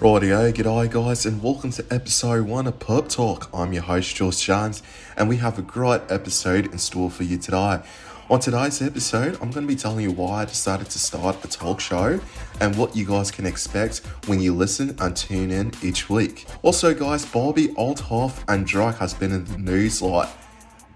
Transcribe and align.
Rightio, 0.00 0.50
g'day 0.50 0.90
guys, 0.90 1.26
and 1.26 1.42
welcome 1.42 1.70
to 1.72 1.84
episode 1.90 2.46
one 2.46 2.66
of 2.66 2.78
Pub 2.78 3.06
Talk. 3.10 3.50
I'm 3.52 3.74
your 3.74 3.82
host, 3.82 4.16
George 4.16 4.42
James, 4.42 4.82
and 5.14 5.28
we 5.28 5.36
have 5.36 5.58
a 5.58 5.62
great 5.62 6.00
episode 6.08 6.72
in 6.72 6.78
store 6.78 7.10
for 7.10 7.24
you 7.24 7.36
today. 7.36 7.82
On 8.30 8.40
today's 8.40 8.80
episode, 8.80 9.34
I'm 9.42 9.50
going 9.50 9.66
to 9.66 9.74
be 9.74 9.76
telling 9.76 10.00
you 10.00 10.10
why 10.12 10.40
I 10.40 10.44
decided 10.46 10.88
to 10.88 10.98
start 10.98 11.44
a 11.44 11.48
talk 11.48 11.80
show 11.80 12.18
and 12.62 12.76
what 12.76 12.96
you 12.96 13.04
guys 13.04 13.30
can 13.30 13.44
expect 13.44 13.98
when 14.24 14.40
you 14.40 14.54
listen 14.54 14.96
and 15.00 15.14
tune 15.14 15.50
in 15.50 15.72
each 15.82 16.08
week. 16.08 16.46
Also, 16.62 16.94
guys, 16.94 17.26
Bobbi 17.26 17.74
Althoff 17.74 18.42
and 18.48 18.66
Drake 18.66 18.96
has 18.96 19.12
been 19.12 19.32
in 19.32 19.44
the 19.44 19.58
news 19.58 20.00
like 20.00 20.30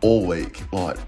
all 0.05 0.27
week, 0.27 0.63
like 0.71 0.99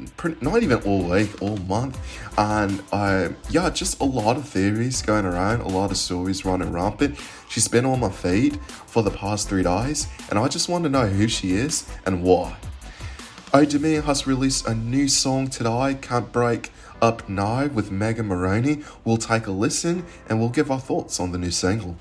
not 0.41 0.63
even 0.63 0.83
all 0.85 1.03
week, 1.03 1.43
all 1.43 1.59
month, 1.59 1.99
and 2.39 2.83
I 2.95 3.29
yeah, 3.51 3.69
just 3.69 4.01
a 4.01 4.05
lot 4.05 4.39
of 4.39 4.49
theories 4.49 5.03
going 5.03 5.27
around, 5.27 5.61
a 5.61 5.69
lot 5.69 5.91
of 5.91 5.99
stories 5.99 6.47
running 6.47 6.73
rampant. 6.73 7.19
She's 7.51 7.69
been 7.69 7.85
on 7.85 8.01
my 8.01 8.09
feed 8.09 8.59
for 8.87 9.03
the 9.03 9.11
past 9.11 9.51
three 9.51 9.63
days, 9.63 10.09
and 10.31 10.39
I 10.39 10.49
just 10.49 10.71
want 10.71 10.85
to 10.85 10.91
know 10.91 11.07
who 11.07 11.29
she 11.29 11.53
is 11.53 11.87
and 12.07 12.23
why. 12.23 12.57
Old 13.53 13.69
Dominion 13.69 14.05
has 14.05 14.27
released 14.27 14.67
a 14.67 14.75
new 14.75 15.09
song 15.09 15.49
today, 15.49 15.99
Can't 16.01 16.33
Break 16.33 16.71
Up 17.03 17.29
Now 17.29 17.67
with 17.67 17.91
Megan 17.91 18.27
Moroney. 18.27 18.83
We'll 19.05 19.19
take 19.19 19.47
a 19.47 19.53
listen 19.53 20.07
and 20.27 20.41
we'll 20.41 20.49
give 20.49 20.71
our 20.71 20.81
thoughts 20.81 21.21
on 21.21 21.33
the 21.33 21.39
new 21.39 21.51
single. 21.51 21.97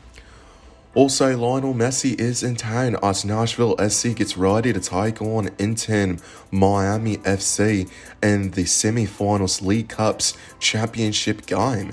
Also, 0.96 1.36
Lionel 1.36 1.74
Messi 1.74 2.18
is 2.18 2.42
in 2.42 2.56
town 2.56 2.96
as 3.04 3.26
Nashville 3.26 3.76
SC 3.90 4.16
gets 4.16 4.38
ready 4.38 4.72
to 4.72 4.80
take 4.80 5.22
on 5.22 5.50
Inter 5.60 6.16
Miami 6.52 7.18
FC 7.18 7.90
in 8.24 8.52
the 8.52 8.64
semi-finals 8.64 9.62
Leagues 9.62 9.94
Cup 9.94 10.22
championship 10.62 11.46
game. 11.48 11.92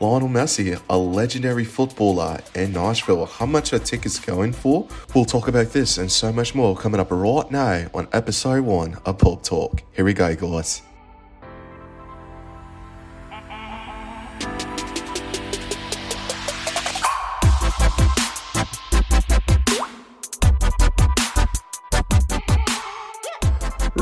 Lionel 0.00 0.28
Messi, 0.28 0.80
a 0.90 0.98
legendary 0.98 1.64
footballer 1.64 2.40
in 2.56 2.72
Nashville. 2.72 3.26
How 3.26 3.46
much 3.46 3.72
are 3.72 3.78
tickets 3.78 4.18
going 4.18 4.52
for? 4.52 4.88
We'll 5.14 5.24
talk 5.24 5.46
about 5.46 5.68
this 5.68 5.98
and 5.98 6.10
so 6.10 6.32
much 6.32 6.52
more 6.52 6.76
coming 6.76 7.00
up 7.00 7.12
right 7.12 7.48
now 7.48 7.86
on 7.94 8.08
episode 8.12 8.64
one 8.64 8.96
of 9.06 9.18
Pub 9.18 9.44
Talk. 9.44 9.84
Here 9.92 10.04
we 10.04 10.14
go, 10.14 10.34
guys. 10.34 10.82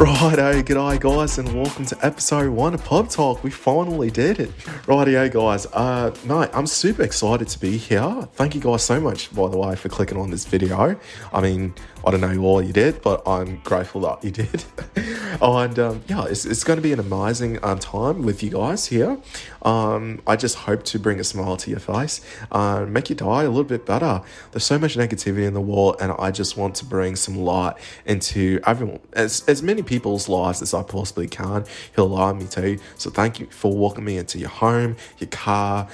Righto, 0.01 0.63
g'day 0.63 0.99
guys, 0.99 1.37
and 1.37 1.53
welcome 1.53 1.85
to 1.85 1.99
episode 2.01 2.49
one 2.49 2.73
of 2.73 2.83
Pub 2.83 3.11
Talk. 3.11 3.45
We 3.45 3.51
finally 3.51 4.11
did 4.11 4.41
it. 4.41 4.51
Rightio, 4.87 5.31
guys. 5.31 5.67
Uh, 5.75 6.15
mate, 6.25 6.49
I'm 6.55 6.67
super 6.67 7.03
excited 7.03 7.49
to 7.49 7.59
be 7.59 7.77
here. 7.77 8.27
Thank 8.33 8.55
you 8.55 8.63
guys 8.63 8.83
so 8.83 8.99
much, 8.99 9.31
by 9.35 9.51
the 9.51 9.59
way, 9.59 9.77
for 9.77 9.91
clicking 9.91 10.17
on 10.17 10.31
this 10.31 10.47
video. 10.47 10.99
I 11.35 11.41
mean, 11.43 11.75
I 12.05 12.11
don't 12.11 12.21
know 12.21 12.41
why 12.41 12.63
you 12.63 12.73
did, 12.73 13.03
but 13.03 13.27
I'm 13.27 13.61
grateful 13.65 14.01
that 14.03 14.25
you 14.25 14.31
did. 14.31 14.65
and 15.43 15.79
um, 15.79 16.03
yeah, 16.09 16.25
it's, 16.25 16.45
it's 16.45 16.65
going 16.65 16.79
to 16.79 16.83
be 16.83 16.93
an 16.93 17.01
amazing 17.01 17.63
um, 17.63 17.79
time 17.79 18.23
with 18.23 18.43
you 18.43 18.51
guys 18.51 18.87
here. 18.87 19.19
Um, 19.63 20.23
I 20.27 20.37
just 20.37 20.57
hope 20.57 20.85
to 20.85 20.99
bring 20.99 21.21
a 21.21 21.25
smile 21.25 21.57
to 21.59 21.71
your 21.71 21.81
face, 21.81 22.21
uh, 22.53 22.87
make 22.89 23.11
you 23.11 23.17
die 23.17 23.43
a 23.43 23.49
little 23.49 23.65
bit 23.65 23.85
better. 23.85 24.23
There's 24.53 24.65
so 24.65 24.79
much 24.79 24.97
negativity 24.97 25.47
in 25.47 25.55
the 25.55 25.61
world, 25.61 25.97
and 26.01 26.13
I 26.19 26.31
just 26.31 26.57
want 26.57 26.75
to 26.77 26.85
bring 26.85 27.17
some 27.17 27.37
light 27.37 27.75
into 28.07 28.61
everyone, 28.67 29.01
as, 29.13 29.45
as 29.47 29.63
many 29.63 29.83
people's 29.83 30.29
lives 30.29 30.63
as 30.63 30.73
I 30.73 30.83
possibly 30.83 31.29
can. 31.29 31.65
He'll 31.95 32.07
allow 32.07 32.33
me 32.33 32.47
to. 32.49 32.79
So 32.97 33.11
thank 33.11 33.41
you 33.41 33.47
for 33.47 33.73
walking 33.77 34.05
me 34.05 34.17
into 34.17 34.39
your 34.39 34.49
home, 34.49 34.97
your 35.19 35.29
car, 35.29 35.89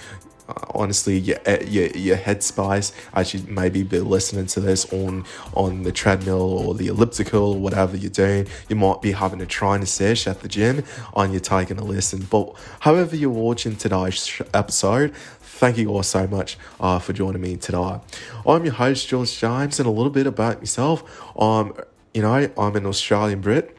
honestly 0.75 1.19
your, 1.19 1.39
uh, 1.47 1.58
your 1.66 1.89
your 1.89 2.16
headspace 2.16 2.92
as 3.14 3.34
you 3.34 3.42
maybe 3.48 3.83
be 3.83 4.00
listening 4.00 4.47
to 4.47 4.61
this 4.61 4.92
on 4.92 5.25
on 5.55 5.83
the 5.83 5.92
treadmill 5.92 6.41
or 6.41 6.75
the 6.75 6.86
elliptical 6.86 7.55
or 7.55 7.61
whatever 7.61 7.97
you're 7.97 8.11
doing. 8.11 8.47
You 8.69 8.77
might 8.77 9.02
be 9.02 9.12
having 9.12 9.41
a 9.41 9.47
trying 9.47 9.67
training 9.67 9.86
session 9.86 10.30
at 10.30 10.41
the 10.41 10.48
gym 10.48 10.84
and 11.17 11.33
you're 11.33 11.40
taking 11.40 11.79
a 11.79 11.85
listen. 11.85 12.27
But 12.30 12.55
however 12.80 13.17
you're 13.17 13.30
watching 13.30 13.77
today's 13.77 14.40
episode 14.55 15.14
thank 15.40 15.79
you 15.79 15.89
all 15.89 16.02
so 16.02 16.27
much 16.27 16.58
uh, 16.80 16.98
for 16.98 17.14
joining 17.14 17.40
me 17.40 17.56
today. 17.56 17.98
I'm 18.46 18.64
your 18.64 18.74
host 18.74 19.08
george 19.08 19.39
james 19.39 19.80
and 19.80 19.86
a 19.86 19.90
little 19.90 20.11
bit 20.11 20.27
about 20.27 20.58
myself. 20.58 21.02
Um 21.40 21.74
you 22.14 22.23
know 22.23 22.51
i'm 22.56 22.77
an 22.77 22.86
australian 22.86 23.40
brit. 23.40 23.77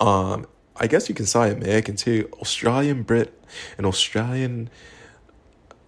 Um 0.00 0.46
i 0.76 0.86
guess 0.86 1.08
you 1.08 1.14
can 1.14 1.26
say 1.26 1.52
american 1.52 1.96
too. 1.96 2.28
Australian 2.40 3.02
brit 3.02 3.38
an 3.78 3.84
australian 3.84 4.70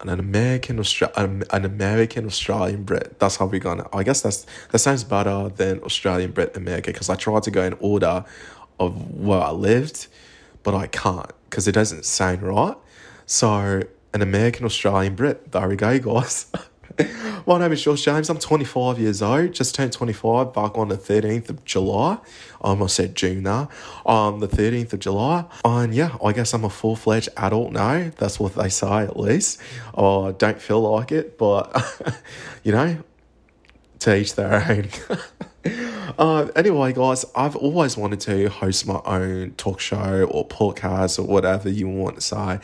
an 0.01 0.09
American 0.21 0.79
Austra- 0.79 1.13
an 1.51 1.65
American 1.65 2.27
Australian 2.27 2.85
Brit. 2.85 3.19
That's 3.19 3.37
how 3.37 3.47
we're 3.47 3.61
gonna. 3.61 3.89
I 3.93 4.03
guess 4.03 4.21
that's 4.21 4.47
that 4.71 4.79
sounds 4.79 5.05
better 5.05 5.49
than 5.49 5.81
Australian 5.83 6.33
Brit 6.33 6.57
America 6.57 6.93
because 6.93 7.09
I 7.09 7.15
tried 7.17 7.43
to 7.45 7.51
go 7.51 7.63
in 7.63 7.77
order 7.81 8.25
of 8.79 9.15
where 9.15 9.41
I 9.41 9.51
lived, 9.51 10.07
but 10.63 10.75
I 10.75 10.87
can't 10.87 11.33
because 11.49 11.67
it 11.67 11.73
doesn't 11.73 12.05
sound 12.05 12.43
right. 12.43 12.77
So 13.25 13.83
an 14.13 14.23
American 14.23 14.65
Australian 14.65 15.15
Brit. 15.15 15.53
There 15.53 15.69
we 15.69 15.77
go, 15.77 15.99
guys. 15.99 16.51
My 17.47 17.59
name 17.59 17.73
is 17.73 17.83
Josh 17.83 18.03
James. 18.03 18.31
I'm 18.31 18.39
25 18.39 18.99
years 18.99 19.23
old. 19.23 19.53
Just 19.53 19.75
turned 19.75 19.93
25 19.93 20.53
back 20.53 20.79
on 20.79 20.89
the 20.89 20.97
13th 20.97 21.51
of 21.51 21.65
July. 21.65 22.13
Um, 22.13 22.21
I 22.63 22.69
almost 22.71 22.97
said 22.97 23.15
June 23.15 23.43
now. 23.43 23.69
On 24.05 24.35
um, 24.35 24.41
the 24.41 24.49
13th 24.49 24.95
of 24.95 25.01
July. 25.01 25.45
And 25.65 25.95
yeah, 25.95 26.17
I 26.25 26.33
guess 26.33 26.55
I'm 26.55 26.65
a 26.65 26.71
full 26.71 26.97
fledged 26.97 27.29
adult 27.37 27.73
now. 27.73 28.11
That's 28.17 28.41
what 28.41 28.55
they 28.55 28.69
say 28.69 28.99
at 29.03 29.19
least. 29.19 29.61
Oh, 29.95 30.29
I 30.29 30.33
don't 30.33 30.61
feel 30.61 30.81
like 30.81 31.13
it, 31.13 31.37
but 31.39 32.23
you 32.65 32.73
know, 32.73 32.99
to 34.01 34.17
each 34.17 34.35
their 34.35 34.65
own. 34.69 34.89
uh, 36.19 36.49
anyway, 36.57 36.93
guys, 36.93 37.25
I've 37.35 37.57
always 37.57 37.97
wanted 37.97 38.21
to 38.21 38.49
host 38.49 38.87
my 38.87 39.01
own 39.05 39.53
talk 39.57 39.81
show 39.81 40.25
or 40.25 40.47
podcast 40.47 41.19
or 41.19 41.23
whatever 41.23 41.69
you 41.69 41.89
want 41.89 42.17
to 42.17 42.21
say. 42.21 42.61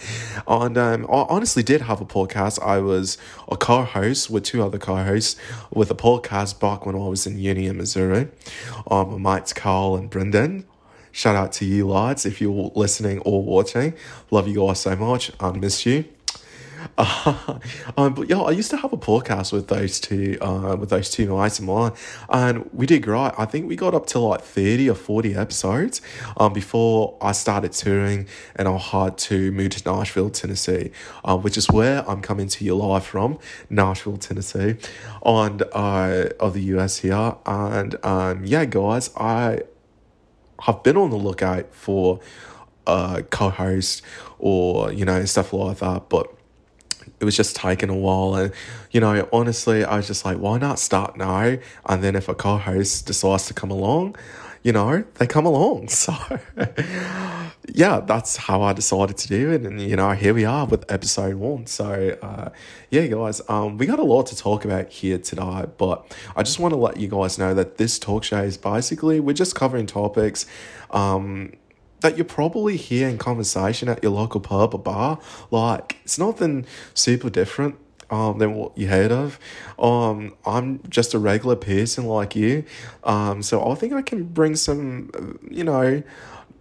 And 0.46 0.78
um, 0.78 1.04
I 1.06 1.26
honestly 1.28 1.62
did 1.62 1.82
have 1.82 2.00
a 2.00 2.04
podcast. 2.04 2.62
I 2.62 2.78
was 2.78 3.18
a 3.50 3.56
co 3.56 3.82
host 3.82 4.30
with 4.30 4.44
two 4.44 4.62
other 4.62 4.78
co 4.78 4.96
hosts 4.96 5.40
with 5.72 5.90
a 5.90 5.96
podcast 5.96 6.60
back 6.60 6.86
when 6.86 6.94
I 6.94 7.08
was 7.08 7.26
in 7.26 7.38
uni 7.38 7.66
in 7.66 7.76
Missouri. 7.76 8.28
Um, 8.90 9.22
my 9.22 9.36
mates 9.36 9.52
Carl 9.52 9.96
and 9.96 10.10
Brendan. 10.10 10.66
Shout 11.14 11.36
out 11.36 11.52
to 11.52 11.66
you, 11.66 11.86
lads, 11.86 12.24
if 12.24 12.40
you're 12.40 12.72
listening 12.74 13.18
or 13.20 13.42
watching. 13.42 13.92
Love 14.30 14.48
you 14.48 14.66
guys 14.66 14.80
so 14.80 14.96
much. 14.96 15.30
I 15.38 15.52
miss 15.52 15.84
you. 15.84 16.06
Uh, 16.98 17.58
um, 17.96 18.14
but 18.14 18.28
yeah, 18.28 18.40
I 18.40 18.50
used 18.50 18.70
to 18.70 18.76
have 18.76 18.92
a 18.92 18.96
podcast 18.96 19.52
with 19.52 19.68
those 19.68 20.00
two, 20.00 20.38
uh, 20.40 20.76
with 20.78 20.90
those 20.90 21.10
two 21.10 21.34
mates 21.36 21.58
of 21.58 21.64
mine, 21.64 21.92
and 22.28 22.68
we 22.72 22.86
did 22.86 23.02
great. 23.02 23.32
I 23.38 23.44
think 23.44 23.68
we 23.68 23.76
got 23.76 23.94
up 23.94 24.06
to 24.08 24.18
like 24.18 24.42
thirty 24.42 24.88
or 24.88 24.94
forty 24.94 25.34
episodes, 25.34 26.00
um, 26.36 26.52
before 26.52 27.16
I 27.20 27.32
started 27.32 27.72
touring, 27.72 28.26
and 28.56 28.68
I 28.68 28.76
had 28.78 29.18
to 29.18 29.52
move 29.52 29.70
to 29.70 29.90
Nashville, 29.90 30.30
Tennessee, 30.30 30.92
uh, 31.24 31.36
which 31.36 31.56
is 31.56 31.70
where 31.70 32.08
I'm 32.08 32.22
coming 32.22 32.48
to 32.48 32.64
you 32.64 32.74
live 32.74 33.04
from, 33.04 33.38
Nashville, 33.70 34.16
Tennessee, 34.16 34.76
and 35.24 35.62
uh, 35.72 36.28
of 36.40 36.54
the 36.54 36.62
US 36.74 36.98
here, 36.98 37.36
and 37.46 37.96
um, 38.04 38.44
yeah, 38.44 38.64
guys, 38.64 39.10
I 39.16 39.60
have 40.62 40.82
been 40.82 40.96
on 40.96 41.10
the 41.10 41.16
lookout 41.16 41.74
for 41.74 42.20
a 42.86 43.22
co-host 43.30 44.02
or 44.38 44.92
you 44.92 45.04
know 45.04 45.24
stuff 45.24 45.52
like 45.52 45.78
that, 45.78 46.08
but 46.08 46.32
it 47.20 47.24
was 47.24 47.36
just 47.36 47.56
taking 47.56 47.90
a 47.90 47.96
while. 47.96 48.34
And, 48.34 48.52
you 48.90 49.00
know, 49.00 49.28
honestly, 49.32 49.84
I 49.84 49.96
was 49.96 50.06
just 50.06 50.24
like, 50.24 50.38
why 50.38 50.58
not 50.58 50.78
start 50.78 51.16
now? 51.16 51.56
And 51.86 52.02
then 52.02 52.16
if 52.16 52.28
a 52.28 52.34
co 52.34 52.56
host 52.56 53.06
decides 53.06 53.46
to 53.46 53.54
come 53.54 53.70
along, 53.70 54.16
you 54.62 54.72
know, 54.72 55.04
they 55.14 55.26
come 55.26 55.46
along. 55.46 55.88
So, 56.02 56.14
yeah, 57.68 58.00
that's 58.00 58.36
how 58.36 58.62
I 58.62 58.72
decided 58.72 59.16
to 59.18 59.28
do 59.28 59.52
it. 59.52 59.62
And, 59.62 59.80
you 59.80 59.96
know, 59.96 60.10
here 60.12 60.34
we 60.34 60.44
are 60.44 60.66
with 60.66 60.90
episode 60.90 61.36
one. 61.36 61.66
So, 61.66 62.16
uh, 62.20 62.50
yeah, 62.90 63.06
guys, 63.06 63.40
um, 63.48 63.78
we 63.78 63.86
got 63.86 63.98
a 63.98 64.04
lot 64.04 64.26
to 64.26 64.36
talk 64.36 64.64
about 64.64 64.90
here 64.90 65.18
today, 65.18 65.66
but 65.78 66.12
I 66.34 66.42
just 66.42 66.58
want 66.58 66.74
to 66.74 66.78
let 66.78 66.96
you 66.96 67.08
guys 67.08 67.38
know 67.38 67.54
that 67.54 67.76
this 67.76 67.98
talk 67.98 68.24
show 68.24 68.42
is 68.42 68.56
basically, 68.56 69.20
we're 69.20 69.32
just 69.32 69.54
covering 69.54 69.86
topics. 69.86 70.46
Um, 70.90 71.52
that 72.02 72.16
you're 72.16 72.24
probably 72.24 72.76
hear 72.76 73.08
in 73.08 73.18
conversation 73.18 73.88
at 73.88 74.02
your 74.02 74.12
local 74.12 74.40
pub 74.40 74.74
or 74.74 74.78
bar. 74.78 75.18
Like, 75.50 75.96
it's 76.04 76.18
nothing 76.18 76.66
super 76.94 77.30
different 77.30 77.76
um, 78.10 78.38
than 78.38 78.54
what 78.54 78.76
you 78.76 78.88
heard 78.88 79.10
of. 79.10 79.38
Um, 79.78 80.34
I'm 80.46 80.82
just 80.88 81.14
a 81.14 81.18
regular 81.18 81.56
person 81.56 82.04
like 82.04 82.36
you. 82.36 82.64
Um, 83.02 83.42
so 83.42 83.68
I 83.68 83.74
think 83.74 83.94
I 83.94 84.02
can 84.02 84.24
bring 84.24 84.54
some, 84.54 85.38
you 85.50 85.64
know, 85.64 86.02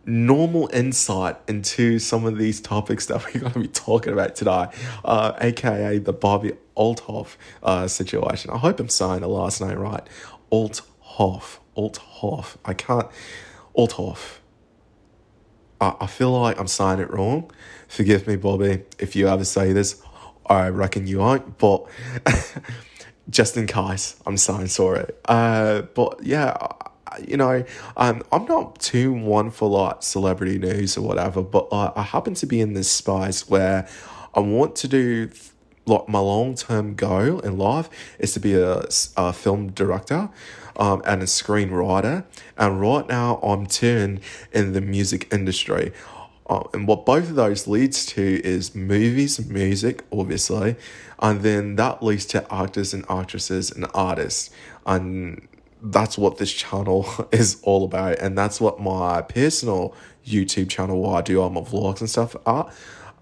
normal 0.06 0.70
insight 0.74 1.38
into 1.48 2.00
some 2.00 2.26
of 2.26 2.38
these 2.38 2.60
topics 2.60 3.06
that 3.08 3.24
we're 3.34 3.42
going 3.42 3.54
to 3.54 3.60
be 3.60 3.68
talking 3.68 4.14
about 4.14 4.36
today, 4.36 4.68
uh, 5.06 5.34
aka 5.42 5.98
the 5.98 6.14
Bobbi 6.14 6.58
Althoff 6.76 7.36
uh, 7.62 7.88
situation. 7.88 8.50
I 8.50 8.58
hope 8.58 8.80
I'm 8.80 8.90
saying 8.90 9.22
the 9.22 9.28
last 9.28 9.62
name 9.62 9.78
right. 9.78 10.08
Althoff. 10.52 11.60
Althoff. 11.78 12.58
I 12.66 12.74
can't. 12.74 13.08
Althoff. 13.76 14.41
I, 15.82 15.96
I 16.02 16.08
feel 16.08 16.32
like 16.32 16.60
I'm 16.60 16.68
saying 16.68 17.00
it 17.00 17.12
wrong. 17.12 17.52
Forgive 17.88 18.28
me, 18.28 18.38
Bobbi, 18.38 18.84
if 19.00 19.16
you 19.16 19.28
ever 19.28 19.44
say 19.44 19.74
this. 19.74 20.02
I 20.46 20.70
reckon 20.70 21.08
you 21.08 21.20
won't, 21.20 21.58
but 21.58 21.86
just 23.30 23.58
in 23.58 23.68
case. 23.68 24.16
I'm 24.26 24.38
saying 24.38 24.68
sorry. 24.68 25.06
Uh, 25.26 25.82
but 25.82 26.24
yeah, 26.24 26.56
you 27.26 27.38
know, 27.38 27.64
um, 27.98 28.24
I'm 28.32 28.46
not 28.46 28.80
too 28.80 29.12
one 29.12 29.52
for 29.52 29.70
like 29.70 30.04
celebrity 30.04 30.58
news 30.58 30.98
or 30.98 31.02
whatever, 31.02 31.42
but 31.42 31.68
uh, 31.72 31.92
I 31.96 32.04
happen 32.04 32.34
to 32.36 32.46
be 32.46 32.62
in 32.62 32.74
this 32.74 32.90
space 32.90 33.50
where 33.50 33.88
I 34.34 34.40
want 34.40 34.76
to 34.78 34.88
do 34.88 35.30
like 35.92 36.08
my 36.08 36.20
long 36.20 36.56
term 36.56 36.96
goal 36.96 37.40
in 37.40 37.58
life 37.58 37.90
is 38.20 38.34
to 38.34 38.40
be 38.40 38.56
a, 38.56 38.84
a 39.18 39.34
film 39.34 39.72
director 39.72 40.30
um, 40.78 41.02
and 41.06 41.22
a 41.22 41.26
screenwriter. 41.26 42.24
And 42.58 42.82
right 42.82 43.08
now, 43.08 43.38
I'm 43.38 43.68
turned 43.68 44.22
in 44.52 44.74
the 44.74 44.82
music 44.82 45.32
industry. 45.32 45.92
Uh, 46.50 46.64
and 46.74 46.88
what 46.88 47.06
both 47.06 47.30
of 47.30 47.36
those 47.36 47.68
leads 47.68 48.06
to 48.08 48.42
is 48.44 48.76
movies, 48.76 49.46
music, 49.48 50.04
obviously, 50.12 50.76
and 51.20 51.42
then 51.42 51.76
that 51.76 52.04
leads 52.04 52.26
to 52.26 52.54
actors 52.54 52.94
and 52.94 53.06
actresses 53.10 53.72
and 53.72 53.86
artists. 53.94 54.50
And 54.86 55.48
that's 55.82 56.18
what 56.18 56.38
this 56.38 56.52
channel 56.52 57.08
is 57.32 57.62
all 57.64 57.84
about. 57.86 58.20
And 58.20 58.38
that's 58.38 58.60
what 58.60 58.80
my 58.80 59.22
personal 59.22 59.96
YouTube 60.26 60.70
channel, 60.70 61.02
where 61.02 61.18
I 61.18 61.22
do 61.22 61.42
all 61.42 61.50
my 61.50 61.62
vlogs 61.62 62.02
and 62.02 62.10
stuff, 62.10 62.36
are. 62.46 62.72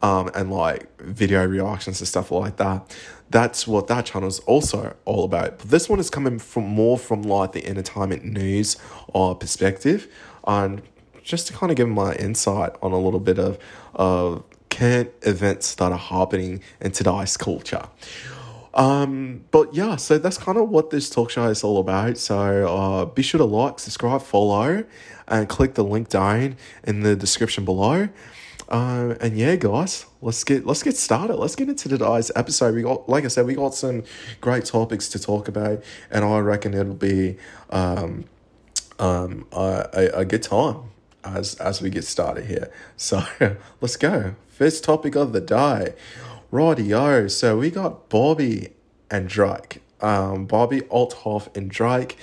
Um, 0.01 0.31
and 0.33 0.49
like 0.49 1.01
video 1.01 1.45
reactions 1.45 1.99
and 1.99 2.07
stuff 2.07 2.31
like 2.31 2.55
that. 2.55 2.95
That's 3.29 3.67
what 3.67 3.87
that 3.87 4.05
channel 4.05 4.29
is 4.29 4.39
also 4.39 4.95
all 5.03 5.25
about. 5.25 5.59
But 5.59 5.69
this 5.69 5.89
one 5.89 5.99
is 5.99 6.09
coming 6.09 6.39
from 6.39 6.67
more 6.67 6.97
from 6.97 7.23
like 7.23 7.51
the 7.51 7.65
entertainment 7.65 8.23
news 8.23 8.77
or 9.09 9.35
perspective, 9.35 10.07
and 10.47 10.81
just 11.21 11.47
to 11.47 11.53
kind 11.53 11.69
of 11.69 11.75
give 11.75 11.89
my 11.89 12.13
insight 12.15 12.71
on 12.81 12.93
a 12.93 12.97
little 12.97 13.19
bit 13.19 13.39
of 13.39 13.59
of 13.93 14.43
current 14.69 15.11
events 15.23 15.75
that 15.75 15.91
are 15.91 15.97
happening 15.97 16.61
in 16.79 16.91
today's 16.91 17.35
culture. 17.35 17.83
Um, 18.73 19.43
but 19.51 19.73
yeah, 19.73 19.97
so 19.97 20.17
that's 20.17 20.37
kind 20.37 20.57
of 20.57 20.69
what 20.69 20.89
this 20.89 21.09
talk 21.09 21.29
show 21.29 21.47
is 21.47 21.63
all 21.63 21.79
about. 21.79 22.17
So 22.17 22.67
uh, 22.67 23.05
be 23.05 23.21
sure 23.21 23.39
to 23.39 23.45
like, 23.45 23.79
subscribe, 23.79 24.21
follow, 24.21 24.85
and 25.27 25.49
click 25.49 25.73
the 25.73 25.83
link 25.83 26.07
down 26.09 26.55
in 26.83 27.01
the 27.01 27.15
description 27.15 27.65
below. 27.65 28.07
Uh, 28.69 29.15
and 29.19 29.35
yeah, 29.35 29.55
guys, 29.55 30.05
let's 30.21 30.43
get 30.43 30.65
let's 30.65 30.83
get 30.83 30.95
started. 30.95 31.37
Let's 31.37 31.55
get 31.55 31.69
into 31.69 31.89
today's 31.89 32.31
episode. 32.35 32.75
We 32.75 32.83
got, 32.83 33.09
like 33.09 33.25
I 33.25 33.27
said, 33.27 33.47
we 33.47 33.55
got 33.55 33.73
some 33.73 34.03
great 34.41 34.65
topics 34.65 35.09
to 35.09 35.19
talk 35.19 35.47
about, 35.47 35.83
and 36.11 36.23
I 36.23 36.37
reckon 36.37 36.75
it'll 36.75 36.93
be 36.93 37.37
um, 37.71 38.25
um, 38.99 39.47
a, 39.51 40.09
a 40.13 40.25
good 40.25 40.43
time 40.43 40.83
as 41.23 41.55
as 41.55 41.81
we 41.81 41.89
get 41.89 42.05
started 42.05 42.45
here. 42.45 42.71
So 42.97 43.23
let's 43.81 43.97
go. 43.97 44.35
First 44.47 44.83
topic 44.83 45.15
of 45.15 45.33
the 45.33 45.41
day. 45.41 45.95
Rightio. 46.51 47.31
So 47.31 47.57
we 47.57 47.71
got 47.71 48.09
Bobbi 48.09 48.71
and 49.09 49.27
Drake. 49.27 49.81
Um, 50.01 50.47
Bobbi 50.47 50.81
Althoff 50.87 51.55
and 51.55 51.69
Drake. 51.69 52.17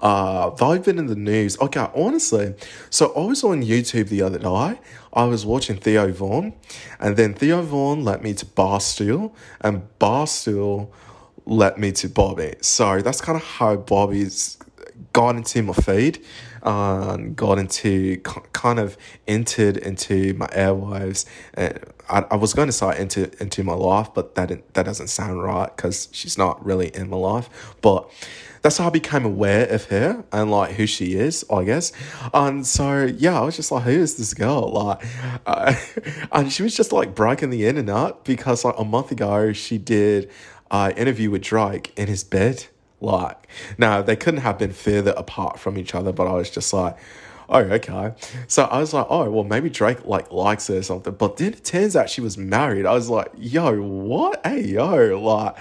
Uh, 0.00 0.50
they've 0.50 0.84
been 0.84 0.98
in 0.98 1.06
the 1.06 1.16
news. 1.16 1.58
Okay, 1.58 1.88
honestly, 1.94 2.54
so 2.90 3.12
I 3.14 3.26
was 3.26 3.42
on 3.44 3.62
YouTube 3.62 4.08
the 4.08 4.22
other 4.22 4.38
day. 4.38 4.80
I 5.12 5.24
was 5.24 5.46
watching 5.46 5.76
Theo 5.76 6.10
Von, 6.12 6.52
and 7.00 7.16
then 7.16 7.34
Theo 7.34 7.62
Von 7.62 8.04
led 8.04 8.22
me 8.22 8.34
to 8.34 8.46
Barstool, 8.46 9.32
and 9.60 9.82
Barstool 9.98 10.90
led 11.46 11.78
me 11.78 11.92
to 11.92 12.08
Bobbi. 12.08 12.62
So 12.64 13.00
that's 13.00 13.20
kind 13.20 13.36
of 13.36 13.44
how 13.44 13.76
Bobbi's 13.76 14.58
got 15.12 15.36
into 15.36 15.62
my 15.62 15.72
feed 15.72 16.24
um, 16.64 17.34
got 17.34 17.58
into 17.58 18.18
kind 18.18 18.78
of 18.78 18.96
entered 19.28 19.76
into 19.76 20.34
my 20.34 20.46
airwaves. 20.48 21.26
And 21.54 21.78
I, 22.08 22.24
I 22.30 22.36
was 22.36 22.54
going 22.54 22.68
to 22.68 22.72
say 22.72 22.98
into 22.98 23.30
into 23.40 23.62
my 23.64 23.74
life, 23.74 24.10
but 24.14 24.34
that 24.34 24.48
that 24.74 24.82
doesn't 24.84 25.08
sound 25.08 25.42
right 25.42 25.74
because 25.74 26.08
she's 26.12 26.38
not 26.38 26.64
really 26.64 26.88
in 26.88 27.08
my 27.10 27.16
life. 27.16 27.48
But 27.80 28.10
that's 28.62 28.78
how 28.78 28.86
I 28.86 28.90
became 28.90 29.24
aware 29.26 29.66
of 29.66 29.84
her 29.86 30.24
and 30.32 30.50
like 30.50 30.72
who 30.72 30.86
she 30.86 31.14
is, 31.14 31.44
I 31.50 31.64
guess. 31.64 31.92
And 32.32 32.66
so 32.66 33.04
yeah, 33.04 33.38
I 33.38 33.42
was 33.42 33.56
just 33.56 33.70
like, 33.70 33.84
who 33.84 33.90
is 33.90 34.16
this 34.16 34.32
girl? 34.32 34.70
Like, 34.72 35.04
uh, 35.46 35.74
and 36.32 36.52
she 36.52 36.62
was 36.62 36.74
just 36.74 36.92
like 36.92 37.14
breaking 37.14 37.50
the 37.50 37.66
internet 37.66 38.24
because 38.24 38.64
like 38.64 38.78
a 38.78 38.84
month 38.84 39.10
ago 39.12 39.52
she 39.52 39.78
did 39.78 40.30
an 40.70 40.92
interview 40.92 41.30
with 41.30 41.42
Drake 41.42 41.92
in 41.96 42.08
his 42.08 42.24
bed 42.24 42.66
like. 43.00 43.48
Now, 43.78 44.02
they 44.02 44.16
couldn't 44.16 44.40
have 44.40 44.58
been 44.58 44.72
further 44.72 45.12
apart 45.16 45.58
from 45.58 45.78
each 45.78 45.94
other, 45.94 46.12
but 46.12 46.26
I 46.26 46.32
was 46.32 46.50
just 46.50 46.72
like, 46.72 46.96
oh, 47.48 47.60
okay. 47.60 48.14
So 48.46 48.64
I 48.64 48.80
was 48.80 48.92
like, 48.92 49.06
oh, 49.08 49.30
well, 49.30 49.44
maybe 49.44 49.70
Drake 49.70 50.04
like 50.04 50.30
likes 50.32 50.66
her 50.68 50.76
or 50.76 50.82
something. 50.82 51.14
But 51.14 51.36
then 51.36 51.52
it 51.54 51.64
turns 51.64 51.96
out 51.96 52.10
she 52.10 52.20
was 52.20 52.36
married. 52.36 52.86
I 52.86 52.92
was 52.92 53.08
like, 53.08 53.30
yo, 53.36 53.80
what? 53.82 54.44
Hey, 54.44 54.62
yo, 54.62 55.20
like, 55.20 55.56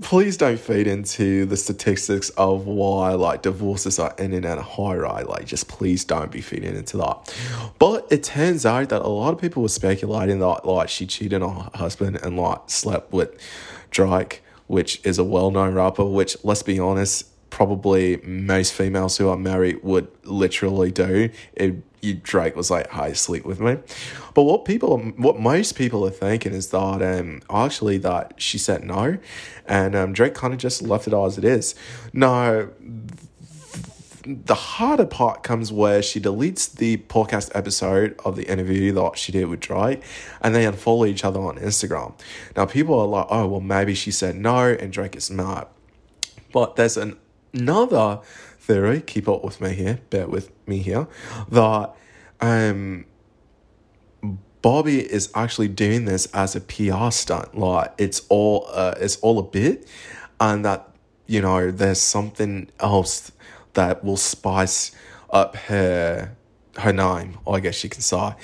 please 0.00 0.36
don't 0.36 0.58
feed 0.58 0.86
into 0.86 1.46
the 1.46 1.56
statistics 1.56 2.30
of 2.30 2.66
why 2.66 3.12
like 3.12 3.42
divorces 3.42 3.98
are 3.98 4.14
in 4.18 4.32
and 4.32 4.44
out 4.44 4.58
of 4.58 4.64
high 4.64 4.96
right. 4.96 5.28
Like, 5.28 5.46
just 5.46 5.68
please 5.68 6.04
don't 6.04 6.30
be 6.30 6.40
feeding 6.40 6.76
into 6.76 6.96
that. 6.98 7.34
But 7.78 8.06
it 8.10 8.22
turns 8.22 8.66
out 8.66 8.88
that 8.88 9.02
a 9.02 9.08
lot 9.08 9.32
of 9.32 9.40
people 9.40 9.62
were 9.62 9.68
speculating 9.68 10.40
that 10.40 10.66
like 10.66 10.88
she 10.88 11.06
cheated 11.06 11.42
on 11.42 11.56
her 11.64 11.70
husband 11.74 12.18
and 12.22 12.36
like 12.36 12.60
slept 12.66 13.12
with 13.12 13.38
Drake 13.90 14.42
which 14.66 15.00
is 15.04 15.18
a 15.18 15.24
well 15.24 15.50
known 15.50 15.74
rapper, 15.74 16.04
which, 16.04 16.36
let's 16.42 16.62
be 16.62 16.78
honest, 16.78 17.26
probably 17.54 18.16
most 18.24 18.72
females 18.72 19.16
who 19.16 19.28
are 19.28 19.36
married 19.36 19.80
would 19.84 20.08
literally 20.24 20.90
do 20.90 21.30
if 21.52 21.72
you, 22.00 22.14
Drake 22.14 22.56
was 22.56 22.68
like, 22.68 22.88
"Hi, 22.90 23.12
sleep 23.12 23.44
with 23.46 23.60
me." 23.60 23.78
But 24.34 24.42
what 24.42 24.64
people, 24.64 24.98
what 24.98 25.38
most 25.38 25.76
people 25.76 26.04
are 26.04 26.10
thinking 26.10 26.52
is 26.52 26.70
that 26.70 27.00
um, 27.00 27.42
actually 27.48 27.98
that 27.98 28.34
she 28.38 28.58
said 28.58 28.82
no, 28.82 29.18
and 29.66 29.94
um, 29.94 30.12
Drake 30.12 30.34
kind 30.34 30.52
of 30.52 30.58
just 30.58 30.82
left 30.82 31.06
it 31.06 31.14
all 31.14 31.26
as 31.26 31.38
it 31.38 31.44
is. 31.44 31.76
No, 32.12 32.70
the 34.26 34.56
harder 34.56 35.06
part 35.06 35.44
comes 35.44 35.70
where 35.70 36.02
she 36.02 36.20
deletes 36.20 36.74
the 36.74 36.96
podcast 36.96 37.52
episode 37.54 38.18
of 38.24 38.34
the 38.34 38.50
interview 38.50 38.90
that 38.94 39.16
she 39.16 39.30
did 39.30 39.46
with 39.46 39.60
Drake 39.60 40.02
and 40.40 40.54
they 40.54 40.64
unfollow 40.64 41.06
each 41.06 41.24
other 41.24 41.40
on 41.40 41.58
Instagram. 41.58 42.18
Now, 42.56 42.64
people 42.64 42.98
are 42.98 43.06
like, 43.06 43.26
oh, 43.28 43.46
well, 43.46 43.60
maybe 43.60 43.94
she 43.94 44.10
said 44.10 44.34
no 44.34 44.70
and 44.72 44.92
Drake 44.92 45.14
is 45.14 45.30
mad. 45.30 45.66
But 46.52 46.76
there's 46.76 46.96
an, 46.96 47.18
another 47.54 48.20
theory, 48.58 49.00
keep 49.00 49.28
up 49.28 49.44
with 49.44 49.60
me 49.60 49.74
here, 49.74 50.00
bear 50.10 50.26
with 50.26 50.50
me 50.66 50.78
here, 50.78 51.06
that 51.50 51.94
um, 52.40 53.06
Bobbi 54.62 55.02
is 55.02 55.30
actually 55.34 55.68
doing 55.68 56.04
this 56.04 56.26
as 56.34 56.56
a 56.56 56.60
PR 56.60 57.10
stunt. 57.10 57.56
Like, 57.56 57.92
it's 57.98 58.22
all, 58.28 58.66
uh, 58.72 58.94
it's 58.98 59.16
all 59.16 59.38
a 59.38 59.42
bit, 59.42 59.88
and 60.40 60.64
that, 60.64 60.88
you 61.26 61.40
know, 61.40 61.70
there's 61.70 62.00
something 62.00 62.70
else 62.80 63.32
that 63.74 64.04
will 64.04 64.16
spice 64.16 64.92
up 65.30 65.56
her 65.56 66.36
her 66.76 66.92
name, 66.92 67.38
I 67.46 67.60
guess 67.60 67.84
you 67.84 67.90
can 67.90 68.00
say. 68.00 68.34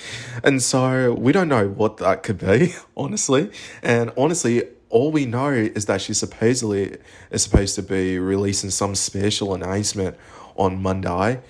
And 0.44 0.62
so 0.62 1.14
we 1.14 1.32
don't 1.32 1.48
know 1.48 1.68
what 1.68 1.96
that 1.96 2.22
could 2.22 2.38
be, 2.38 2.74
honestly. 2.96 3.50
And 3.82 4.12
honestly, 4.16 4.68
all 4.90 5.10
we 5.10 5.24
know 5.24 5.50
is 5.50 5.86
that 5.86 6.00
she 6.00 6.12
supposedly 6.14 6.96
is 7.30 7.42
supposed 7.42 7.74
to 7.76 7.82
be 7.82 8.18
releasing 8.18 8.70
some 8.70 8.94
special 8.94 9.54
announcement 9.54 10.16
on 10.56 10.82
Monday. 10.82 11.40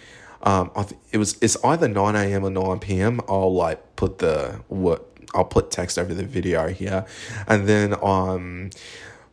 Um, 0.42 0.70
I 0.76 0.84
th- 0.84 1.00
it 1.12 1.18
was 1.18 1.36
it's 1.42 1.56
either 1.64 1.88
nine 1.88 2.14
a.m. 2.16 2.44
or 2.44 2.50
nine 2.50 2.78
p.m. 2.78 3.20
I'll 3.28 3.52
like 3.52 3.96
put 3.96 4.18
the 4.18 4.60
what 4.68 5.06
I'll 5.34 5.44
put 5.44 5.70
text 5.70 5.98
over 5.98 6.14
the 6.14 6.24
video 6.24 6.68
here, 6.68 7.04
and 7.46 7.66
then 7.68 7.94
um 8.02 8.70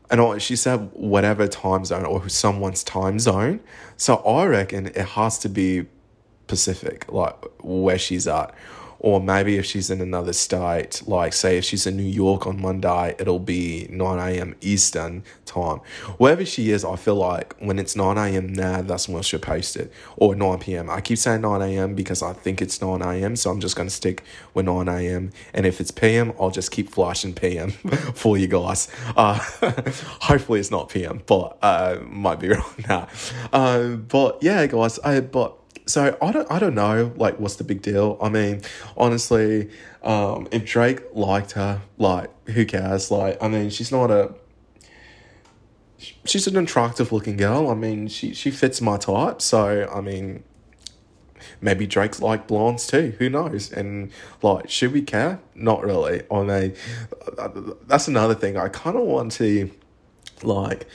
and 0.10 0.42
she 0.42 0.56
said 0.56 0.90
whatever 0.94 1.48
time 1.48 1.84
zone 1.86 2.06
or 2.06 2.30
someone's 2.30 2.84
time 2.84 3.20
zone. 3.20 3.60
So 3.98 4.16
I 4.18 4.46
reckon 4.46 4.88
it 4.88 4.98
has 4.98 5.38
to 5.40 5.50
be 5.50 5.86
Pacific, 6.48 7.12
like 7.12 7.36
where 7.62 7.98
she's 7.98 8.28
at 8.28 8.54
or 9.00 9.22
maybe 9.22 9.58
if 9.58 9.66
she's 9.66 9.90
in 9.90 10.02
another 10.02 10.34
state, 10.34 11.02
like 11.06 11.34
say 11.34 11.58
if 11.58 11.66
she's 11.66 11.86
in 11.86 11.98
New 11.98 12.04
York 12.04 12.48
on 12.48 12.62
Monday, 12.62 13.16
it'll 13.20 13.40
be 13.40 13.88
9 13.90 14.20
a.m. 14.20 14.56
Eastern 14.62 15.24
time. 15.46 15.80
Wherever 16.18 16.46
she 16.46 16.72
is, 16.72 16.84
I 16.84 16.96
feel 16.96 17.16
like 17.16 17.56
when 17.60 17.80
it's 17.80 17.96
9 17.96 18.18
a.m. 18.18 18.54
now, 18.54 18.82
that's 18.82 19.08
when 19.08 19.22
she'll 19.24 19.40
post 19.40 19.76
it, 19.76 19.92
or 20.16 20.36
9 20.36 20.60
p.m. 20.60 20.90
I 20.90 21.02
keep 21.02 21.18
saying 21.18 21.42
9 21.42 21.62
a.m. 21.62 21.96
because 21.96 22.22
I 22.22 22.34
think 22.34 22.62
it's 22.62 22.82
9 22.82 23.02
a.m., 23.02 23.36
so 23.36 23.52
I'm 23.52 23.60
just 23.60 23.76
going 23.76 23.90
to 23.90 23.94
stick 23.94 24.24
with 24.54 24.66
9 24.66 24.88
a.m. 24.88 25.32
And 25.54 25.66
if 25.66 25.80
it's 25.80 25.92
p.m., 25.92 26.34
I'll 26.40 26.52
just 26.52 26.72
keep 26.72 26.90
flashing 26.90 27.34
p.m. 27.34 27.72
for 28.16 28.38
you 28.38 28.48
guys. 28.48 28.88
Uh, 29.16 29.36
hopefully 30.22 30.60
it's 30.60 30.72
not 30.72 30.90
p.m., 30.90 31.22
but 31.26 31.58
uh, 31.62 32.00
might 32.06 32.40
be 32.40 32.50
wrong 32.54 32.74
now. 32.88 33.08
Uh, 33.54 33.90
but 33.90 34.42
yeah, 34.42 34.66
guys, 34.68 35.00
I, 35.00 35.20
but 35.22 35.58
so 35.88 36.18
I 36.22 36.32
don't 36.32 36.52
I 36.52 36.60
don't 36.60 36.76
know 36.76 37.14
like 37.16 37.40
what's 37.40 37.56
the 37.56 37.64
big 37.64 37.82
deal. 37.82 38.18
I 38.22 38.30
mean, 38.30 38.62
honestly, 38.96 39.70
um, 40.04 40.48
if 40.52 40.66
Drake 40.66 41.02
liked 41.14 41.54
her, 41.54 41.82
like 41.98 42.30
who 42.50 42.66
cares? 42.66 43.10
Like 43.10 43.42
I 43.42 43.48
mean, 43.48 43.70
she's 43.70 43.92
not 43.92 44.12
a 44.12 44.34
she's 45.98 46.48
an 46.48 46.58
attractive 46.58 47.12
looking 47.12 47.38
girl. 47.38 47.70
I 47.70 47.74
mean, 47.74 48.08
she 48.08 48.34
she 48.34 48.52
fits 48.52 48.82
my 48.82 48.98
type. 48.98 49.42
So 49.42 49.90
I 49.94 50.02
mean, 50.02 50.44
maybe 51.62 51.88
Drake's 51.88 52.22
like 52.22 52.48
blondes 52.48 52.88
too. 52.88 53.16
Who 53.20 53.30
knows? 53.30 53.72
And 53.72 54.12
like, 54.42 54.70
should 54.70 54.92
we 54.92 55.02
care? 55.02 55.40
Not 55.56 55.84
really. 55.84 56.24
I 56.30 56.44
mean, 56.44 56.74
that's 57.88 58.08
another 58.08 58.36
thing. 58.36 58.58
I 58.58 58.70
kind 58.70 58.98
of 58.98 59.04
want 59.04 59.32
to 59.34 59.72
like 60.44 60.88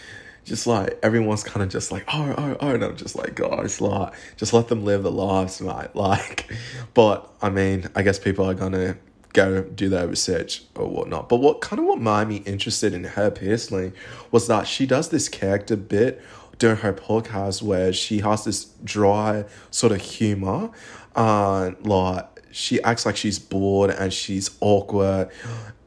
just 0.45 0.67
like 0.67 0.99
everyone's 1.03 1.45
kind 1.45 1.63
of 1.63 1.69
just 1.69 1.93
like 1.93 2.05
oh 2.09 2.35
oh 2.37 2.57
oh 2.61 2.75
and 2.75 2.83
I'm 2.83 2.97
just 2.97 3.17
like 3.17 3.35
guys 3.35 3.81
like 3.81 4.13
just 4.37 4.53
let 4.53 4.69
them 4.69 4.85
live 4.85 5.03
their 5.03 5.13
lives 5.13 5.61
mate 5.61 5.91
like 5.95 6.51
but 6.95 7.33
I 7.41 7.51
mean 7.51 7.89
I 7.95 8.03
guess 8.03 8.19
people 8.19 8.49
are 8.49 8.55
gonna 8.55 8.97
go 9.33 9.63
do 9.63 9.89
their 9.89 10.07
research 10.07 10.65
or 10.77 10.89
whatnot 10.89 11.29
but 11.29 11.37
what 11.37 11.61
kind 11.61 11.81
of 11.81 11.87
what 11.87 12.01
made 12.01 12.29
me 12.29 12.37
interested 12.45 12.93
in 12.93 13.05
her 13.05 13.31
personally 13.31 13.93
was 14.31 14.47
that 14.47 14.67
she 14.67 14.85
does 14.85 15.09
this 15.09 15.29
character 15.29 15.77
bit 15.77 16.21
during 16.59 16.77
her 16.77 16.93
podcast 16.93 17.63
where 17.63 17.93
she 17.93 18.19
has 18.19 18.45
this 18.45 18.67
dry 18.85 19.45
sort 19.71 19.93
of 19.93 20.01
humor 20.01 20.71
uh 21.17 21.71
like 21.83 22.29
she 22.51 22.83
acts 22.83 23.07
like 23.07 23.17
she's 23.17 23.39
bored 23.39 23.91
and 23.91 24.13
she's 24.13 24.51
awkward 24.61 25.31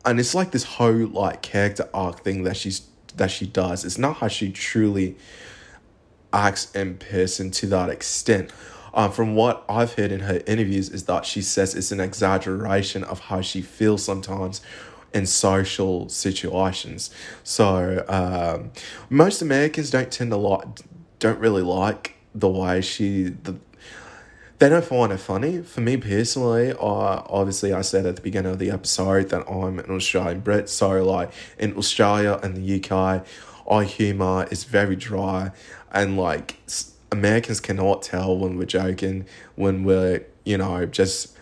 and 0.05 0.19
it's 0.19 0.33
like 0.33 0.51
this 0.51 0.63
whole 0.63 1.07
like 1.07 1.43
character 1.43 1.87
arc 1.93 2.21
thing 2.21 2.43
that 2.43 2.57
she's 2.57 2.81
that 3.17 3.31
she 3.31 3.45
does. 3.45 3.85
It's 3.85 3.97
not 3.97 4.17
how 4.17 4.27
she 4.27 4.51
truly 4.51 5.15
acts 6.33 6.71
in 6.75 6.97
person 6.97 7.51
to 7.51 7.67
that 7.67 7.89
extent. 7.89 8.51
Um, 8.93 9.11
from 9.11 9.35
what 9.35 9.65
I've 9.67 9.93
heard 9.93 10.11
in 10.11 10.21
her 10.21 10.41
interviews, 10.47 10.89
is 10.89 11.05
that 11.05 11.25
she 11.25 11.41
says 11.41 11.75
it's 11.75 11.91
an 11.91 11.99
exaggeration 11.99 13.03
of 13.03 13.19
how 13.19 13.41
she 13.41 13.61
feels 13.61 14.03
sometimes 14.03 14.61
in 15.13 15.25
social 15.25 16.07
situations. 16.09 17.09
So 17.43 18.05
um, 18.07 18.71
most 19.09 19.41
Americans 19.41 19.89
don't 19.89 20.11
tend 20.11 20.31
to 20.31 20.37
like, 20.37 20.65
don't 21.19 21.39
really 21.39 21.61
like 21.61 22.15
the 22.33 22.49
way 22.49 22.81
she 22.81 23.23
the 23.43 23.55
they 24.59 24.69
don't 24.69 24.85
find 24.85 25.11
it 25.11 25.17
funny. 25.17 25.61
For 25.61 25.81
me 25.81 25.97
personally, 25.97 26.71
I 26.71 27.23
obviously 27.27 27.73
I 27.73 27.81
said 27.81 28.05
at 28.05 28.15
the 28.15 28.21
beginning 28.21 28.53
of 28.53 28.59
the 28.59 28.71
episode 28.71 29.29
that 29.29 29.47
I'm 29.49 29.79
an 29.79 29.91
Australian 29.91 30.39
Brit, 30.39 30.69
so 30.69 31.03
like 31.03 31.31
in 31.59 31.75
Australia 31.75 32.39
and 32.41 32.55
the 32.55 32.81
UK, 32.81 33.25
our 33.67 33.83
humour 33.83 34.47
is 34.51 34.63
very 34.63 34.95
dry, 34.95 35.51
and 35.91 36.17
like 36.17 36.57
Americans 37.11 37.59
cannot 37.59 38.01
tell 38.01 38.37
when 38.37 38.57
we're 38.57 38.65
joking, 38.65 39.25
when 39.55 39.83
we're 39.83 40.25
you 40.45 40.57
know 40.57 40.85
just 40.85 41.35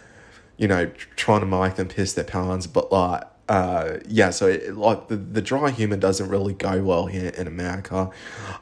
you 0.57 0.67
know 0.67 0.87
trying 1.15 1.41
to 1.41 1.45
make 1.45 1.75
them 1.75 1.87
piss 1.87 2.13
their 2.13 2.23
pants, 2.23 2.65
but 2.65 2.91
like 2.91 3.23
uh, 3.49 3.97
yeah, 4.07 4.29
so 4.29 4.47
it, 4.47 4.75
like 4.75 5.07
the, 5.09 5.17
the 5.17 5.41
dry 5.41 5.69
humor 5.69 5.97
doesn't 5.97 6.29
really 6.29 6.53
go 6.53 6.81
well 6.81 7.07
here 7.07 7.29
in 7.29 7.45
America. 7.47 8.09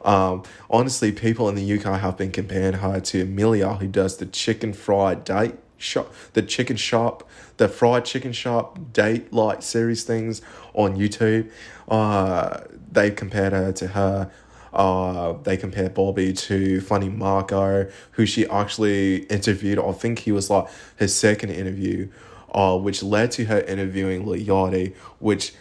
Um, 0.04 0.44
honestly, 0.70 1.12
people 1.12 1.48
in 1.50 1.56
the 1.56 1.80
UK 1.80 2.00
have 2.00 2.18
been 2.18 2.32
comparing 2.32 2.74
her 2.74 3.00
to 3.00 3.22
Amelia, 3.22 3.76
who 3.76 3.88
does 3.88 4.18
the 4.18 4.26
chicken 4.26 4.74
fried 4.74 5.24
date 5.24 5.56
shop, 5.78 6.12
the 6.34 6.42
chicken 6.42 6.78
shop, 6.78 7.30
the 7.58 7.68
fried 7.68 8.06
chicken 8.06 8.34
shop 8.34 8.80
date 8.92 9.32
like 9.32 9.62
series 9.62 10.04
things 10.04 10.42
on 10.74 10.98
YouTube. 10.98 11.52
Uh, 11.88 12.62
they 12.92 13.12
compared 13.12 13.54
her 13.54 13.72
to 13.74 13.88
her. 13.88 14.32
Uh, 14.74 15.34
they 15.44 15.58
compared 15.58 15.94
Bobbi 15.94 16.36
to 16.48 16.80
Funny 16.82 17.10
Marco, 17.10 17.88
who 18.12 18.26
she 18.26 18.48
actually 18.48 19.18
interviewed. 19.26 19.78
I 19.78 19.92
think 19.92 20.20
he 20.20 20.32
was 20.32 20.50
like 20.50 20.68
his 20.98 21.14
second 21.14 21.50
interview 21.50 22.10
uh, 22.52 22.78
which 22.78 23.02
led 23.04 23.32
to 23.32 23.46
her 23.46 23.62
interviewing 23.62 24.26
Yachty, 24.26 24.96
which 25.20 25.54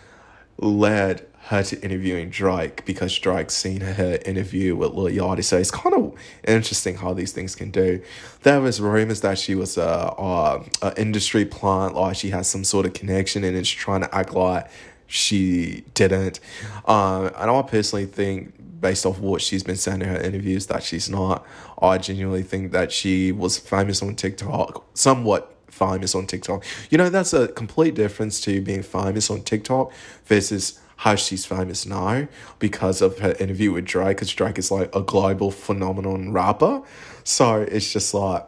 led 0.58 1.26
her 1.44 1.62
to 1.62 1.80
interviewing 1.82 2.30
Drake 2.30 2.84
because 2.84 3.18
Drake 3.18 3.50
seen 3.50 3.80
her 3.80 4.18
interview 4.24 4.76
with 4.76 4.92
Lil 4.92 5.06
Yachty. 5.06 5.42
So 5.42 5.56
it's 5.56 5.70
kind 5.70 5.94
of 5.94 6.14
interesting 6.46 6.96
how 6.96 7.12
these 7.14 7.32
things 7.32 7.56
can 7.56 7.70
do. 7.70 8.02
There 8.42 8.60
was 8.60 8.80
rumors 8.80 9.22
that 9.22 9.38
she 9.38 9.54
was 9.54 9.76
a, 9.76 10.14
a, 10.16 10.64
a 10.82 11.00
industry 11.00 11.44
plant, 11.44 11.94
like 11.94 12.16
she 12.16 12.30
has 12.30 12.46
some 12.48 12.62
sort 12.62 12.86
of 12.86 12.92
connection 12.92 13.42
and 13.42 13.56
is 13.56 13.68
trying 13.68 14.02
to 14.02 14.14
act 14.14 14.32
like 14.32 14.70
she 15.06 15.82
didn't. 15.94 16.40
Um, 16.86 17.26
and 17.36 17.50
I 17.50 17.62
personally 17.62 18.06
think, 18.06 18.54
based 18.80 19.04
off 19.04 19.18
what 19.18 19.42
she's 19.42 19.62
been 19.62 19.76
saying 19.76 20.02
in 20.02 20.08
her 20.08 20.20
interviews, 20.20 20.66
that 20.66 20.82
she's 20.82 21.10
not. 21.10 21.44
I 21.82 21.98
genuinely 21.98 22.42
think 22.42 22.72
that 22.72 22.92
she 22.92 23.32
was 23.32 23.58
famous 23.58 24.02
on 24.02 24.14
TikTok, 24.14 24.84
somewhat 24.94 25.56
famous 25.80 26.14
on 26.14 26.26
TikTok. 26.26 26.64
You 26.90 26.98
know, 26.98 27.08
that's 27.08 27.32
a 27.32 27.48
complete 27.48 27.94
difference 27.94 28.40
to 28.42 28.60
being 28.60 28.82
famous 28.82 29.30
on 29.30 29.42
TikTok 29.42 29.92
versus 30.26 30.78
how 30.96 31.14
she's 31.14 31.46
famous 31.46 31.86
now 31.86 32.28
because 32.58 33.00
of 33.00 33.20
her 33.20 33.34
interview 33.40 33.72
with 33.72 33.86
Drake, 33.86 34.18
because 34.18 34.30
Drake 34.34 34.58
is 34.58 34.70
like 34.70 34.94
a 34.94 35.00
global 35.00 35.50
phenomenon 35.50 36.32
rapper. 36.32 36.82
So 37.24 37.62
it's 37.62 37.90
just 37.90 38.12
like 38.12 38.46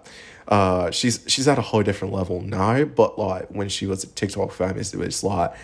uh, 0.48 0.90
she's 0.90 1.24
she's 1.26 1.48
at 1.48 1.58
a 1.58 1.62
whole 1.62 1.82
different 1.82 2.12
level 2.12 2.42
now. 2.42 2.84
But 2.84 3.18
like 3.18 3.48
when 3.48 3.70
she 3.70 3.86
was 3.86 4.04
a 4.04 4.08
TikTok 4.08 4.52
famous, 4.52 4.92
it 4.92 4.98
was 4.98 5.24
like 5.24 5.54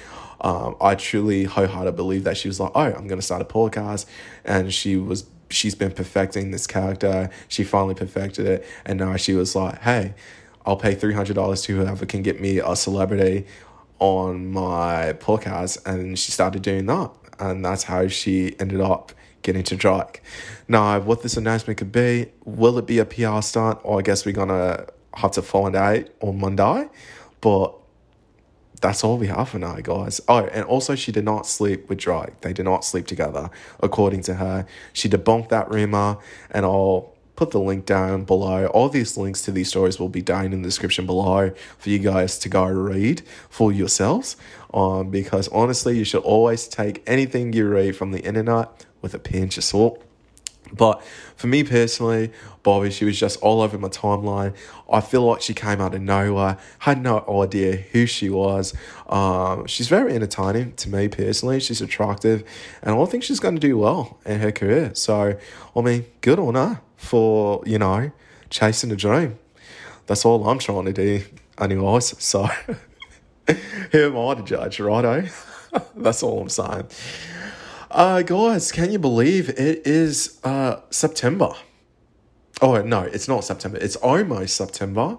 um, 0.41 0.77
I 0.81 0.95
truly 0.95 1.45
wholeheartedly 1.45 1.97
believe 1.97 2.25
that 2.25 2.39
she 2.39 2.49
was 2.49 2.59
like, 2.59 2.73
oh, 2.75 2.93
I'm 2.93 3.07
gonna 3.07 3.23
start 3.23 3.43
a 3.43 3.45
podcast, 3.45 4.07
and 4.45 4.73
she 4.73 4.97
was 4.97 5.27
she's 5.51 5.75
been 5.75 5.93
perfecting 5.93 6.53
this 6.53 6.67
character. 6.67 7.29
She 7.49 7.65
finally 7.65 7.95
perfected 7.95 8.47
it, 8.47 8.67
and 8.87 8.99
now 8.99 9.17
she 9.17 9.35
was 9.35 9.55
like, 9.55 9.81
hey, 9.83 10.15
I'll 10.69 10.77
pay 10.77 10.95
$300 10.95 11.65
to 11.65 11.77
whoever 11.79 12.05
can 12.05 12.21
get 12.21 12.43
me 12.43 12.59
a 12.59 12.77
celebrity 12.77 13.47
on 13.99 14.53
my 14.53 15.15
podcast. 15.19 15.85
And 15.87 16.19
she 16.19 16.31
started 16.31 16.61
doing 16.61 16.85
that. 16.87 17.11
And 17.41 17.65
that's 17.65 17.85
how 17.85 18.07
she 18.09 18.55
ended 18.61 18.83
up 18.83 19.13
getting 19.41 19.63
to 19.63 19.77
Drake. 19.77 20.23
Now, 20.69 21.01
what 21.01 21.23
this 21.23 21.39
announcement 21.39 21.79
could 21.79 21.91
be, 21.91 22.27
will 22.45 22.77
it 22.77 22.87
be 22.87 22.99
a 22.99 23.07
PR 23.07 23.41
stunt? 23.41 23.79
Or 23.83 23.99
I 23.99 24.03
guess 24.03 24.27
we're 24.27 24.33
going 24.33 24.49
to 24.51 24.87
have 25.15 25.31
to 25.33 25.43
find 25.43 25.75
out 25.75 26.07
on 26.21 26.39
Monday. 26.39 26.91
But 27.41 27.75
that's 28.83 29.03
all 29.03 29.17
we 29.17 29.29
have 29.29 29.49
for 29.49 29.59
now, 29.59 29.77
guys. 29.77 30.21
Oh, 30.29 30.45
and 30.45 30.67
also 30.67 30.95
she 30.95 31.13
did 31.13 31.25
not 31.25 31.47
sleep 31.47 31.89
with 31.89 31.97
Drake. 31.97 32.43
They 32.43 32.53
did 32.53 32.65
not 32.65 32.85
sleep 32.85 33.07
together, 33.07 33.49
according 33.81 34.23
to 34.25 34.35
her. 34.35 34.67
She 34.93 35.09
debunked 35.09 35.49
that 35.49 35.71
rumor, 35.71 36.19
and 36.51 36.67
I'll 36.67 37.15
put 37.39 37.53
the 37.53 37.61
link 37.61 37.87
down 37.87 38.25
below. 38.25 38.67
All 38.67 38.89
these 38.89 39.17
links 39.17 39.43
to 39.43 39.53
these 39.53 39.69
stories 39.69 40.01
will 40.01 40.09
be 40.09 40.21
down 40.21 40.47
in 40.47 40.63
the 40.63 40.69
description 40.69 41.07
below 41.07 41.53
for 41.79 41.89
you 41.89 42.01
guys 42.01 42.37
to 42.41 42.49
go 42.49 42.67
read 42.67 43.23
for 43.49 43.71
yourselves. 43.71 44.37
Um, 44.75 45.11
because 45.11 45.47
honestly, 45.49 45.97
you 45.97 46.05
should 46.05 46.25
always 46.25 46.67
take 46.67 47.01
anything 47.07 47.53
you 47.53 47.69
read 47.69 47.95
from 47.95 48.11
the 48.11 48.19
internet 48.19 48.85
with 49.03 49.15
a 49.15 49.21
pinch 49.21 49.57
of 49.57 49.63
salt. 49.63 50.03
But 50.73 51.01
for 51.37 51.47
me 51.47 51.63
personally, 51.63 52.33
Bobbi, 52.65 52.91
she 52.91 53.05
was 53.05 53.17
just 53.17 53.41
all 53.41 53.61
over 53.63 53.79
my 53.79 53.89
timeline. 53.89 54.53
I 54.93 55.01
feel 55.01 55.23
like 55.23 55.41
she 55.41 55.55
came 55.55 55.81
out 55.81 55.95
of 55.95 56.03
nowhere, 56.03 56.59
had 56.81 57.01
no 57.01 57.25
idea 57.41 57.77
who 57.77 58.05
she 58.07 58.29
was. 58.29 58.75
Um, 59.09 59.65
she's 59.67 59.87
very 59.89 60.13
entertaining 60.13 60.73
to 60.73 60.91
me 60.91 61.07
personally. 61.07 61.61
She's 61.61 61.81
attractive, 61.81 62.43
and 62.83 63.01
I 63.01 63.05
think 63.05 63.23
she's 63.23 63.39
going 63.39 63.55
to 63.55 63.61
do 63.61 63.79
well 63.79 64.19
in 64.27 64.41
her 64.41 64.51
career. 64.51 64.91
So, 64.95 65.39
I 65.77 65.81
mean, 65.81 66.05
good 66.21 66.41
on 66.41 66.57
her 66.57 66.81
for, 66.99 67.63
you 67.65 67.79
know, 67.79 68.11
chasing 68.51 68.93
a 68.93 68.97
dream. 68.97 69.39
That's 70.07 70.25
all 70.25 70.47
I'm 70.47 70.59
trying 70.59 70.85
to 70.85 70.93
do, 70.93 71.25
anyways. 71.59 72.23
So, 72.23 72.43
who 73.93 74.07
am 74.07 74.19
I 74.19 74.35
to 74.35 74.43
judge, 74.43 74.81
righto? 74.81 75.27
That's 75.97 76.23
all 76.23 76.43
I'm 76.43 76.49
saying. 76.51 76.89
Uh, 77.91 78.23
guys, 78.23 78.71
can 78.71 78.91
you 78.93 78.99
believe 78.99 79.49
it 79.49 79.87
is 79.87 80.39
uh, 80.45 80.81
September? 80.91 81.55
Oh, 82.61 82.83
no, 82.83 83.03
it's 83.03 83.29
not 83.29 83.45
September. 83.45 83.79
It's 83.79 83.97
almost 83.97 84.57
September. 84.57 85.17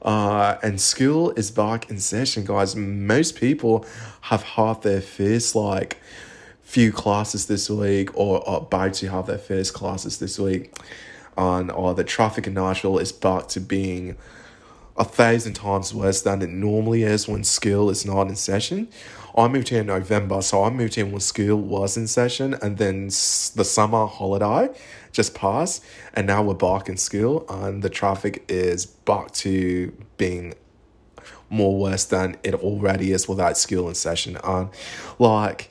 Uh, 0.00 0.56
and 0.62 0.80
school 0.80 1.32
is 1.32 1.50
back 1.50 1.90
in 1.90 1.98
session, 1.98 2.44
guys. 2.44 2.74
Most 2.74 3.36
people 3.36 3.84
have 4.22 4.42
had 4.42 4.82
their 4.82 5.02
first, 5.02 5.54
like, 5.54 5.98
few 6.62 6.92
classes 6.92 7.46
this 7.46 7.68
week 7.68 8.16
or 8.16 8.46
are 8.48 8.58
about 8.58 8.94
to 8.94 9.08
have 9.08 9.26
their 9.26 9.38
first 9.38 9.74
classes 9.74 10.18
this 10.18 10.38
week 10.38 10.74
on 11.38 11.70
or 11.70 11.94
the 11.94 12.04
traffic 12.04 12.46
in 12.46 12.54
Nashville 12.54 12.98
is 12.98 13.12
back 13.12 13.48
to 13.48 13.60
being 13.60 14.16
a 14.96 15.04
thousand 15.04 15.54
times 15.54 15.94
worse 15.94 16.20
than 16.20 16.42
it 16.42 16.50
normally 16.50 17.04
is 17.04 17.28
when 17.28 17.44
school 17.44 17.88
is 17.88 18.04
not 18.04 18.26
in 18.26 18.36
session. 18.36 18.88
I 19.36 19.46
moved 19.46 19.68
here 19.68 19.82
in 19.82 19.86
November, 19.86 20.42
so 20.42 20.64
I 20.64 20.70
moved 20.70 20.96
here 20.96 21.06
when 21.06 21.20
school 21.20 21.60
was 21.60 21.96
in 21.96 22.08
session, 22.08 22.54
and 22.54 22.76
then 22.76 23.06
the 23.06 23.64
summer 23.64 24.06
holiday 24.06 24.74
just 25.12 25.34
passed, 25.34 25.84
and 26.14 26.26
now 26.26 26.42
we're 26.42 26.54
back 26.54 26.88
in 26.88 26.96
school, 26.96 27.46
and 27.48 27.82
the 27.82 27.88
traffic 27.88 28.44
is 28.48 28.84
back 28.86 29.30
to 29.32 29.92
being 30.16 30.54
more 31.50 31.78
worse 31.78 32.04
than 32.04 32.36
it 32.42 32.54
already 32.54 33.12
is 33.12 33.28
without 33.28 33.56
school 33.56 33.88
in 33.88 33.94
session. 33.94 34.36
And 34.42 34.70
like, 35.20 35.70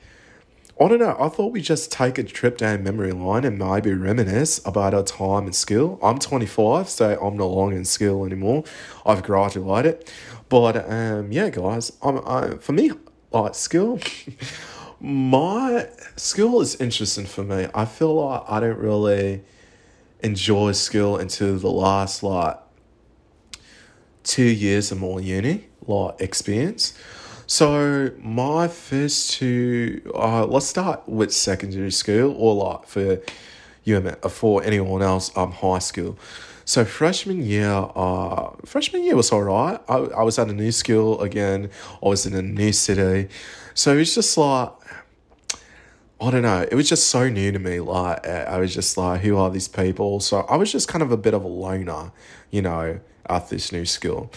I 0.79 0.87
don't 0.87 0.99
know. 0.99 1.17
I 1.19 1.29
thought 1.29 1.53
we'd 1.53 1.61
just 1.61 1.91
take 1.91 2.19
a 2.19 2.23
trip 2.23 2.59
down 2.59 2.83
memory 2.83 3.11
lane 3.11 3.45
and 3.45 3.57
maybe 3.57 3.93
reminisce 3.93 4.63
about 4.63 4.93
our 4.93 5.01
time 5.01 5.47
in 5.47 5.53
school. 5.53 5.97
I'm 6.03 6.19
25, 6.19 6.87
so 6.87 7.19
I'm 7.19 7.35
no 7.35 7.49
longer 7.49 7.75
in 7.75 7.85
school 7.85 8.25
anymore. 8.25 8.63
I've 9.03 9.23
graduated. 9.23 10.07
But 10.49 10.87
um, 10.87 11.31
yeah, 11.31 11.49
guys, 11.49 11.93
I'm, 12.03 12.19
I, 12.27 12.57
for 12.59 12.73
me, 12.73 12.91
like 13.31 13.55
school, 13.55 13.99
my 14.99 15.89
school 16.15 16.61
is 16.61 16.75
interesting 16.75 17.25
for 17.25 17.43
me. 17.43 17.67
I 17.73 17.85
feel 17.85 18.13
like 18.13 18.43
I 18.47 18.59
don't 18.59 18.77
really 18.77 19.41
enjoy 20.21 20.73
school 20.73 21.17
until 21.17 21.57
the 21.57 21.71
last 21.71 22.21
like 22.21 22.57
two 24.23 24.43
years 24.43 24.91
of 24.91 24.99
more 24.99 25.19
uni 25.19 25.65
like 25.87 26.21
experience. 26.21 26.93
So 27.49 28.11
my 28.19 28.67
first 28.67 29.31
two, 29.31 30.01
uh, 30.13 30.45
let's 30.45 30.67
start 30.67 31.07
with 31.07 31.33
secondary 31.33 31.91
school, 31.91 32.35
or 32.37 32.53
like 32.55 32.85
for 32.85 33.21
you 33.85 34.01
for 34.29 34.61
anyone 34.63 35.01
else, 35.01 35.31
um, 35.37 35.53
high 35.53 35.79
school. 35.79 36.19
So 36.65 36.83
freshman 36.83 37.41
year, 37.41 37.71
uh, 37.71 38.49
freshman 38.65 39.05
year 39.05 39.15
was 39.15 39.31
alright. 39.31 39.79
I, 39.87 39.95
I 39.95 40.23
was 40.23 40.37
at 40.37 40.49
a 40.49 40.53
new 40.53 40.73
school 40.73 41.21
again. 41.21 41.69
I 42.03 42.09
was 42.09 42.25
in 42.25 42.33
a 42.33 42.41
new 42.41 42.73
city, 42.73 43.29
so 43.73 43.97
it's 43.97 44.13
just 44.13 44.37
like 44.37 44.73
I 46.19 46.31
don't 46.31 46.41
know. 46.41 46.67
It 46.69 46.75
was 46.75 46.89
just 46.89 47.07
so 47.07 47.29
new 47.29 47.53
to 47.53 47.59
me. 47.59 47.79
Like 47.79 48.27
I 48.27 48.57
was 48.57 48.73
just 48.73 48.97
like, 48.97 49.21
who 49.21 49.37
are 49.37 49.49
these 49.49 49.69
people? 49.69 50.19
So 50.19 50.41
I 50.49 50.57
was 50.57 50.69
just 50.69 50.89
kind 50.89 51.01
of 51.01 51.13
a 51.13 51.17
bit 51.17 51.33
of 51.33 51.45
a 51.45 51.47
loner, 51.47 52.11
you 52.51 52.61
know, 52.61 52.99
at 53.29 53.47
this 53.47 53.71
new 53.71 53.85
school. 53.85 54.33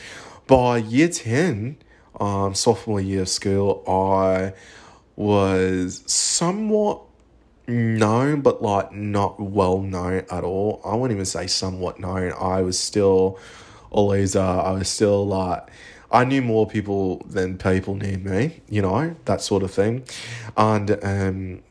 By 0.46 0.76
year 0.76 1.08
ten, 1.08 1.76
um, 2.18 2.54
sophomore 2.54 3.00
year 3.00 3.22
of 3.22 3.28
school, 3.28 3.84
I 3.86 4.54
was 5.16 6.02
somewhat 6.06 7.02
known, 7.66 8.40
but 8.40 8.62
like 8.62 8.92
not 8.92 9.40
well 9.40 9.80
known 9.80 10.24
at 10.30 10.44
all. 10.44 10.80
I 10.84 10.94
wouldn't 10.94 11.16
even 11.16 11.26
say 11.26 11.46
somewhat 11.46 12.00
known. 12.00 12.32
I 12.38 12.62
was 12.62 12.78
still 12.78 13.38
a 13.92 14.00
loser. 14.00 14.40
I 14.40 14.72
was 14.72 14.88
still 14.88 15.26
like, 15.26 15.70
I 16.10 16.24
knew 16.24 16.42
more 16.42 16.66
people 16.66 17.18
than 17.28 17.58
people 17.58 17.94
knew 17.94 18.18
me, 18.18 18.62
you 18.68 18.82
know, 18.82 19.14
that 19.26 19.40
sort 19.40 19.62
of 19.62 19.70
thing. 19.70 20.04
And, 20.56 20.98
um, 21.02 21.62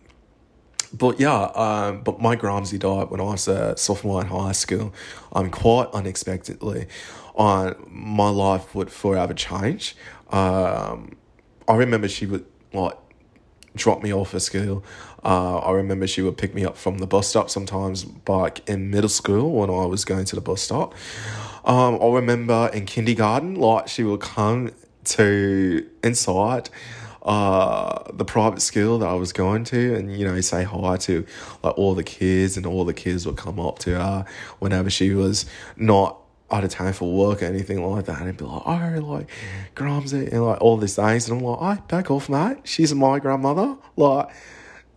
but 0.93 1.19
yeah, 1.19 1.43
um, 1.55 2.01
but 2.01 2.21
my 2.21 2.35
Gramsci 2.35 2.79
died 2.79 3.09
when 3.09 3.19
I 3.19 3.23
was 3.23 3.47
a 3.47 3.77
sophomore 3.77 4.21
in 4.21 4.27
high 4.27 4.53
school. 4.53 4.93
Um, 5.33 5.51
quite 5.51 5.87
unexpectedly, 5.93 6.87
on 7.35 7.67
uh, 7.69 7.73
my 7.87 8.29
life 8.29 8.73
would 8.73 8.91
forever 8.91 9.33
change. 9.33 9.95
Um, 10.29 11.17
I 11.67 11.75
remember 11.75 12.07
she 12.07 12.25
would 12.25 12.45
like 12.73 12.97
drop 13.75 14.03
me 14.03 14.13
off 14.13 14.33
at 14.33 14.41
school. 14.41 14.83
Uh, 15.23 15.59
I 15.59 15.71
remember 15.71 16.07
she 16.07 16.21
would 16.21 16.37
pick 16.37 16.53
me 16.53 16.65
up 16.65 16.77
from 16.77 16.97
the 16.97 17.07
bus 17.07 17.27
stop 17.27 17.49
sometimes 17.49 18.03
back 18.03 18.67
in 18.69 18.89
middle 18.89 19.09
school 19.09 19.51
when 19.51 19.69
I 19.69 19.85
was 19.85 20.05
going 20.05 20.25
to 20.25 20.35
the 20.35 20.41
bus 20.41 20.61
stop. 20.61 20.93
Um, 21.65 21.99
I 22.01 22.07
remember 22.07 22.69
in 22.73 22.85
kindergarten, 22.85 23.55
like 23.55 23.87
she 23.87 24.03
would 24.03 24.21
come 24.21 24.71
to 25.05 25.87
inside 26.03 26.69
uh, 27.21 28.03
the 28.13 28.25
private 28.25 28.61
school 28.61 28.99
that 28.99 29.07
I 29.07 29.13
was 29.13 29.33
going 29.33 29.63
to 29.65 29.95
and, 29.95 30.17
you 30.17 30.25
know, 30.25 30.39
say 30.41 30.63
hi 30.63 30.97
to 30.97 31.25
like 31.63 31.77
all 31.77 31.93
the 31.93 32.03
kids 32.03 32.57
and 32.57 32.65
all 32.65 32.85
the 32.85 32.93
kids 32.93 33.25
would 33.25 33.37
come 33.37 33.59
up 33.59 33.79
to 33.79 33.95
her 33.95 34.25
whenever 34.59 34.89
she 34.89 35.13
was 35.13 35.45
not 35.75 36.17
out 36.51 36.63
of 36.63 36.69
time 36.69 36.93
for 36.93 37.11
work 37.11 37.41
or 37.41 37.45
anything 37.45 37.85
like 37.85 38.05
that 38.05 38.21
and 38.21 38.35
be 38.35 38.45
like, 38.45 38.63
oh, 38.65 38.99
like, 39.01 39.29
Gramsci 39.75 40.31
and 40.31 40.45
like 40.45 40.61
all 40.61 40.77
these 40.77 40.95
things. 40.95 41.29
And 41.29 41.39
I'm 41.39 41.45
like, 41.45 41.61
I 41.61 41.81
back 41.81 42.09
off, 42.09 42.29
mate. 42.29 42.57
She's 42.63 42.93
my 42.93 43.19
grandmother. 43.19 43.77
Like, 43.95 44.29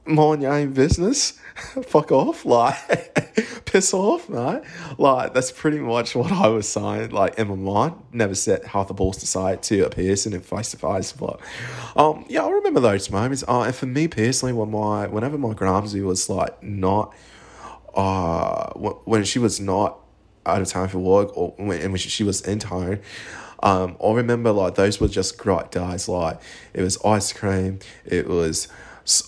mind 0.07 0.43
your 0.43 0.53
own 0.53 0.73
business. 0.73 1.39
Fuck 1.85 2.11
off. 2.11 2.45
Like, 2.45 3.65
piss 3.67 3.93
off, 3.93 4.29
mate. 4.29 4.63
Like, 4.99 5.35
that's 5.35 5.53
pretty 5.53 5.79
much 5.79 6.15
what 6.15 6.33
I 6.33 6.49
was 6.49 6.69
saying, 6.69 7.11
like, 7.11 7.39
in 7.39 7.49
my 7.49 7.55
mind. 7.55 8.03
Never 8.13 8.35
set 8.35 8.65
half 8.65 8.89
the 8.89 8.95
balls 8.95 9.19
to 9.19 9.27
say 9.27 9.55
it 9.55 9.63
to 9.65 9.87
a 9.87 9.91
person 9.91 10.33
in 10.33 10.41
face 10.41 10.71
to 10.71 10.79
face. 10.79 11.13
But, 11.13 11.39
um, 11.97 12.25
yeah, 12.29 12.45
I 12.45 12.51
remember 12.51 12.81
those 12.81 13.11
moments. 13.11 13.45
Uh, 13.47 13.63
and 13.63 13.75
for 13.75 13.87
me 13.87 14.09
personally, 14.09 14.55
when 14.55 14.71
my, 14.71 15.07
whenever 15.07 15.37
my 15.37 15.53
Gramsci 15.53 16.03
was 16.03 16.31
like 16.31 16.63
not, 16.63 17.15
uh, 17.95 18.73
when 18.73 19.25
she 19.25 19.39
was 19.39 19.61
not 19.61 19.99
out 20.47 20.61
of 20.63 20.69
time 20.69 20.89
for 20.89 20.99
work 20.99 21.37
or 21.37 21.55
when, 21.57 21.97
she 21.97 22.25
was 22.25 22.41
in 22.43 22.59
town. 22.59 23.01
Um, 23.63 23.97
I 24.05 24.13
remember 24.13 24.51
like 24.51 24.75
those 24.75 25.01
were 25.01 25.09
just 25.09 25.39
great 25.39 25.71
days. 25.71 26.09
Like 26.09 26.41
it 26.75 26.83
was 26.83 27.03
ice 27.05 27.33
cream, 27.33 27.79
it 28.05 28.27
was 28.27 28.69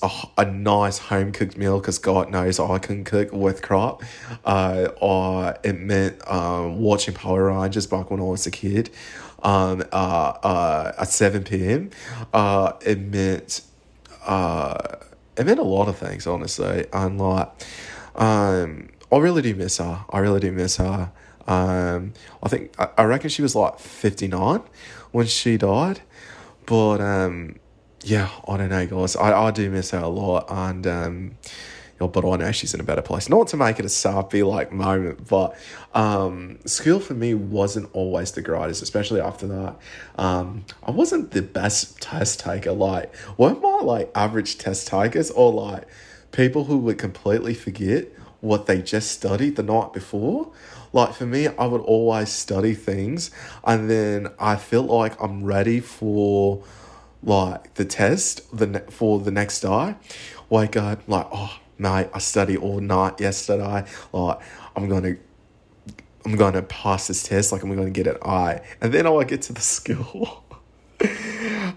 a, 0.03 0.11
a 0.39 0.45
nice 0.45 0.99
home 0.99 1.33
cooked 1.33 1.57
meal 1.57 1.79
because 1.79 1.99
God 1.99 2.31
knows 2.31 2.59
I 2.61 2.79
can 2.79 3.05
cook 3.05 3.33
with 3.33 3.63
crap. 3.63 4.03
Uh, 4.45 4.89
or 5.01 5.57
it 5.63 5.79
meant 5.79 6.27
um, 6.29 6.81
watching 6.81 7.15
Power 7.15 7.45
Rangers 7.45 7.87
back 7.87 8.11
when 8.11 8.21
I 8.21 8.25
was 8.25 8.47
a 8.47 8.51
kid. 8.51 8.91
Um, 9.43 9.83
uh, 9.93 10.33
uh, 10.43 10.93
at 10.99 11.09
seven 11.09 11.45
p.m. 11.45 11.91
Uh, 12.33 12.73
it 12.81 12.99
meant 12.99 13.61
uh, 14.25 14.97
it 15.37 15.45
meant 15.45 15.59
a 15.59 15.65
lot 15.65 15.89
of 15.89 15.99
things 15.99 16.27
honestly, 16.27 16.87
and 16.93 17.21
like 17.21 17.51
um 18.17 18.89
I 19.15 19.19
really 19.19 19.43
do 19.43 19.55
miss 19.55 19.79
her. 19.79 20.05
I 20.11 20.19
really 20.19 20.41
do 20.41 20.51
miss 20.51 20.77
her. 20.79 21.13
Um, 21.47 22.15
I 22.43 22.49
think 22.49 22.73
I, 22.79 22.89
I 22.99 23.05
reckon 23.05 23.31
she 23.31 23.43
was 23.43 23.55
like 23.55 23.79
fifty 23.79 24.27
nine 24.29 24.63
when 25.13 25.27
she 25.27 25.57
died, 25.57 26.01
but 26.67 27.01
um, 27.01 27.57
yeah, 28.03 28.31
I 28.49 28.57
don't 28.57 28.71
know, 28.71 28.87
guys. 28.87 29.15
I, 29.17 29.47
I 29.47 29.51
do 29.51 29.71
miss 29.71 29.91
her 29.91 29.99
a 29.99 30.09
lot, 30.09 30.47
and 30.49 30.87
um, 30.87 31.39
but 31.99 32.25
I 32.25 32.37
know 32.37 32.53
she's 32.53 32.75
in 32.75 32.81
a 32.81 32.85
better 32.85 33.03
place. 33.03 33.29
Not 33.29 33.49
to 33.49 33.57
make 33.57 33.79
it 33.79 33.85
a 33.85 33.89
sappy 33.89 34.43
like 34.43 34.73
moment, 34.73 35.29
but 35.29 35.57
um, 35.95 36.59
school 36.67 37.01
for 37.01 37.15
me 37.15 37.35
wasn't 37.35 37.89
always 37.93 38.33
the 38.33 38.43
greatest, 38.43 38.83
especially 38.83 39.21
after 39.21 39.47
that. 39.47 39.77
Um, 40.17 40.65
I 40.83 40.91
wasn't 40.91 41.31
the 41.31 41.43
best 41.43 42.01
test 42.01 42.41
taker. 42.41 42.73
Like, 42.73 43.15
weren't 43.39 43.63
my 43.63 43.81
like 43.83 44.11
average 44.15 44.59
test 44.59 44.89
takers 44.89 45.31
or 45.31 45.53
like 45.53 45.85
people 46.33 46.65
who 46.65 46.79
would 46.79 46.99
completely 46.99 47.55
forget 47.55 48.09
what 48.45 48.67
they 48.67 48.83
just 48.83 49.11
studied 49.11 49.57
the 49.57 49.63
night 49.63 49.93
before. 49.93 50.53
Like 50.93 51.15
for 51.15 51.27
me, 51.27 51.49
I 51.49 51.67
would 51.67 51.81
always 51.81 52.29
study 52.29 52.75
things 52.75 53.31
and 53.65 53.91
then 53.91 54.29
I 54.39 54.57
feel 54.57 54.83
like 54.83 55.21
I'm 55.21 55.43
ready 55.43 55.81
for 55.81 56.63
like 57.23 57.75
the 57.75 57.85
test 57.85 58.43
the 58.57 58.67
ne- 58.67 58.91
for 58.91 59.19
the 59.19 59.31
next 59.31 59.61
day. 59.61 59.97
Wake 60.51 60.77
up 60.77 61.01
like, 61.09 61.27
oh 61.33 61.59
mate, 61.79 62.09
I 62.13 62.19
studied 62.19 62.59
all 62.59 62.81
night 62.81 63.21
yesterday. 63.21 63.85
Like 64.13 64.39
I'm 64.77 64.89
gonna 64.89 65.17
I'm 66.25 66.37
gonna 66.37 66.63
pass 66.63 67.09
this 67.09 67.23
test, 67.23 67.51
like 67.51 67.63
I'm 67.63 67.75
gonna 67.75 67.91
get 67.91 68.07
an 68.07 68.19
I. 68.23 68.61
And 68.81 68.93
then 68.93 69.07
I 69.07 69.25
get 69.25 69.43
to 69.43 69.53
the 69.55 69.61
school 69.77 70.45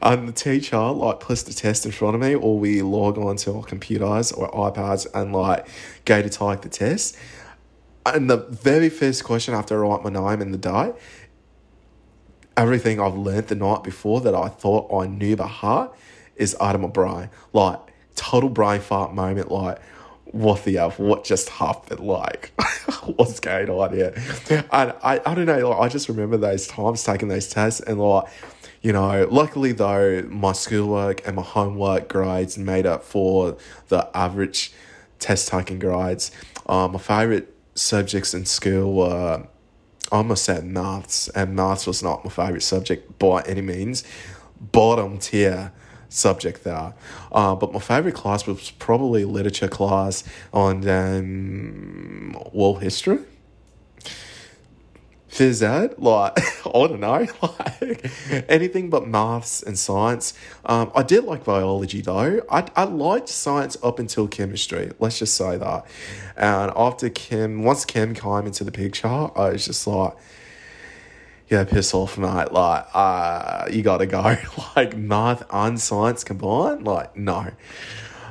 and 0.01 0.27
the 0.27 0.31
teacher 0.31 0.77
like 0.77 1.19
puts 1.19 1.43
the 1.43 1.53
test 1.53 1.85
in 1.85 1.91
front 1.91 2.15
of 2.15 2.21
me, 2.21 2.35
or 2.35 2.57
we 2.57 2.81
log 2.81 3.17
on 3.17 3.35
to 3.37 3.55
our 3.55 3.63
computers 3.63 4.31
or 4.31 4.49
iPads 4.51 5.07
and 5.13 5.33
like 5.33 5.67
go 6.05 6.21
to 6.21 6.29
take 6.29 6.61
the 6.61 6.69
test. 6.69 7.17
And 8.05 8.29
the 8.29 8.37
very 8.37 8.89
first 8.89 9.23
question 9.23 9.53
after 9.53 9.83
I 9.83 9.89
write 9.89 10.03
my 10.03 10.09
name 10.09 10.41
in 10.41 10.51
the 10.51 10.57
day, 10.57 10.93
everything 12.55 12.99
I've 12.99 13.15
learned 13.17 13.47
the 13.47 13.55
night 13.55 13.83
before 13.83 14.21
that 14.21 14.33
I 14.33 14.47
thought 14.47 14.93
I 14.93 15.07
knew 15.07 15.35
by 15.35 15.47
heart 15.47 15.95
is 16.35 16.55
out 16.61 16.75
of 16.75 16.81
my 16.81 16.87
brain. 16.87 17.29
Like 17.53 17.79
total 18.15 18.49
brain 18.49 18.79
fart 18.79 19.13
moment. 19.13 19.51
Like 19.51 19.79
what 20.31 20.63
the 20.65 20.77
f 20.77 20.99
what 20.99 21.23
just 21.23 21.49
happened 21.49 21.99
like 22.01 22.51
what's 23.15 23.39
going 23.39 23.69
on 23.69 23.93
here 23.93 24.13
and 24.49 24.93
I, 25.01 25.21
I 25.25 25.33
don't 25.33 25.45
know 25.45 25.69
like, 25.69 25.79
i 25.79 25.87
just 25.87 26.09
remember 26.09 26.37
those 26.37 26.67
times 26.67 27.03
taking 27.03 27.29
those 27.29 27.47
tests 27.47 27.79
and 27.79 27.99
like 27.99 28.25
you 28.87 28.93
know, 28.93 29.27
luckily 29.29 29.73
though, 29.73 30.21
my 30.29 30.53
schoolwork 30.53 31.27
and 31.27 31.35
my 31.35 31.41
homework 31.41 32.07
grades 32.07 32.57
made 32.57 32.85
up 32.85 33.03
for 33.03 33.57
the 33.89 34.09
average 34.15 34.71
test 35.19 35.49
taking 35.49 35.77
grades. 35.77 36.31
Um, 36.67 36.93
my 36.93 36.97
favorite 36.97 37.53
subjects 37.75 38.33
in 38.33 38.45
school 38.45 38.93
were, 38.93 39.45
I 40.09 40.15
almost 40.15 40.45
said 40.45 40.63
maths, 40.63 41.27
and 41.27 41.53
maths 41.53 41.85
was 41.85 42.01
not 42.01 42.23
my 42.23 42.31
favorite 42.31 42.63
subject 42.63 43.19
by 43.19 43.41
any 43.41 43.59
means. 43.59 44.05
Bottom 44.71 45.17
tier 45.17 45.73
subject 46.07 46.63
there. 46.63 46.93
Uh, 47.29 47.55
but 47.55 47.73
my 47.73 47.79
favorite 47.79 48.15
class 48.15 48.47
was 48.47 48.71
probably 48.71 49.25
literature 49.25 49.67
class 49.67 50.23
on 50.53 50.87
um, 50.87 52.41
world 52.53 52.81
history 52.81 53.19
phys 55.37 55.61
like 55.99 56.37
I 56.65 56.87
don't 56.87 56.99
know, 56.99 57.27
like 57.41 58.11
anything 58.49 58.89
but 58.89 59.07
maths 59.07 59.61
and 59.61 59.77
science. 59.77 60.33
Um, 60.65 60.91
I 60.95 61.03
did 61.03 61.23
like 61.23 61.43
biology 61.43 62.01
though. 62.01 62.41
I 62.49 62.67
I 62.75 62.85
liked 62.85 63.29
science 63.29 63.77
up 63.83 63.99
until 63.99 64.27
chemistry. 64.27 64.91
Let's 64.99 65.19
just 65.19 65.35
say 65.35 65.57
that. 65.57 65.85
And 66.35 66.71
after 66.75 67.09
chem, 67.09 67.63
once 67.63 67.85
chem 67.85 68.13
came 68.13 68.45
into 68.45 68.63
the 68.63 68.71
picture, 68.71 69.07
I 69.07 69.51
was 69.51 69.65
just 69.65 69.85
like, 69.85 70.13
yeah, 71.49 71.63
piss 71.63 71.93
off, 71.93 72.17
mate. 72.17 72.51
Like, 72.51 72.85
uh, 72.93 73.67
you 73.71 73.83
gotta 73.83 74.05
go. 74.05 74.37
like 74.75 74.97
math 74.97 75.43
and 75.51 75.79
science 75.79 76.23
combined, 76.23 76.83
like 76.83 77.15
no. 77.15 77.51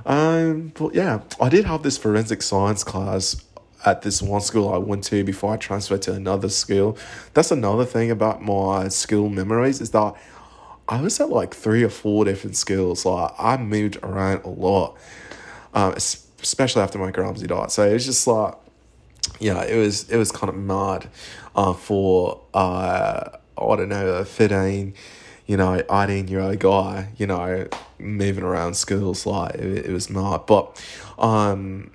Um, 0.05 0.73
but 0.79 0.95
yeah, 0.95 1.21
I 1.41 1.49
did 1.49 1.65
have 1.65 1.83
this 1.83 1.99
forensic 1.99 2.43
science 2.43 2.85
class 2.85 3.43
at 3.87 4.03
this 4.03 4.21
one 4.21 4.41
school 4.41 4.69
I 4.69 4.79
went 4.79 5.05
to 5.05 5.25
before 5.25 5.55
I 5.55 5.57
transferred 5.57 6.03
to 6.03 6.13
another 6.13 6.49
school. 6.49 6.99
That's 7.33 7.51
another 7.51 7.85
thing 7.85 8.11
about 8.11 8.43
my 8.43 8.89
school 8.89 9.31
memories 9.31 9.81
is 9.81 9.91
that 9.93 10.15
I 10.89 11.01
was 11.01 11.19
at 11.21 11.31
like 11.31 11.55
three 11.55 11.83
or 11.83 11.89
four 11.89 12.25
different 12.25 12.57
schools. 12.57 13.07
Like 13.07 13.33
I 13.39 13.57
moved 13.57 13.99
around 14.03 14.45
a 14.45 14.49
lot, 14.49 14.97
um, 15.73 15.95
especially 15.95 16.83
after 16.83 16.99
my 16.99 17.13
Gramsci 17.13 17.47
died. 17.47 17.71
So 17.71 17.89
it 17.89 17.93
was 17.93 18.05
just 18.05 18.27
like, 18.27 18.55
yeah, 19.41 19.63
it 19.63 19.77
was 19.77 20.11
it 20.11 20.17
was 20.17 20.33
kind 20.33 20.51
of 20.51 20.57
mad 20.57 21.09
uh, 21.55 21.73
for 21.73 22.43
uh, 22.53 23.31
I 23.57 23.77
don't 23.77 23.89
know, 23.89 24.09
a 24.09 24.25
15 24.25 24.95
you 25.47 25.57
know, 25.57 25.81
18 25.91 26.27
year 26.27 26.41
old 26.41 26.59
guy, 26.59 27.09
you 27.17 27.27
know, 27.27 27.69
moving 28.01 28.43
around 28.43 28.75
schools, 28.75 29.25
like, 29.27 29.55
it, 29.55 29.87
it 29.87 29.93
was 29.93 30.11
mad. 30.11 30.41
But, 30.45 30.83
um, 31.19 31.93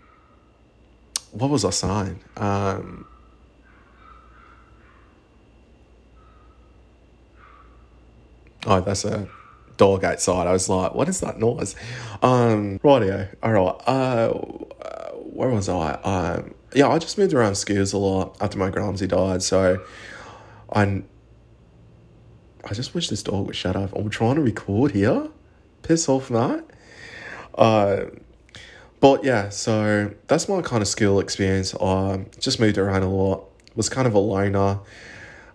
what 1.32 1.50
was 1.50 1.65
I 1.65 1.70
saying? 1.70 2.20
Um, 2.38 3.06
oh, 8.65 8.82
that's 8.82 9.06
a 9.06 9.28
dog 9.78 10.04
outside. 10.04 10.48
I 10.48 10.52
was 10.52 10.70
like, 10.70 10.94
what 10.94 11.10
is 11.10 11.20
that 11.22 11.39
noise? 11.39 11.76
Um, 12.22 12.80
rightio. 12.80 13.34
All 13.41 13.52
right. 13.52 13.88
Uh, 13.88 14.30
where 15.13 15.50
was 15.50 15.70
I? 15.70 15.94
Um, 15.94 16.54
yeah, 16.74 16.88
I 16.88 17.00
just 17.00 17.17
moved 17.17 17.34
around 17.34 17.56
schools 17.56 17.94
a 17.94 17.98
lot 17.98 18.38
after 18.41 18.58
my 18.58 18.70
Gramsy 18.70 19.08
died. 19.08 19.41
So 19.41 19.84
I, 20.72 21.04
I 22.63 22.74
just 22.74 22.94
wish 22.94 23.10
this 23.10 23.24
dog 23.24 23.48
would 23.48 23.56
shut 23.56 23.76
up. 23.76 23.96
I'm 23.96 24.10
trying 24.10 24.36
to 24.36 24.41
record 24.41 24.91
here. 24.91 25.30
Piss 25.82 26.08
off, 26.08 26.30
mate. 26.30 26.63
Uh, 27.56 28.06
but 29.02 29.24
yeah, 29.24 29.50
so 29.50 30.14
that's 30.28 30.48
my 30.48 30.62
kind 30.62 30.82
of 30.82 30.88
skill 30.88 31.20
experience. 31.20 31.76
I 31.76 32.26
just 32.40 32.60
moved 32.60 32.78
around 32.78 33.04
a 33.04 33.10
lot. 33.10 33.46
Was 33.76 33.90
kind 33.90 34.06
of 34.06 34.14
a 34.14 34.20
loner. 34.20 34.80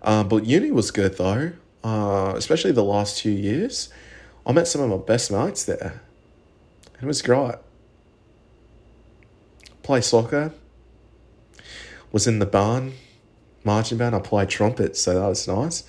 Uh, 0.03 0.25
but 0.25 0.47
uni 0.47 0.71
was 0.71 0.91
good 0.91 1.17
though, 1.17 1.53
uh, 1.85 2.33
especially 2.37 2.73
the 2.73 2.85
last 2.85 3.19
two 3.19 3.31
years. 3.31 3.89
I 4.45 4.53
met 4.53 4.67
some 4.69 4.81
of 4.81 4.91
my 4.91 4.97
best 4.97 5.31
mates 5.31 5.65
there. 5.65 6.03
It 7.01 7.07
was 7.07 7.23
great. 7.23 7.57
Play 9.83 10.01
soccer. 10.01 10.53
Was 12.11 12.27
in 12.27 12.39
the 12.39 12.47
barn, 12.47 12.95
marching 13.65 13.99
band. 13.99 14.15
I 14.15 14.21
played 14.21 14.49
trumpet, 14.49 14.97
so 14.97 15.15
that 15.15 15.29
was 15.29 15.47
nice. 15.47 15.85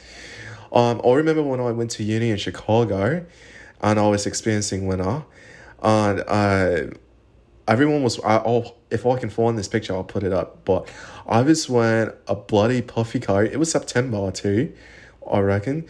Um, 0.71 1.01
I 1.05 1.13
remember 1.13 1.41
when 1.41 1.59
I 1.59 1.71
went 1.71 1.91
to 1.91 2.03
uni 2.03 2.29
in 2.29 2.37
Chicago, 2.37 3.25
and 3.81 3.99
I 3.99 4.07
was 4.09 4.25
experiencing 4.25 4.85
winter, 4.85 5.23
and 5.81 6.23
uh, 6.27 6.97
everyone 7.67 8.03
was. 8.03 8.19
I, 8.21 8.37
will 8.37 8.77
if 8.89 9.05
I 9.05 9.17
can 9.17 9.29
find 9.29 9.57
this 9.57 9.67
picture, 9.67 9.93
I'll 9.93 10.03
put 10.03 10.23
it 10.23 10.33
up. 10.33 10.63
But 10.65 10.89
I 11.27 11.41
was 11.41 11.69
wearing 11.69 12.13
a 12.27 12.35
bloody 12.35 12.81
puffy 12.81 13.19
coat. 13.19 13.51
It 13.51 13.57
was 13.57 13.71
September 13.71 14.31
too, 14.31 14.73
I 15.29 15.39
reckon. 15.39 15.87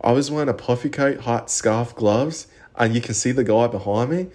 I 0.00 0.12
was 0.12 0.30
wearing 0.30 0.48
a 0.48 0.54
puffy 0.54 0.88
coat, 0.88 1.20
hot 1.20 1.50
scarf, 1.50 1.94
gloves, 1.94 2.46
and 2.76 2.94
you 2.94 3.00
can 3.00 3.14
see 3.14 3.32
the 3.32 3.44
guy 3.44 3.66
behind 3.66 4.10
me. 4.10 4.26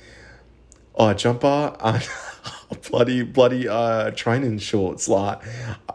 Oh, 0.95 1.13
jumper 1.13 1.75
and 1.79 2.08
bloody 2.89 3.23
bloody 3.23 3.67
uh 3.67 4.12
training 4.12 4.60
shorts. 4.60 5.08
Like 5.08 5.41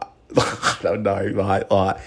I 0.37 0.77
don't 0.81 1.03
know, 1.03 1.23
like 1.35 1.71
like 1.71 1.99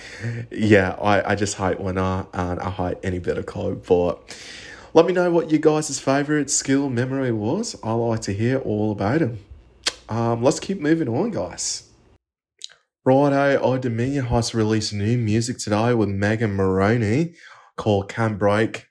yeah, 0.51 0.97
I, 1.01 1.33
I 1.33 1.35
just 1.35 1.57
hate 1.57 1.81
winter 1.81 2.27
and 2.33 2.61
I 2.61 2.71
hate 2.71 2.99
any 3.03 3.19
bit 3.19 3.39
of 3.39 3.47
cold. 3.47 3.87
But 3.87 4.37
let 4.95 5.07
me 5.07 5.13
know 5.13 5.31
what 5.31 5.51
you 5.51 5.59
guys' 5.59 5.99
favourite 5.99 6.51
skill 6.51 6.91
memory 6.91 7.33
was. 7.33 7.77
I 7.83 7.93
like 7.93 8.21
to 8.23 8.33
hear 8.33 8.59
all 8.59 8.93
about 8.93 9.21
them. 9.21 9.39
Um, 10.09 10.43
let's 10.43 10.61
keep 10.61 10.81
moving 10.81 11.09
on, 11.09 11.31
guys. 11.31 11.89
Righto, 13.05 13.59
Old 13.59 13.81
Dominion 13.81 14.27
has 14.27 14.55
released 14.55 14.93
new 14.93 15.17
music 15.17 15.59
today 15.59 15.95
with 15.95 16.11
Megan 16.11 16.55
Moroney 16.55 17.35
called 17.77 18.11
Can 18.11 18.37
Break. 18.37 18.87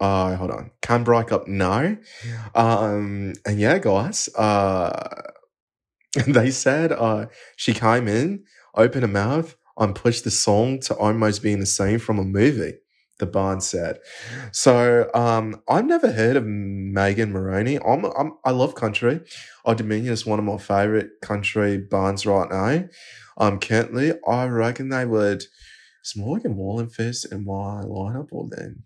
Uh, 0.00 0.34
hold 0.36 0.50
on, 0.50 0.70
Can 0.80 1.04
Break 1.04 1.30
Up 1.30 1.46
Now. 1.46 1.98
Um, 2.54 3.34
and 3.44 3.60
yeah, 3.60 3.78
guys, 3.78 4.28
uh, 4.34 5.22
they 6.26 6.50
said 6.50 6.90
uh, 6.90 7.26
she 7.56 7.74
came 7.74 8.08
in, 8.08 8.44
opened 8.74 9.02
her 9.02 9.08
mouth, 9.08 9.56
and 9.76 9.94
pushed 9.94 10.24
the 10.24 10.30
song 10.30 10.80
to 10.80 10.94
almost 10.94 11.42
being 11.42 11.60
the 11.60 11.66
same 11.66 11.98
from 11.98 12.18
a 12.18 12.24
movie. 12.24 12.78
The 13.18 13.26
barn 13.26 13.60
said. 13.60 13.98
So 14.52 15.10
um, 15.14 15.60
I've 15.68 15.86
never 15.86 16.12
heard 16.12 16.36
of 16.36 16.44
Megan 16.46 17.32
Moroney. 17.32 17.78
I'm, 17.78 18.04
I'm 18.04 18.34
I 18.44 18.50
love 18.52 18.74
country. 18.76 19.20
Old 19.64 19.78
Dominion 19.78 20.12
is 20.12 20.24
one 20.24 20.38
of 20.38 20.44
my 20.44 20.56
favorite 20.58 21.20
country 21.20 21.78
bands 21.78 22.26
right 22.26 22.48
now. 22.50 22.88
Um, 23.36 23.58
Kentley, 23.60 24.16
I 24.26 24.46
reckon 24.46 24.88
they 24.88 25.04
would 25.04 25.44
is 26.04 26.16
Morgan 26.16 26.56
Wallen 26.56 26.88
first 26.88 27.30
in 27.32 27.44
my 27.44 27.82
lineup 27.82 28.28
or 28.30 28.48
then? 28.50 28.84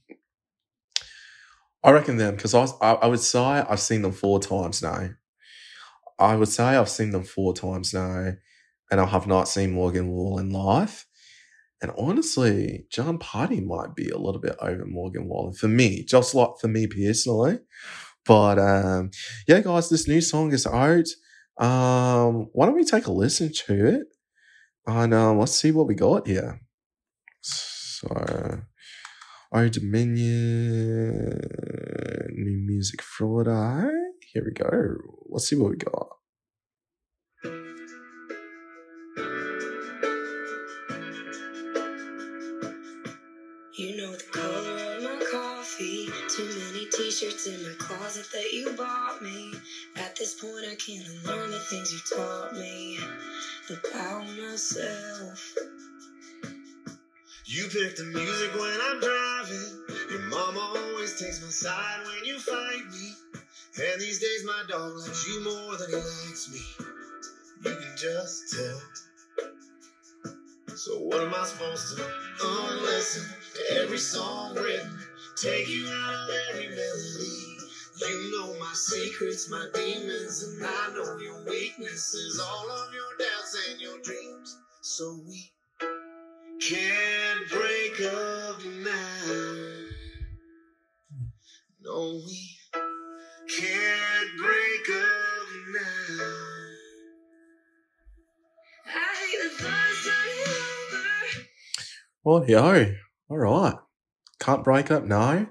I 1.84 1.90
reckon 1.90 2.16
them 2.16 2.36
because 2.36 2.54
I, 2.54 2.64
I, 2.80 2.92
I 2.94 3.06
would 3.06 3.20
say 3.20 3.40
I've 3.40 3.80
seen 3.80 4.02
them 4.02 4.12
four 4.12 4.40
times 4.40 4.82
now. 4.82 5.10
I 6.18 6.36
would 6.36 6.48
say 6.48 6.64
I've 6.64 6.88
seen 6.88 7.10
them 7.10 7.24
four 7.24 7.54
times 7.54 7.92
now, 7.92 8.32
and 8.90 9.00
I 9.00 9.06
have 9.06 9.26
not 9.26 9.48
seen 9.48 9.72
Morgan 9.72 10.08
Wallen 10.08 10.50
live. 10.50 11.06
And 11.82 11.90
honestly, 11.98 12.86
Jon 12.90 13.18
Pardi 13.18 13.60
might 13.62 13.96
be 13.96 14.08
a 14.08 14.16
little 14.16 14.40
bit 14.40 14.54
over 14.60 14.86
Morgan 14.86 15.28
Wallen 15.28 15.52
for 15.52 15.66
me, 15.66 16.04
just 16.04 16.32
like 16.32 16.50
for 16.60 16.68
me 16.68 16.86
personally. 16.86 17.58
But 18.24 18.60
um, 18.60 19.10
yeah, 19.48 19.60
guys, 19.60 19.88
this 19.88 20.06
new 20.06 20.20
song 20.20 20.52
is 20.52 20.64
out. 20.64 21.08
Um, 21.58 22.48
why 22.52 22.66
don't 22.66 22.76
we 22.76 22.84
take 22.84 23.06
a 23.06 23.12
listen 23.12 23.52
to 23.66 23.86
it? 23.86 24.06
And 24.86 25.12
um, 25.12 25.40
let's 25.40 25.52
see 25.56 25.72
what 25.72 25.88
we 25.88 25.94
got 25.96 26.28
here. 26.28 26.60
So, 27.40 28.62
Old 29.52 29.72
Dominion, 29.72 31.40
new 32.32 32.58
music 32.64 33.02
Friday. 33.02 33.90
Here 34.32 34.44
we 34.44 34.52
go. 34.52 34.96
Let's 35.28 35.48
see 35.48 35.56
what 35.56 35.70
we 35.70 35.76
got. 35.76 36.21
In 47.46 47.62
my 47.62 47.74
closet 47.78 48.26
that 48.32 48.52
you 48.52 48.72
bought 48.76 49.22
me. 49.22 49.52
At 49.96 50.16
this 50.16 50.34
point, 50.34 50.64
I 50.70 50.74
can't 50.74 51.06
unlearn 51.06 51.50
the 51.50 51.58
things 51.58 51.92
you 51.92 52.16
taught 52.16 52.52
me 52.52 52.98
about 53.70 54.24
myself. 54.36 55.54
You 57.44 57.64
pick 57.64 57.96
the 57.96 58.04
music 58.04 58.54
when 58.54 58.78
I'm 58.82 59.00
driving. 59.00 59.84
Your 60.10 60.20
mama 60.28 60.72
always 60.76 61.18
takes 61.20 61.42
my 61.42 61.48
side 61.48 62.06
when 62.06 62.24
you 62.24 62.38
fight 62.38 62.86
me. 62.90 63.14
And 63.82 64.00
these 64.00 64.20
days 64.20 64.44
my 64.44 64.62
dog 64.68 64.92
likes 64.96 65.26
you 65.28 65.42
more 65.42 65.76
than 65.76 65.90
he 65.90 65.96
likes 65.96 66.50
me. 66.52 66.86
You 67.64 67.76
can 67.76 67.96
just 67.96 68.54
tell. 68.54 68.80
So 70.76 70.98
what 70.98 71.20
am 71.20 71.34
I 71.34 71.44
supposed 71.44 71.96
to 71.96 72.04
unlisten 72.44 73.24
to 73.54 73.82
every 73.82 73.98
song 73.98 74.54
written? 74.54 74.98
Take 75.36 75.68
you 75.68 75.88
out 75.88 76.28
of 76.28 76.36
every 76.50 76.68
melody. 76.68 77.58
You 78.00 78.30
know 78.32 78.58
my 78.58 78.72
secrets, 78.74 79.48
my 79.48 79.66
demons, 79.72 80.42
and 80.42 80.64
I 80.64 80.88
know 80.94 81.16
your 81.18 81.44
weaknesses, 81.46 82.40
all 82.40 82.70
of 82.70 82.92
your 82.92 83.18
doubts 83.18 83.56
and 83.70 83.80
your 83.80 83.98
dreams. 84.00 84.58
So 84.82 85.20
we 85.26 85.50
can't 86.60 87.48
break 87.48 88.00
up 88.12 88.64
now. 88.64 89.82
No, 91.80 92.20
we 92.26 92.58
can't 93.48 94.30
break 94.38 94.88
up 94.96 95.48
now. 95.72 96.24
I 98.86 99.14
hate 99.18 99.40
the 99.42 99.50
first 99.64 100.10
Well, 102.22 102.44
yo, 102.46 102.94
all 103.28 103.38
right. 103.38 103.74
Can't 104.42 104.64
break 104.64 104.90
up 104.90 105.04
now. 105.04 105.46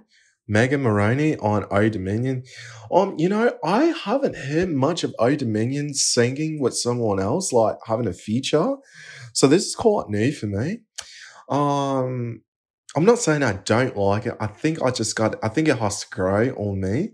Megan 0.49 0.84
Moroney 0.84 1.38
on 1.38 1.65
O 1.71 1.88
Dominion. 1.88 2.43
Um, 2.91 3.15
you 3.17 3.30
know, 3.30 3.58
I 3.63 3.86
haven't 3.86 4.36
heard 4.36 4.67
much 4.67 5.06
of 5.06 5.15
O 5.17 5.34
Dominion 5.34 5.93
singing 5.93 6.60
with 6.60 6.75
someone 6.75 7.17
else, 7.17 7.54
like 7.54 7.77
having 7.86 8.06
a 8.06 8.12
feature. 8.12 8.75
So 9.32 9.47
this 9.47 9.65
is 9.65 9.75
quite 9.75 10.10
new 10.10 10.34
for 10.34 10.47
me. 10.47 10.80
Um, 11.47 12.41
I'm 12.93 13.06
not 13.06 13.19
saying 13.19 13.43
I 13.43 13.54
don't 13.54 13.95
like 13.95 14.25
it. 14.25 14.36
I 14.41 14.47
think 14.47 14.82
I 14.82 14.91
just 14.91 15.15
got. 15.15 15.36
I 15.41 15.47
think 15.47 15.69
it 15.69 15.80
has 15.80 16.01
to 16.01 16.10
grow 16.10 16.49
on 16.49 16.82
me. 16.82 17.12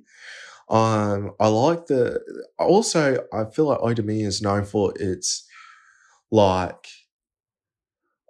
Um, 0.68 1.34
I 1.40 1.48
like 1.48 1.86
the. 1.86 2.20
Also, 2.58 3.24
I 3.32 3.46
feel 3.52 3.66
like 3.66 3.82
Old 3.82 3.98
Dominion 3.98 4.30
is 4.30 4.42
known 4.42 4.66
for 4.66 4.94
its 5.00 5.48
like, 6.32 6.88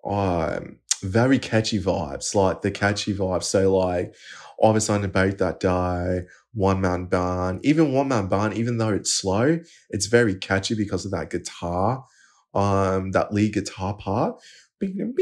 um, 0.04 0.80
very 1.04 1.40
catchy 1.40 1.80
vibes. 1.80 2.36
Like 2.36 2.62
the 2.62 2.72
catchy 2.72 3.14
vibes. 3.14 3.44
So 3.44 3.76
like, 3.76 4.16
I 4.64 4.70
was 4.70 4.90
on 4.90 5.06
about 5.06 5.38
that 5.38 5.60
day. 5.60 6.22
One 6.54 6.82
Man 6.82 7.06
Band, 7.06 7.60
even 7.64 7.94
One 7.94 8.08
Man 8.08 8.28
Band, 8.28 8.56
even 8.56 8.80
though 8.80 8.90
it's 8.90 9.14
slow, 9.14 9.60
it's 9.92 10.08
very 10.08 10.34
catchy 10.34 10.74
because 10.74 11.06
of 11.06 11.12
that 11.12 11.30
guitar, 11.30 12.04
um, 12.56 13.12
that 13.12 13.32
lead 13.32 13.54
guitar 13.54 13.96
part. 13.96 14.42
You 14.82 15.14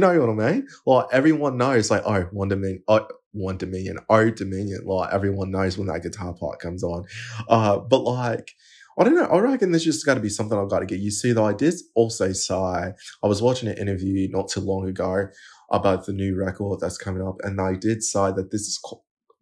know 0.00 0.18
what 0.18 0.30
I 0.30 0.52
mean? 0.52 0.66
Like 0.86 1.06
everyone 1.12 1.58
knows, 1.58 1.90
like, 1.90 2.02
oh, 2.06 2.22
One 2.32 2.48
Dominion, 2.48 2.82
oh, 2.88 3.06
One 3.32 3.58
Dominion, 3.58 3.98
oh, 4.08 4.30
Dominion. 4.30 4.86
Like 4.86 5.12
everyone 5.12 5.50
knows 5.50 5.76
when 5.76 5.88
that 5.88 6.02
guitar 6.02 6.32
part 6.34 6.60
comes 6.60 6.82
on. 6.82 7.04
Uh, 7.48 7.78
but 7.78 8.00
like, 8.00 8.52
I 8.98 9.04
don't 9.04 9.14
know. 9.14 9.24
I 9.24 9.38
reckon 9.38 9.72
there's 9.72 9.84
just 9.84 10.06
got 10.06 10.14
to 10.14 10.20
be 10.20 10.28
something 10.28 10.56
I've 10.58 10.70
got 10.70 10.80
to 10.80 10.86
get 10.86 11.00
used 11.00 11.22
to. 11.22 11.34
Though 11.34 11.46
I 11.46 11.52
did 11.52 11.74
also 11.94 12.32
say 12.32 12.54
I 12.54 13.26
was 13.26 13.42
watching 13.42 13.68
an 13.68 13.78
interview 13.78 14.28
not 14.30 14.48
too 14.48 14.60
long 14.60 14.86
ago 14.88 15.28
about 15.70 16.06
the 16.06 16.12
new 16.12 16.36
record 16.36 16.80
that's 16.80 16.98
coming 16.98 17.26
up, 17.26 17.36
and 17.42 17.58
they 17.58 17.76
did 17.76 18.02
say 18.02 18.32
that 18.32 18.50
this 18.50 18.62
is 18.62 18.80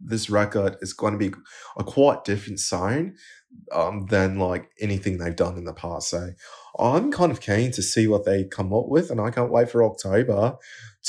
this 0.05 0.29
record 0.29 0.77
is 0.81 0.93
going 0.93 1.13
to 1.13 1.19
be 1.19 1.35
a 1.79 1.85
quite 1.85 2.25
different 2.25 2.59
sound 2.59 3.17
um, 3.73 4.07
than 4.07 4.39
like 4.39 4.71
anything 4.81 5.19
they've 5.19 5.37
done 5.37 5.57
in 5.57 5.65
the 5.65 5.73
past. 5.73 6.11
So 6.11 6.31
I'm 6.79 7.13
kind 7.13 7.31
of 7.31 7.41
keen 7.41 7.71
to 7.73 7.83
see 7.83 8.07
what 8.07 8.25
they 8.25 8.45
come 8.45 8.73
up 8.73 8.89
with, 8.89 9.11
and 9.11 9.21
I 9.21 9.31
can't 9.31 9.53
wait 9.53 9.71
for 9.71 9.85
October 9.85 10.57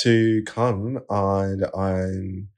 to 0.01 0.43
come 0.45 0.99
and 1.09 1.63
um, 1.73 2.49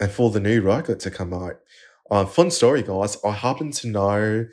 and 0.00 0.10
for 0.10 0.30
the 0.30 0.40
new 0.40 0.62
record 0.62 1.00
to 1.00 1.10
come 1.10 1.34
out. 1.34 1.56
Uh, 2.10 2.24
fun 2.24 2.50
story, 2.50 2.82
guys. 2.82 3.16
I 3.24 3.30
happen 3.30 3.70
to 3.70 3.86
know 3.86 4.46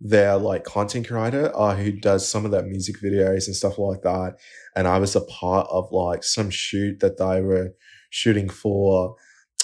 their 0.00 0.36
like 0.36 0.64
content 0.64 1.08
creator 1.08 1.50
uh, 1.56 1.74
who 1.74 1.92
does 1.92 2.26
some 2.26 2.44
of 2.44 2.52
their 2.52 2.62
music 2.62 2.96
videos 3.02 3.46
and 3.46 3.56
stuff 3.56 3.78
like 3.78 4.02
that. 4.02 4.36
And 4.76 4.86
I 4.86 4.98
was 4.98 5.16
a 5.16 5.20
part 5.22 5.66
of 5.70 5.90
like 5.90 6.22
some 6.22 6.50
shoot 6.50 7.00
that 7.00 7.18
they 7.18 7.42
were 7.42 7.74
shooting 8.10 8.48
for 8.48 9.16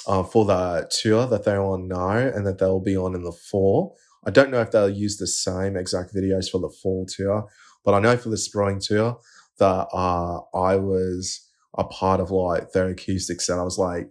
uh, 0.08 0.24
for 0.24 0.44
the 0.44 0.90
tour 0.90 1.26
that 1.26 1.44
they're 1.44 1.62
on 1.62 1.88
now 1.88 2.16
and 2.16 2.46
that 2.46 2.58
they'll 2.58 2.80
be 2.80 2.96
on 2.96 3.14
in 3.14 3.22
the 3.22 3.32
fall. 3.32 3.96
I 4.26 4.30
don't 4.30 4.50
know 4.50 4.60
if 4.60 4.72
they'll 4.72 4.90
use 4.90 5.16
the 5.16 5.26
same 5.26 5.76
exact 5.76 6.14
videos 6.14 6.50
for 6.50 6.58
the 6.60 6.68
fall 6.82 7.06
tour, 7.06 7.48
but 7.84 7.94
I 7.94 8.00
know 8.00 8.16
for 8.16 8.28
the 8.28 8.36
spring 8.36 8.80
tour 8.80 9.18
that 9.58 9.86
uh, 9.92 10.40
I 10.52 10.76
was 10.76 11.48
a 11.78 11.84
part 11.84 12.20
of 12.20 12.30
like 12.30 12.72
their 12.72 12.88
acoustics 12.88 13.48
and 13.48 13.60
I 13.60 13.62
was 13.62 13.78
like 13.78 14.10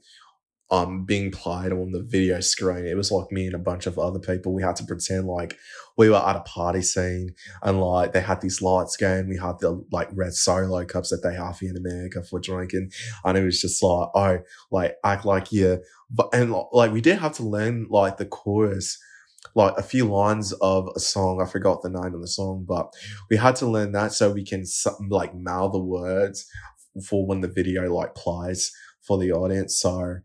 um 0.71 1.05
being 1.05 1.31
played 1.31 1.71
on 1.71 1.91
the 1.91 2.03
video 2.03 2.39
screen. 2.39 2.85
It 2.85 2.97
was 2.97 3.11
like 3.11 3.31
me 3.31 3.45
and 3.45 3.55
a 3.55 3.59
bunch 3.59 3.85
of 3.85 3.99
other 3.99 4.19
people. 4.19 4.53
We 4.53 4.63
had 4.63 4.75
to 4.77 4.83
pretend 4.83 5.27
like 5.27 5.57
we 5.97 6.09
were 6.09 6.15
at 6.15 6.35
a 6.35 6.41
party 6.41 6.81
scene 6.81 7.35
and 7.61 7.79
like 7.79 8.13
they 8.13 8.21
had 8.21 8.41
these 8.41 8.61
lights 8.61 8.97
going. 8.97 9.29
We 9.29 9.37
had 9.37 9.59
the 9.59 9.83
like 9.91 10.09
red 10.13 10.33
solo 10.33 10.83
cups 10.85 11.09
that 11.11 11.21
they 11.23 11.35
have 11.35 11.59
here 11.59 11.69
in 11.69 11.77
America 11.77 12.23
for 12.23 12.39
drinking. 12.39 12.91
And 13.23 13.37
it 13.37 13.45
was 13.45 13.61
just 13.61 13.81
like, 13.83 14.09
oh, 14.15 14.39
like 14.71 14.95
act 15.03 15.25
like 15.25 15.51
you 15.51 15.81
but 16.09 16.29
and 16.33 16.53
like 16.71 16.91
we 16.91 17.01
did 17.01 17.19
have 17.19 17.33
to 17.33 17.43
learn 17.43 17.87
like 17.89 18.17
the 18.17 18.25
chorus 18.25 18.97
like 19.53 19.77
a 19.77 19.83
few 19.83 20.05
lines 20.05 20.53
of 20.53 20.89
a 20.95 20.99
song. 20.99 21.41
I 21.41 21.45
forgot 21.45 21.81
the 21.81 21.89
name 21.89 22.13
of 22.13 22.21
the 22.21 22.27
song, 22.27 22.65
but 22.67 22.91
we 23.29 23.37
had 23.37 23.55
to 23.57 23.67
learn 23.67 23.91
that 23.93 24.11
so 24.11 24.31
we 24.31 24.43
can 24.43 24.65
like 25.09 25.35
mouth 25.35 25.71
the 25.71 25.79
words 25.79 26.45
for 27.07 27.25
when 27.25 27.41
the 27.41 27.47
video 27.47 27.93
like 27.93 28.15
plays 28.15 28.71
for 29.01 29.17
the 29.17 29.31
audience. 29.31 29.79
So 29.79 30.15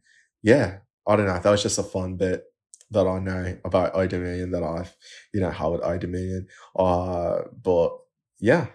yeah, 0.42 0.79
I 1.07 1.16
don't 1.16 1.26
know. 1.26 1.38
That 1.38 1.50
was 1.50 1.62
just 1.62 1.79
a 1.79 1.83
fun 1.83 2.16
bit 2.16 2.44
that 2.90 3.07
I 3.07 3.18
know 3.18 3.57
about 3.64 3.94
O 3.94 4.07
Dominion 4.07 4.50
that 4.50 4.62
I've, 4.62 4.94
you 5.33 5.40
know, 5.40 5.50
how 5.50 5.74
it 5.74 5.81
O 5.83 5.96
Dominion. 5.98 6.46
Uh, 6.76 7.42
but 7.62 7.96
yeah, 8.40 8.66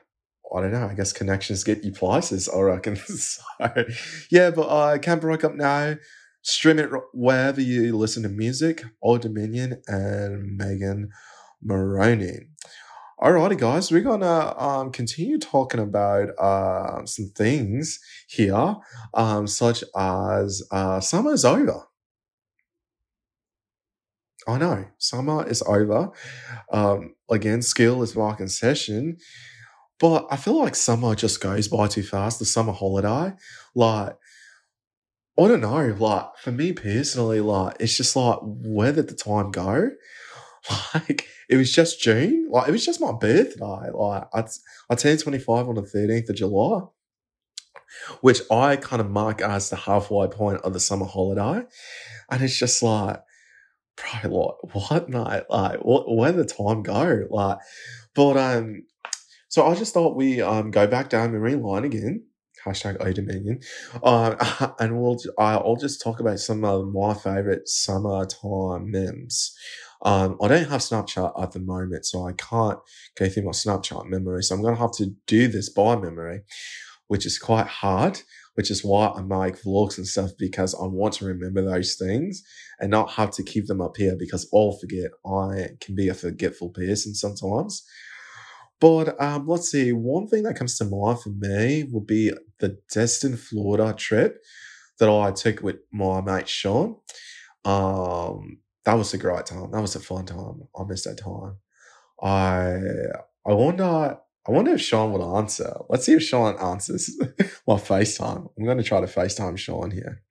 I 0.56 0.62
don't 0.62 0.71
know. 0.71 0.88
I 0.88 0.93
guess 0.93 1.12
connections 1.12 1.63
get 1.63 1.84
you 1.84 1.91
places, 1.91 2.47
I 2.47 2.60
reckon. 2.60 2.95
so 2.95 3.41
yeah, 4.32 4.51
but 4.51 4.67
I 4.67 4.95
uh, 4.95 4.97
Can't 4.99 5.21
Break 5.21 5.43
Up 5.43 5.56
Now. 5.56 5.95
Stream 6.41 6.78
it 6.78 6.91
wherever 7.12 7.60
you 7.60 7.97
listen 7.97 8.21
to 8.23 8.30
music. 8.30 8.84
O 9.01 9.17
Dominion 9.17 9.82
and 9.88 10.56
Megan 10.58 11.10
Moroney. 11.63 12.47
Alrighty, 13.25 13.57
guys, 13.57 13.91
we're 13.91 14.01
gonna 14.01 14.53
um, 14.55 14.91
continue 14.91 15.39
talking 15.39 15.79
about 15.79 16.29
uh, 16.38 17.03
some 17.07 17.31
things 17.35 17.99
here, 18.27 18.75
um, 19.15 19.47
such 19.47 19.83
as 19.97 20.61
uh, 20.69 20.99
summer's 20.99 21.43
over. 21.43 21.85
I 24.47 24.59
know 24.59 24.85
summer 24.99 25.43
is 25.47 25.63
over. 25.63 26.11
Um, 26.71 27.15
again, 27.27 27.63
skill 27.63 28.03
is 28.03 28.13
back 28.13 28.41
in 28.41 28.47
session, 28.47 29.17
but 29.99 30.27
I 30.29 30.38
feel 30.38 30.59
like 30.59 30.75
summer 30.75 31.15
just 31.15 31.41
goes 31.41 31.67
by 31.67 31.88
too 31.88 32.03
fast. 32.03 32.38
The 32.38 32.45
summer 32.45 32.73
holiday, 32.73 33.33
like 33.73 34.15
I 35.39 35.47
don't 35.47 35.61
know, 35.61 35.95
like 35.97 36.38
for 36.38 36.51
me 36.51 36.73
personally, 36.73 37.41
like 37.41 37.77
it's 37.79 37.97
just 37.97 38.15
like 38.15 38.38
where 38.43 38.91
did 38.93 39.07
the 39.07 39.15
time 39.15 39.49
go? 39.49 39.89
Like 40.95 41.27
it 41.49 41.58
was 41.58 41.71
just 41.71 42.01
June. 42.01 42.47
Like 42.49 42.67
it 42.67 42.71
was 42.71 42.86
just 42.86 43.01
my 43.01 43.12
birthday. 43.12 43.89
Like 43.91 44.23
I, 44.34 44.43
I 44.89 44.95
turned 44.95 45.19
25 45.19 45.69
on 45.69 45.75
the 45.75 45.81
13th 45.81 46.29
of 46.29 46.36
July, 46.36 46.81
which 48.21 48.41
I 48.51 48.75
kind 48.77 49.01
of 49.01 49.10
mark 49.10 49.41
as 49.41 49.69
the 49.69 49.75
halfway 49.75 50.27
point 50.27 50.62
of 50.62 50.73
the 50.73 50.79
summer 50.79 51.05
holiday. 51.05 51.65
And 52.29 52.41
it's 52.43 52.58
just 52.58 52.81
like, 52.81 53.21
bro, 53.95 54.29
like 54.29 54.75
what 54.89 55.10
night? 55.10 55.43
Like 55.49 55.79
what 55.79 56.13
where 56.13 56.31
the 56.31 56.45
time 56.45 56.84
go? 56.84 57.25
Like, 57.29 57.60
but 58.13 58.38
um, 58.38 58.84
so 59.49 59.65
I 59.65 59.75
just 59.75 59.93
thought 59.93 60.15
we 60.15 60.41
um 60.41 60.71
go 60.71 60.88
back 60.88 61.10
down 61.10 61.31
memory 61.31 61.55
line 61.55 61.86
again. 61.86 62.25
Hashtag 62.65 62.97
O 62.99 63.12
Dominion. 63.13 63.60
Um, 64.03 64.36
and 64.79 64.99
we'll 64.99 65.17
I'll 65.38 65.75
just 65.75 66.01
talk 66.01 66.19
about 66.19 66.39
some 66.39 66.63
of 66.65 66.88
my 66.91 67.13
favorite 67.13 67.67
summertime 67.69 68.89
memes. 68.89 69.55
Um, 70.06 70.38
I 70.41 70.48
don't 70.48 70.70
have 70.70 70.82
Snapchat 70.82 71.41
at 71.41 71.52
the 71.52 71.60
moment, 71.60 72.06
so 72.06 72.28
I 72.28 72.34
can't 72.34 72.80
go 73.18 73.28
through 73.28 73.44
my 73.44 73.52
Snapchat 73.52 74.06
memory. 74.06 74.44
So 74.44 74.56
I'm 74.56 74.62
going 74.62 74.76
to 74.76 74.82
have 74.82 74.94
to 74.98 75.08
do 75.26 75.48
this 75.48 75.70
by 75.70 75.96
memory, 75.96 76.41
which 77.08 77.26
is 77.26 77.39
quite 77.39 77.65
hard, 77.65 78.22
which 78.54 78.70
is 78.70 78.86
why 78.86 79.08
I 79.08 79.22
make 79.24 79.62
vlogs 79.63 79.98
and 79.98 80.08
stuff 80.08 80.30
because 80.38 80.76
I 80.76 80.86
want 80.86 81.15
to 81.15 81.26
remember 81.26 81.63
those 81.63 81.96
things 81.96 82.44
and 82.80 82.91
not 82.91 83.13
have 83.13 83.32
to 83.32 83.44
keep 83.44 83.65
them 83.65 83.82
up 83.82 83.98
here 83.98 84.15
because 84.18 84.48
I'll 84.54 84.78
forget. 84.80 85.10
I 85.26 85.70
can 85.82 85.96
be 85.96 86.08
a 86.10 86.13
forgetful 86.13 86.70
person 86.70 87.15
sometimes. 87.15 87.84
But 88.80 89.20
um, 89.20 89.48
let's 89.48 89.72
see, 89.72 89.91
one 89.94 90.28
thing 90.28 90.44
that 90.44 90.58
comes 90.58 90.78
to 90.78 90.86
mind 90.86 91.22
for 91.22 91.30
me 91.30 91.86
would 91.91 92.06
be 92.06 92.32
the 92.60 92.78
Destin, 92.94 93.38
Florida 93.38 93.94
trip 93.98 94.38
that 95.00 95.10
I 95.10 95.32
took 95.32 95.63
with 95.63 95.78
my 95.91 96.22
mate 96.22 96.48
Sean. 96.48 96.98
Um, 97.63 98.60
that 98.86 98.93
was 98.93 99.13
a 99.13 99.17
great 99.17 99.45
time. 99.48 99.71
That 99.71 99.82
was 99.82 99.95
a 99.95 100.00
fun 100.00 100.26
time. 100.26 100.63
I 100.78 100.84
missed 100.84 101.06
that 101.06 101.17
time. 101.17 101.58
I 102.21 102.80
I 103.48 103.54
wonder 103.54 104.17
I 104.48 104.52
wonder 104.52 104.74
if 104.74 104.82
Sean 104.82 105.12
would 105.13 105.38
answer. 105.38 105.76
Let's 105.89 106.06
see 106.06 106.13
if 106.13 106.24
Sean 106.24 106.56
answers 106.60 107.10
my 107.67 107.76
FaceTime. 107.76 108.50
I'm 108.58 108.63
going 108.65 108.78
to 108.78 108.84
try 108.84 109.02
to 109.02 109.08
FaceTime 109.08 109.58
Sean 109.58 109.91
here. 109.91 110.21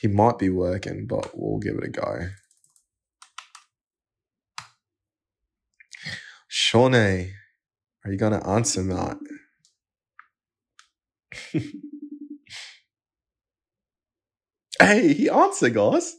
He 0.00 0.08
might 0.08 0.38
be 0.38 0.48
working, 0.50 1.06
but 1.06 1.30
we'll 1.34 1.58
give 1.58 1.76
it 1.76 1.84
a 1.84 1.88
go. 1.88 2.30
Shawnee, 6.48 7.32
are 8.04 8.10
you 8.10 8.18
going 8.18 8.38
to 8.38 8.46
answer 8.46 8.82
that? 8.84 9.18
Hey, 14.80 15.12
he 15.12 15.28
answered, 15.28 15.74
guys. 15.74 16.14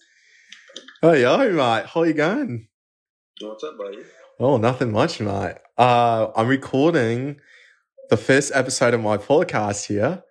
Hey, 1.02 1.22
yo, 1.22 1.38
mate. 1.54 1.86
How 1.86 2.04
you 2.04 2.13
going? 2.13 2.67
What's 3.39 3.63
up, 3.63 3.78
buddy? 3.78 4.00
Oh, 4.39 4.58
nothing 4.58 4.91
much, 4.91 5.22
mate. 5.22 5.56
Uh, 5.78 6.28
I'm 6.36 6.48
recording 6.48 7.39
the 8.10 8.17
first 8.17 8.52
episode 8.54 8.93
of 8.93 9.02
my 9.02 9.17
podcast 9.17 9.86
here, 9.86 10.24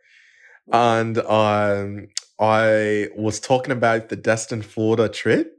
and 0.70 1.16
um, 1.18 2.08
I 2.38 3.08
was 3.16 3.40
talking 3.40 3.72
about 3.72 4.10
the 4.10 4.16
Destin, 4.16 4.60
Florida 4.62 5.08
trip. 5.08 5.54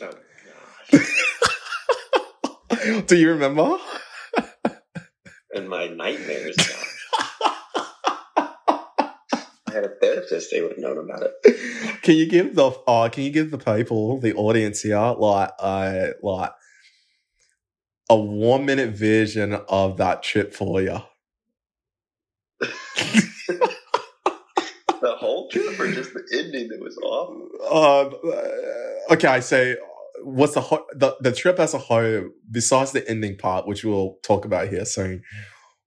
Oh, 0.00 0.10
Do 3.06 3.16
you 3.16 3.30
remember? 3.30 3.76
and 5.54 5.68
my 5.68 5.88
nightmares. 5.88 6.56
Had 9.76 9.84
a 9.84 9.94
therapist, 10.00 10.50
they 10.50 10.60
would 10.60 10.72
have 10.72 10.78
known 10.78 10.98
about 10.98 11.22
it. 11.22 11.32
Can 12.02 12.16
you 12.16 12.26
give 12.26 12.54
the 12.54 12.70
uh, 12.86 13.08
can 13.08 13.24
you 13.24 13.30
give 13.30 13.50
the 13.50 13.58
people, 13.58 14.20
the 14.20 14.34
audience 14.34 14.82
here, 14.82 14.96
like 14.96 15.50
uh, 15.58 16.08
like 16.22 16.52
a 18.08 18.16
one 18.16 18.64
minute 18.64 18.90
version 18.94 19.54
of 19.68 19.96
that 19.96 20.22
trip 20.22 20.54
for 20.54 20.80
you? 20.80 21.00
the 25.00 25.16
whole 25.16 25.48
trip, 25.50 25.80
or 25.80 25.90
just 25.90 26.14
the 26.14 26.22
ending 26.32 26.68
that 26.68 26.80
was 26.80 26.96
off? 26.98 28.12
Um, 29.10 29.16
okay, 29.16 29.40
so 29.40 29.74
what's 30.22 30.54
the, 30.54 30.60
ho- 30.60 30.86
the 30.94 31.16
the 31.20 31.32
trip 31.32 31.58
as 31.58 31.74
a 31.74 31.78
whole, 31.78 32.28
besides 32.48 32.92
the 32.92 33.08
ending 33.08 33.36
part, 33.36 33.66
which 33.66 33.84
we'll 33.84 34.18
talk 34.22 34.44
about 34.44 34.68
here 34.68 34.84
soon, 34.84 35.22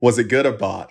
was 0.02 0.20
it 0.20 0.26
good 0.26 0.46
or 0.46 0.52
bad? 0.54 0.88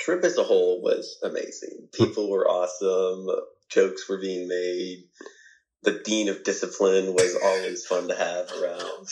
Trip 0.00 0.24
as 0.24 0.38
a 0.38 0.44
whole 0.44 0.82
was 0.82 1.18
amazing. 1.22 1.88
People 1.92 2.30
were 2.30 2.48
awesome. 2.48 3.26
Jokes 3.70 4.08
were 4.08 4.20
being 4.20 4.48
made. 4.48 5.04
The 5.82 6.00
dean 6.04 6.28
of 6.28 6.44
discipline 6.44 7.14
was 7.14 7.36
always 7.42 7.84
fun 7.86 8.08
to 8.08 8.14
have 8.14 8.50
around, 8.52 9.06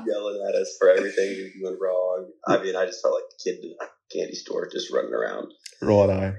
yelling 0.06 0.42
at 0.48 0.54
us 0.54 0.74
for 0.78 0.88
everything 0.90 1.28
we 1.28 1.62
were 1.62 1.70
doing 1.70 1.78
wrong. 1.80 2.30
I 2.46 2.62
mean, 2.62 2.76
I 2.76 2.86
just 2.86 3.02
felt 3.02 3.14
like 3.14 3.24
a 3.24 3.42
kid 3.42 3.62
in 3.62 3.74
a 3.80 3.86
candy 4.10 4.34
store 4.34 4.68
just 4.72 4.90
running 4.92 5.12
around. 5.12 5.52
Right, 5.82 6.34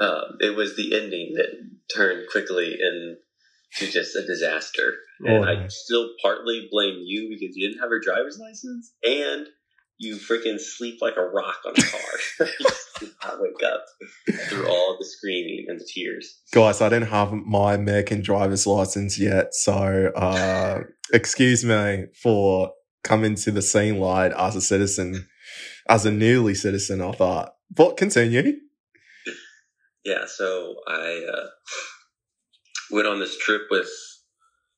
um, 0.00 0.36
it 0.40 0.56
was 0.56 0.76
the 0.76 0.94
ending 0.94 1.34
that 1.36 1.48
turned 1.94 2.26
quickly, 2.30 2.76
into 2.80 3.92
just 3.92 4.16
a 4.16 4.26
disaster. 4.26 4.94
And 5.22 5.44
I 5.44 5.68
still 5.68 6.10
partly 6.22 6.68
blame 6.70 7.02
you 7.04 7.28
because 7.28 7.54
you 7.54 7.68
didn't 7.68 7.82
have 7.82 7.90
your 7.90 8.00
driver's 8.00 8.38
license 8.40 8.94
and 9.04 9.46
you 10.00 10.16
freaking 10.16 10.58
sleep 10.58 10.96
like 11.02 11.18
a 11.18 11.22
rock 11.22 11.58
on 11.66 11.74
the 11.74 11.82
car. 11.82 12.46
you 12.58 12.66
just 12.66 12.88
did 12.98 13.10
not 13.22 13.38
wake 13.38 13.62
up 13.62 13.84
through 14.48 14.66
all 14.66 14.96
the 14.98 15.04
screaming 15.04 15.66
and 15.68 15.78
the 15.78 15.84
tears. 15.84 16.40
Guys, 16.52 16.80
I 16.80 16.88
don't 16.88 17.02
have 17.02 17.32
my 17.32 17.74
American 17.74 18.22
driver's 18.22 18.66
license 18.66 19.18
yet, 19.18 19.54
so 19.54 19.74
uh, 20.16 20.80
excuse 21.12 21.66
me 21.66 22.06
for 22.22 22.72
coming 23.04 23.34
to 23.34 23.50
the 23.50 23.60
scene 23.60 23.98
light 23.98 24.32
as 24.32 24.56
a 24.56 24.62
citizen, 24.62 25.28
as 25.86 26.06
a 26.06 26.10
newly 26.10 26.54
citizen. 26.54 27.02
I 27.02 27.12
thought, 27.12 27.52
but 27.70 27.98
continue. 27.98 28.54
Yeah, 30.02 30.24
so 30.26 30.76
I 30.88 31.26
uh, 31.30 31.46
went 32.90 33.06
on 33.06 33.20
this 33.20 33.36
trip 33.36 33.62
with 33.70 33.90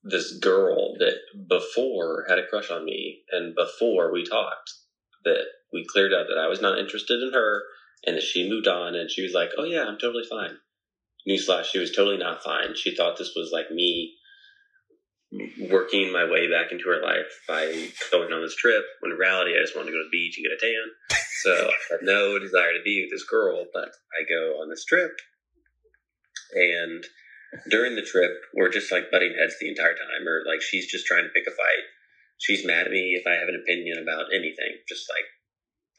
this 0.02 0.36
girl 0.38 0.94
that 0.98 1.14
before 1.48 2.26
had 2.28 2.40
a 2.40 2.46
crush 2.48 2.72
on 2.72 2.84
me, 2.84 3.20
and 3.30 3.54
before 3.54 4.12
we 4.12 4.24
talked, 4.24 4.72
that 5.24 5.44
we 5.72 5.86
cleared 5.86 6.12
up 6.12 6.26
that 6.28 6.38
I 6.38 6.48
was 6.48 6.60
not 6.60 6.78
interested 6.78 7.22
in 7.22 7.32
her, 7.32 7.62
and 8.06 8.16
that 8.16 8.22
she 8.22 8.48
moved 8.48 8.68
on, 8.68 8.94
and 8.94 9.10
she 9.10 9.22
was 9.22 9.32
like, 9.32 9.50
"Oh 9.56 9.64
yeah, 9.64 9.84
I'm 9.84 9.98
totally 9.98 10.24
fine." 10.28 10.58
Newsflash: 11.28 11.66
She 11.66 11.78
was 11.78 11.92
totally 11.92 12.18
not 12.18 12.42
fine. 12.42 12.74
She 12.74 12.94
thought 12.94 13.16
this 13.16 13.34
was 13.34 13.50
like 13.52 13.70
me 13.70 14.14
working 15.70 16.12
my 16.12 16.24
way 16.28 16.50
back 16.50 16.72
into 16.72 16.84
her 16.88 17.00
life 17.00 17.40
by 17.48 17.88
going 18.10 18.32
on 18.32 18.42
this 18.42 18.56
trip. 18.56 18.84
When 19.00 19.12
in 19.12 19.18
reality, 19.18 19.52
I 19.56 19.62
just 19.62 19.74
wanted 19.74 19.90
to 19.90 19.96
go 19.96 19.98
to 19.98 20.04
the 20.04 20.16
beach 20.16 20.36
and 20.36 20.44
get 20.44 20.58
a 20.58 20.60
tan. 20.60 21.18
So 21.42 21.70
I 21.70 21.94
had 21.94 22.02
no 22.02 22.38
desire 22.38 22.72
to 22.72 22.82
be 22.84 23.02
with 23.02 23.10
this 23.10 23.28
girl, 23.28 23.64
but 23.72 23.88
I 23.88 24.28
go 24.28 24.60
on 24.60 24.68
this 24.68 24.84
trip, 24.84 25.12
and 26.54 27.04
during 27.68 27.96
the 27.96 28.02
trip, 28.02 28.32
we're 28.54 28.70
just 28.70 28.92
like 28.92 29.10
butting 29.10 29.34
heads 29.38 29.56
the 29.60 29.68
entire 29.68 29.94
time, 29.94 30.26
or 30.26 30.44
like 30.46 30.62
she's 30.62 30.90
just 30.90 31.06
trying 31.06 31.24
to 31.24 31.30
pick 31.30 31.46
a 31.46 31.50
fight. 31.50 31.84
She's 32.42 32.66
mad 32.66 32.86
at 32.86 32.92
me 32.92 33.14
if 33.14 33.22
I 33.24 33.38
have 33.38 33.46
an 33.46 33.62
opinion 33.62 34.02
about 34.02 34.34
anything, 34.34 34.82
just 34.88 35.06
like 35.08 35.26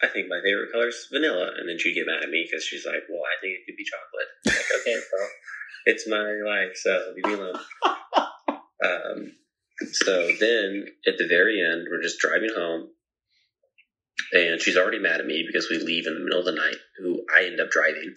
I 0.04 0.12
think 0.12 0.28
my 0.28 0.42
favorite 0.44 0.74
color 0.74 0.90
is 0.90 1.08
vanilla, 1.10 1.56
and 1.58 1.70
then 1.70 1.80
she'd 1.80 1.96
get 1.96 2.06
mad 2.06 2.22
at 2.22 2.30
me 2.30 2.44
because 2.44 2.66
she's 2.66 2.86
like, 2.86 3.08
"Well, 3.08 3.24
I 3.24 3.40
think 3.40 3.56
it 3.56 3.64
could 3.66 3.80
be 3.80 3.88
chocolate." 3.88 4.28
I'm 4.48 4.52
like, 4.52 4.72
okay, 4.82 5.00
well, 5.00 5.30
it's 5.86 6.08
my 6.08 6.36
life, 6.44 6.76
so 6.76 7.14
leave 7.16 7.26
me 7.26 7.34
alone. 7.34 7.60
Um, 8.84 9.32
so 9.94 10.28
then 10.42 10.86
at 11.08 11.18
the 11.18 11.26
very 11.30 11.64
end, 11.64 11.88
we're 11.90 12.02
just 12.02 12.20
driving 12.20 12.50
home, 12.54 12.90
and 14.34 14.60
she's 14.60 14.76
already 14.76 15.00
mad 15.00 15.22
at 15.22 15.26
me 15.26 15.46
because 15.48 15.70
we 15.70 15.78
leave 15.78 16.06
in 16.06 16.16
the 16.16 16.20
middle 16.20 16.40
of 16.40 16.46
the 16.46 16.52
night. 16.52 16.76
Who 17.00 17.24
I 17.34 17.46
end 17.46 17.62
up 17.62 17.72
driving. 17.72 18.14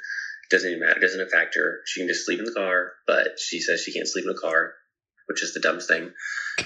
Doesn't 0.51 0.69
even 0.69 0.81
matter. 0.81 0.99
Doesn't 0.99 1.21
affect 1.21 1.55
her. 1.55 1.83
She 1.87 2.01
can 2.01 2.09
just 2.09 2.27
sleep 2.27 2.41
in 2.41 2.47
the 2.47 2.53
car, 2.53 2.95
but 3.07 3.39
she 3.39 3.61
says 3.61 3.81
she 3.81 3.93
can't 3.93 4.09
sleep 4.09 4.25
in 4.25 4.33
the 4.33 4.41
car, 4.41 4.73
which 5.27 5.45
is 5.45 5.55
the 5.55 5.61
dumbest 5.61 5.89
thing. 5.89 6.11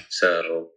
So 0.09 0.71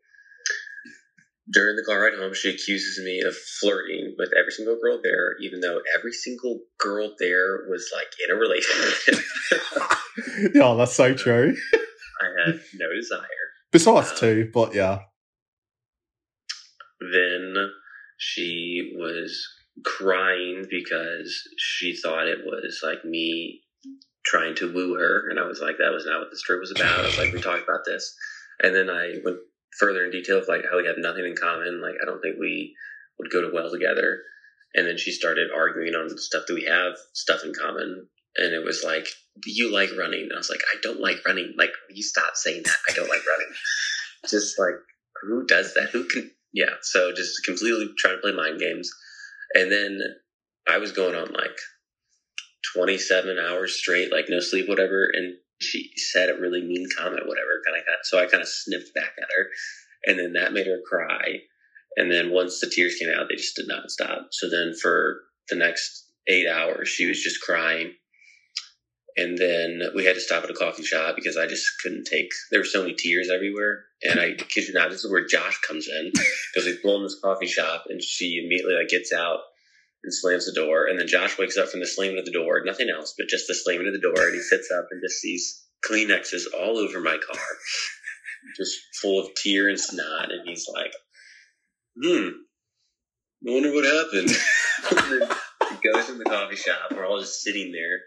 during 1.51 1.77
the 1.77 1.83
car 1.83 2.03
ride 2.03 2.19
home, 2.19 2.35
she 2.35 2.51
accuses 2.51 3.05
me 3.05 3.21
of 3.21 3.35
flirting 3.61 4.15
with 4.19 4.31
every 4.39 4.53
single 4.53 4.79
girl 4.83 5.01
there, 5.03 5.37
even 5.43 5.61
though 5.61 5.81
every 5.99 6.13
single 6.13 6.61
girl 6.79 7.15
there 7.19 7.67
was 7.69 7.91
like 7.95 8.09
in 8.25 8.35
a 8.35 8.39
relationship. 8.39 9.25
yeah, 10.55 10.63
oh, 10.65 10.77
that's 10.77 10.95
so 10.95 11.15
true. 11.15 11.55
I 12.21 12.47
had 12.47 12.61
no 12.75 12.87
desire. 12.95 13.27
Besides 13.73 14.19
two, 14.19 14.45
um, 14.47 14.51
but 14.55 14.75
yeah. 14.75 15.01
then 17.01 17.55
she 18.19 18.95
was 18.97 19.47
crying 19.85 20.65
because 20.71 21.43
she 21.59 21.97
thought 21.97 22.29
it 22.29 22.39
was 22.45 22.81
like 22.83 23.05
me 23.05 23.61
trying 24.25 24.55
to 24.55 24.73
woo 24.73 24.95
her 24.95 25.29
and 25.29 25.39
i 25.39 25.45
was 25.45 25.61
like 25.61 25.77
that 25.79 25.93
was 25.93 26.07
not 26.07 26.21
what 26.21 26.31
this 26.31 26.43
trip 26.43 26.61
was 26.61 26.71
about 26.71 27.01
i 27.01 27.03
was 27.03 27.19
like 27.19 27.33
we 27.33 27.41
talked 27.41 27.65
about 27.65 27.85
this 27.85 28.15
and 28.63 28.75
then 28.75 28.89
i 28.89 29.15
went 29.25 29.37
further 29.79 30.05
in 30.05 30.11
detail 30.11 30.39
of 30.39 30.49
like 30.49 30.63
how 30.71 30.79
we 30.79 30.87
have 30.87 30.97
nothing 30.99 31.25
in 31.25 31.35
common 31.35 31.81
like 31.81 31.95
i 32.03 32.07
don't 32.07 32.21
think 32.21 32.37
we 32.39 32.75
would 33.19 33.31
go 33.31 33.41
to 33.41 33.51
well 33.53 33.71
together. 33.71 34.23
And 34.75 34.87
then 34.87 34.99
she 34.99 35.13
started 35.13 35.51
arguing 35.55 35.95
on 35.95 36.17
stuff 36.19 36.45
that 36.49 36.55
we 36.55 36.65
have 36.65 36.95
stuff 37.13 37.43
in 37.45 37.53
common. 37.55 38.09
And 38.37 38.53
it 38.53 38.65
was 38.65 38.83
like 38.83 39.07
you 39.45 39.73
like 39.73 39.91
running. 39.97 40.23
And 40.23 40.33
i 40.35 40.39
was 40.39 40.51
like 40.51 40.63
i 40.73 40.77
don't 40.83 41.01
like 41.01 41.25
running. 41.27 41.55
Like 41.57 41.73
you 41.91 42.03
stop 42.03 42.35
saying 42.35 42.63
that. 42.65 42.77
I 42.89 42.93
don't 42.93 43.09
like 43.09 43.27
running. 43.27 43.53
Just 44.29 44.59
like 44.59 44.75
who 45.23 45.47
does 45.47 45.75
that? 45.75 45.91
Who 45.91 46.05
can 46.09 46.31
yeah. 46.53 46.75
So 46.83 47.13
just 47.15 47.45
completely 47.45 47.91
trying 47.99 48.17
to 48.17 48.21
play 48.21 48.33
mind 48.33 48.61
games. 48.61 48.91
And 49.55 49.71
then 49.71 50.01
i 50.67 50.79
was 50.79 50.93
going 50.93 51.15
on 51.15 51.31
like 51.33 51.59
27 52.75 53.37
hours 53.39 53.77
straight 53.77 54.11
like 54.11 54.27
no 54.31 54.41
sleep 54.41 54.67
whatever 54.67 55.11
and 55.13 55.37
she 55.61 55.91
said 55.97 56.29
a 56.29 56.35
really 56.35 56.63
mean 56.63 56.87
comment 56.97 57.27
whatever 57.27 57.63
kind 57.67 57.79
of 57.79 57.87
got 57.87 58.05
so 58.05 58.19
i 58.19 58.27
kind 58.27 58.43
of 58.43 58.49
sniffed 58.49 58.95
back 58.95 59.13
at 59.21 59.29
her 59.37 59.49
and 60.07 60.19
then 60.19 60.33
that 60.33 60.53
made 60.53 60.67
her 60.67 60.81
cry 60.89 61.39
and 61.97 62.11
then 62.11 62.33
once 62.33 62.61
the 62.61 62.71
tears 62.71 62.97
came 62.97 63.09
out 63.11 63.27
they 63.29 63.37
just 63.37 63.57
did 63.57 63.69
not 63.69 63.91
stop 63.91 64.29
so 64.31 64.49
then 64.51 64.73
for 64.81 65.21
the 65.49 65.57
next 65.57 66.09
eight 66.29 66.49
hours 66.49 66.89
she 66.89 67.07
was 67.07 67.23
just 67.23 67.41
crying 67.41 67.93
and 69.17 69.39
then 69.39 69.81
we 69.95 70.05
had 70.05 70.15
to 70.15 70.21
stop 70.21 70.45
at 70.45 70.51
a 70.51 70.55
coffee 70.55 70.83
shop 70.83 71.15
because 71.15 71.37
I 71.37 71.47
just 71.47 71.67
couldn't 71.83 72.05
take. 72.05 72.31
There 72.51 72.61
were 72.61 72.65
so 72.65 72.83
many 72.83 72.95
tears 72.95 73.31
everywhere, 73.33 73.85
and 74.03 74.19
I 74.19 74.35
kid 74.35 74.67
you 74.67 74.75
not, 74.75 74.91
this 74.91 75.05
is 75.05 75.11
where 75.11 75.27
Josh 75.27 75.61
comes 75.61 75.89
in 75.89 76.11
because 76.13 76.67
we 76.67 76.79
pull 76.79 76.97
in 76.97 77.05
this 77.05 77.21
coffee 77.23 77.47
shop, 77.47 77.85
and 77.89 78.03
she 78.03 78.43
immediately 78.45 78.75
like 78.75 78.89
gets 78.89 79.13
out 79.13 79.39
and 80.05 80.15
slams 80.15 80.47
the 80.47 80.53
door, 80.53 80.87
and 80.87 80.99
then 80.99 81.09
Josh 81.09 81.39
wakes 81.39 81.57
up 81.57 81.69
from 81.69 81.81
the 81.81 81.87
slamming 81.87 82.19
of 82.19 82.25
the 82.25 82.33
door, 82.33 82.63
nothing 82.65 82.91
else 82.91 83.15
but 83.19 83.29
just 83.29 83.49
the 83.49 83.55
slamming 83.55 83.87
of 83.89 83.95
the 83.95 84.01
door, 84.01 84.27
and 84.27 84.35
he 84.35 84.41
sits 84.41 84.71
up 84.71 84.87
and 84.91 85.03
just 85.03 85.21
sees 85.21 85.65
Kleenexes 85.85 86.45
all 86.55 86.79
over 86.79 87.01
my 87.01 87.19
car, 87.19 87.43
just 88.57 88.79
full 89.01 89.21
of 89.21 89.35
tear 89.35 89.69
and 89.69 89.81
snot, 89.81 90.31
and 90.31 90.47
he's 90.47 90.67
like, 90.73 90.93
"Hmm, 92.03 92.29
I 93.47 93.53
wonder 93.53 93.73
what 93.73 93.85
happened." 93.85 94.31
and 94.91 95.21
then 95.21 95.29
he 95.71 95.89
goes 95.89 96.09
in 96.09 96.19
the 96.19 96.25
coffee 96.25 96.57
shop. 96.57 96.93
We're 96.93 97.07
all 97.07 97.21
just 97.21 97.43
sitting 97.43 97.73
there 97.73 98.01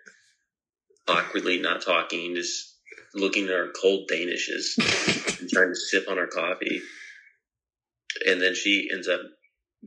awkwardly 1.08 1.60
not 1.60 1.82
talking, 1.82 2.36
just 2.36 2.76
looking 3.14 3.46
at 3.46 3.54
our 3.54 3.70
cold 3.80 4.10
Danishes 4.12 4.78
and 5.40 5.50
trying 5.50 5.70
to 5.70 5.76
sip 5.76 6.06
on 6.10 6.18
our 6.18 6.28
coffee. 6.28 6.82
And 8.26 8.42
then 8.42 8.56
she 8.56 8.90
ends 8.92 9.08
up 9.08 9.22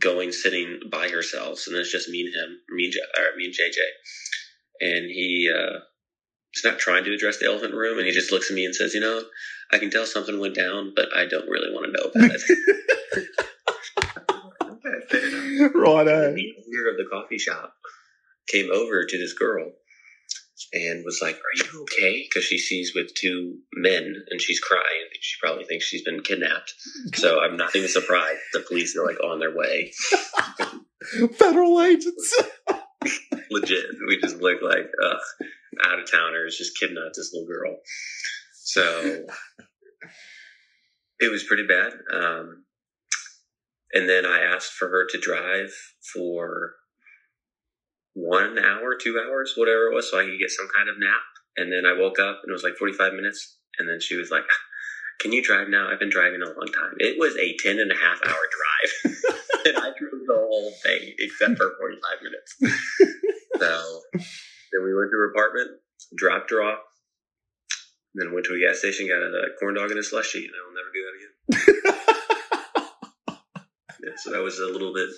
going 0.00 0.32
sitting 0.32 0.80
by 0.90 1.08
herself, 1.08 1.64
and 1.66 1.74
then 1.74 1.82
it's 1.82 1.92
just 1.92 2.08
me 2.08 2.22
and 2.22 2.34
him, 2.34 2.58
me 2.70 2.84
and, 2.84 2.92
J- 2.92 3.00
or 3.18 3.36
me 3.36 3.46
and 3.46 3.54
JJ. 3.54 3.78
And 4.80 5.06
he 5.10 5.50
uh, 5.54 5.80
is 6.54 6.64
not 6.64 6.78
trying 6.78 7.04
to 7.04 7.14
address 7.14 7.38
the 7.38 7.46
elephant 7.46 7.74
room, 7.74 7.98
and 7.98 8.06
he 8.06 8.12
just 8.12 8.32
looks 8.32 8.50
at 8.50 8.54
me 8.56 8.64
and 8.64 8.74
says, 8.74 8.94
"You 8.94 9.00
know, 9.00 9.22
I 9.72 9.78
can 9.78 9.90
tell 9.90 10.06
something 10.06 10.40
went 10.40 10.56
down, 10.56 10.92
but 10.96 11.08
I 11.14 11.26
don't 11.26 11.48
really 11.48 11.72
want 11.72 11.86
to 11.86 11.92
know 11.92 12.10
about 12.10 12.36
it." 12.36 12.42
okay, 14.64 15.06
fair 15.10 15.26
enough. 15.28 15.72
Righto. 15.74 16.34
The 16.34 16.52
owner 16.66 16.90
of 16.90 16.96
the 16.96 17.06
coffee 17.10 17.38
shop 17.38 17.74
came 18.48 18.70
over 18.72 19.04
to 19.06 19.18
this 19.18 19.34
girl 19.34 19.72
and 20.72 21.04
was 21.04 21.20
like, 21.22 21.36
"Are 21.36 21.64
you 21.64 21.82
okay?" 21.82 22.22
Because 22.22 22.44
she 22.44 22.58
sees 22.58 22.92
with 22.94 23.14
two 23.14 23.58
men 23.74 24.14
and 24.30 24.40
she's 24.40 24.60
crying. 24.60 25.08
She 25.20 25.36
probably 25.40 25.64
thinks 25.64 25.84
she's 25.84 26.04
been 26.04 26.22
kidnapped. 26.22 26.74
So 27.14 27.40
I'm 27.40 27.56
not 27.56 27.74
even 27.74 27.88
surprised 27.88 28.40
the 28.52 28.60
police 28.60 28.96
are 28.96 29.06
like 29.06 29.22
on 29.22 29.40
their 29.40 29.54
way. 29.54 29.92
Federal 31.38 31.80
agents. 31.82 32.42
Legit, 33.50 33.86
we 34.06 34.20
just 34.20 34.36
look 34.36 34.62
like 34.62 34.86
ugh, 35.04 35.48
out 35.84 35.98
of 35.98 36.10
towners 36.10 36.56
just 36.56 36.78
kidnapped 36.78 37.16
this 37.16 37.32
little 37.32 37.48
girl. 37.48 37.76
So 38.52 39.24
it 41.18 41.30
was 41.30 41.44
pretty 41.44 41.66
bad. 41.66 41.92
Um, 42.12 42.64
and 43.92 44.08
then 44.08 44.24
I 44.24 44.40
asked 44.40 44.72
for 44.72 44.88
her 44.88 45.06
to 45.10 45.18
drive 45.18 45.72
for 46.12 46.74
one 48.14 48.58
hour, 48.58 48.96
two 49.00 49.18
hours, 49.18 49.54
whatever 49.56 49.90
it 49.90 49.94
was, 49.94 50.10
so 50.10 50.18
I 50.18 50.24
could 50.24 50.38
get 50.38 50.50
some 50.50 50.68
kind 50.74 50.88
of 50.88 50.98
nap. 50.98 51.22
And 51.56 51.72
then 51.72 51.84
I 51.84 51.98
woke 51.98 52.18
up 52.18 52.40
and 52.42 52.50
it 52.50 52.52
was 52.52 52.64
like 52.64 52.76
45 52.78 53.14
minutes. 53.14 53.58
And 53.78 53.88
then 53.88 54.00
she 54.00 54.16
was 54.16 54.30
like, 54.30 54.44
ah, 54.44 54.62
Can 55.20 55.32
you 55.32 55.42
drive 55.42 55.68
now? 55.68 55.90
I've 55.90 56.00
been 56.00 56.10
driving 56.10 56.42
a 56.42 56.46
long 56.46 56.70
time. 56.72 56.94
It 56.98 57.18
was 57.18 57.36
a 57.36 57.56
10 57.58 57.78
and 57.78 57.90
a 57.90 57.96
half 57.96 58.20
hour 58.26 58.44
drive. 58.50 59.14
and 59.66 59.76
I 59.78 59.90
drove 59.98 60.26
the 60.26 60.36
whole 60.36 60.72
thing 60.82 61.14
except 61.18 61.56
for 61.56 61.74
45 61.78 62.22
minutes. 62.22 62.56
so 63.58 64.00
then 64.14 64.84
we 64.84 64.94
went 64.94 65.10
to 65.10 65.18
her 65.18 65.30
apartment, 65.30 65.70
dropped 66.16 66.50
her 66.50 66.62
off, 66.62 66.80
then 68.14 68.32
went 68.34 68.46
to 68.46 68.54
a 68.54 68.60
gas 68.60 68.78
station, 68.78 69.06
got 69.06 69.22
a 69.22 69.54
corn 69.58 69.74
dog 69.74 69.90
and 69.90 69.98
a 69.98 70.02
slushie, 70.02 70.44
and 70.44 70.54
I'll 70.58 70.74
never 70.74 70.90
do 70.92 71.02
that 71.06 71.14
again. 71.16 71.96
Yeah, 74.02 74.12
so 74.16 74.30
that 74.30 74.42
was 74.42 74.58
a 74.58 74.66
little 74.66 74.94
bit 74.94 75.08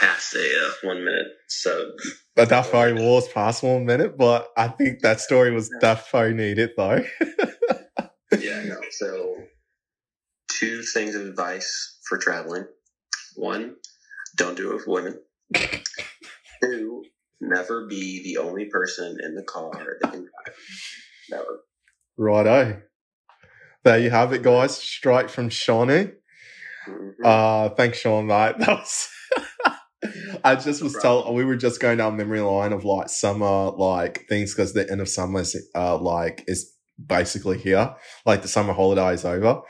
past 0.00 0.34
a 0.34 0.38
uh, 0.38 0.70
one 0.88 1.04
minute 1.04 1.26
sub. 1.48 1.88
But 2.34 2.48
that 2.48 2.70
probably 2.70 2.94
was 2.94 3.28
past 3.28 3.62
one 3.62 3.84
minute, 3.84 4.16
but 4.16 4.48
I 4.56 4.68
think 4.68 5.00
that 5.02 5.20
story 5.20 5.50
was 5.50 5.70
defo 5.82 6.34
needed 6.34 6.70
though. 6.76 7.04
Yeah, 8.40 8.64
no. 8.64 8.80
So, 8.90 9.36
two 10.50 10.82
things 10.82 11.14
of 11.14 11.22
advice 11.22 12.00
for 12.08 12.18
traveling: 12.18 12.66
one, 13.36 13.76
don't 14.36 14.56
do 14.56 14.72
it 14.72 14.74
with 14.74 14.86
women. 14.86 15.20
Two, 16.62 17.04
never 17.40 17.86
be 17.86 18.22
the 18.24 18.38
only 18.38 18.64
person 18.66 19.18
in 19.22 19.34
the 19.36 19.44
car 19.44 19.96
that 20.00 20.10
can 20.10 20.20
drive. 20.22 20.56
Never. 21.30 21.60
Righto. 22.16 22.82
there 23.84 23.98
you 23.98 24.10
have 24.10 24.32
it, 24.32 24.42
guys. 24.42 24.76
Straight 24.76 25.30
from 25.30 25.48
Shawnee. 25.48 26.10
Mhm. 26.88 27.14
Uh, 27.24 27.68
thanks, 27.70 27.98
Sean, 27.98 28.26
mate. 28.26 28.56
That 28.60 28.78
was. 28.78 29.08
I 30.44 30.54
just 30.56 30.82
was 30.82 30.94
telling, 30.96 31.34
we 31.34 31.44
were 31.44 31.56
just 31.56 31.80
going 31.80 31.98
down 31.98 32.16
memory 32.16 32.40
line 32.40 32.72
of 32.72 32.84
like 32.84 33.08
summer, 33.08 33.70
like 33.70 34.26
things 34.28 34.54
because 34.54 34.72
the 34.72 34.88
end 34.90 35.00
of 35.00 35.08
summer 35.08 35.40
is, 35.40 35.56
uh, 35.74 35.98
like, 35.98 36.44
is 36.46 36.72
basically 37.04 37.58
here. 37.58 37.94
Like 38.24 38.42
the 38.42 38.48
summer 38.48 38.72
holiday 38.72 39.14
is 39.14 39.24
over. 39.24 39.60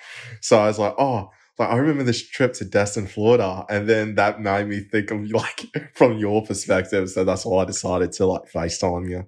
So 0.42 0.58
I 0.58 0.66
was 0.66 0.78
like, 0.78 0.94
oh, 0.98 1.30
like 1.58 1.70
I 1.70 1.76
remember 1.76 2.04
this 2.04 2.28
trip 2.28 2.52
to 2.54 2.64
Destin, 2.64 3.06
Florida. 3.06 3.64
And 3.70 3.88
then 3.88 4.16
that 4.16 4.40
made 4.40 4.66
me 4.68 4.80
think 4.80 5.10
of 5.10 5.20
like 5.30 5.66
from 5.94 6.18
your 6.18 6.44
perspective. 6.44 7.08
So 7.10 7.24
that's 7.24 7.46
why 7.46 7.62
I 7.62 7.64
decided 7.64 8.12
to 8.12 8.26
like 8.26 8.42
FaceTime 8.52 9.08
you. 9.08 9.24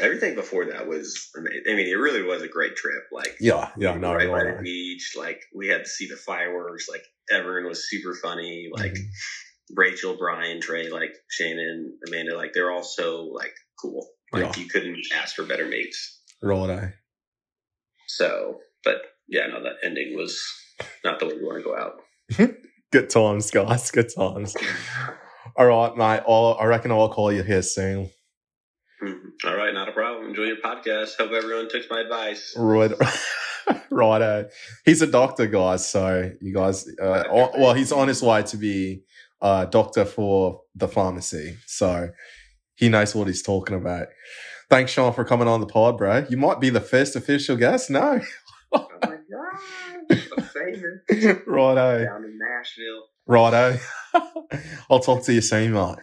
Everything 0.00 0.34
before 0.36 0.66
that 0.66 0.86
was 0.86 1.30
amazing. 1.36 1.62
I 1.68 1.74
mean, 1.74 1.88
it 1.88 1.94
really 1.98 2.22
was 2.22 2.42
a 2.42 2.48
great 2.48 2.76
trip. 2.76 3.02
Like, 3.10 3.36
Yeah, 3.40 3.70
yeah, 3.76 3.96
no, 3.96 4.14
right 4.14 4.28
by 4.28 4.42
right. 4.42 4.56
the 4.58 4.62
beach. 4.62 5.14
Like, 5.16 5.40
we 5.54 5.66
had 5.68 5.84
to 5.84 5.90
see 5.90 6.06
the 6.06 6.16
fireworks. 6.16 6.88
Like, 6.88 7.02
everyone 7.30 7.66
was 7.68 7.88
super 7.90 8.14
funny. 8.14 8.68
Like, 8.72 8.92
Mhm. 8.92 9.06
Rachel, 9.74 10.16
Brian, 10.16 10.60
Trey, 10.60 10.90
like 10.90 11.14
Shannon, 11.30 11.98
Amanda, 12.06 12.36
like 12.36 12.52
they're 12.52 12.70
all 12.70 12.82
so 12.84 13.24
like 13.24 13.54
cool. 13.80 14.06
Like 14.32 14.54
Yeah. 14.56 14.62
you 14.62 14.68
couldn't 14.68 15.00
ask 15.14 15.34
for 15.34 15.44
better 15.44 15.64
mates. 15.66 16.20
Righto. 16.42 16.92
So, 18.06 18.60
but 18.84 18.96
yeah, 19.26 19.46
no, 19.46 19.62
that 19.62 19.76
ending 19.82 20.14
was 20.16 20.38
not 21.02 21.18
the 21.18 21.26
way 21.26 21.34
you 21.36 21.46
want 21.46 21.58
to 21.58 21.64
go 21.64 21.76
out. 21.76 22.54
Good 22.92 23.08
times, 23.10 23.50
guys. 23.50 23.90
Good 23.90 24.10
times. 24.14 24.54
All 25.56 25.66
right, 25.66 25.96
mate. 25.96 26.22
I'll, 26.28 26.56
I 26.60 26.66
reckon 26.66 26.90
I'll 26.92 27.08
call 27.08 27.32
you 27.32 27.42
here 27.42 27.62
soon. 27.62 28.10
Mhm. 29.04 29.32
All 29.44 29.56
right, 29.56 29.74
not 29.74 29.88
a 29.88 29.92
problem. 29.92 30.28
Enjoy 30.28 30.44
your 30.44 30.56
podcast. 30.56 31.16
Hope 31.18 31.32
everyone 31.32 31.68
took 31.68 31.82
my 31.90 32.00
advice. 32.00 32.54
Right. 32.56 32.92
Righto. 33.90 34.48
He's 34.84 35.02
a 35.02 35.06
doctor, 35.06 35.46
guys. 35.46 35.88
So 35.88 36.30
you 36.40 36.54
guys, 36.54 36.86
uh, 37.00 37.24
well, 37.30 37.74
he's 37.74 37.92
on 37.92 38.08
his 38.08 38.22
way 38.22 38.42
to 38.44 38.56
be 38.56 39.02
a 39.40 39.66
doctor 39.70 40.04
for 40.04 40.62
the 40.74 40.88
pharmacy. 40.88 41.56
So 41.66 42.10
he 42.76 42.88
knows 42.88 43.14
what 43.14 43.26
he's 43.26 43.42
talking 43.42 43.76
about. 43.76 44.08
Thanks, 44.70 44.92
Sean, 44.92 45.12
for 45.12 45.24
coming 45.24 45.48
on 45.48 45.60
the 45.60 45.66
pod, 45.66 45.98
bro. 45.98 46.24
You 46.28 46.36
might 46.36 46.60
be 46.60 46.70
the 46.70 46.80
first 46.80 47.14
official 47.16 47.56
guest. 47.56 47.90
No. 47.90 48.20
Oh 48.72 48.88
my 49.02 49.08
god, 49.30 50.18
a 50.36 50.42
favor 50.42 51.04
Righto. 51.46 52.04
down 52.04 52.24
in 52.24 52.38
Nashville. 52.38 53.04
Righto. 53.26 53.78
I'll 54.90 55.00
talk 55.00 55.22
to 55.24 55.32
you 55.32 55.40
soon, 55.42 55.72
mate. 55.74 55.78
All 55.80 55.96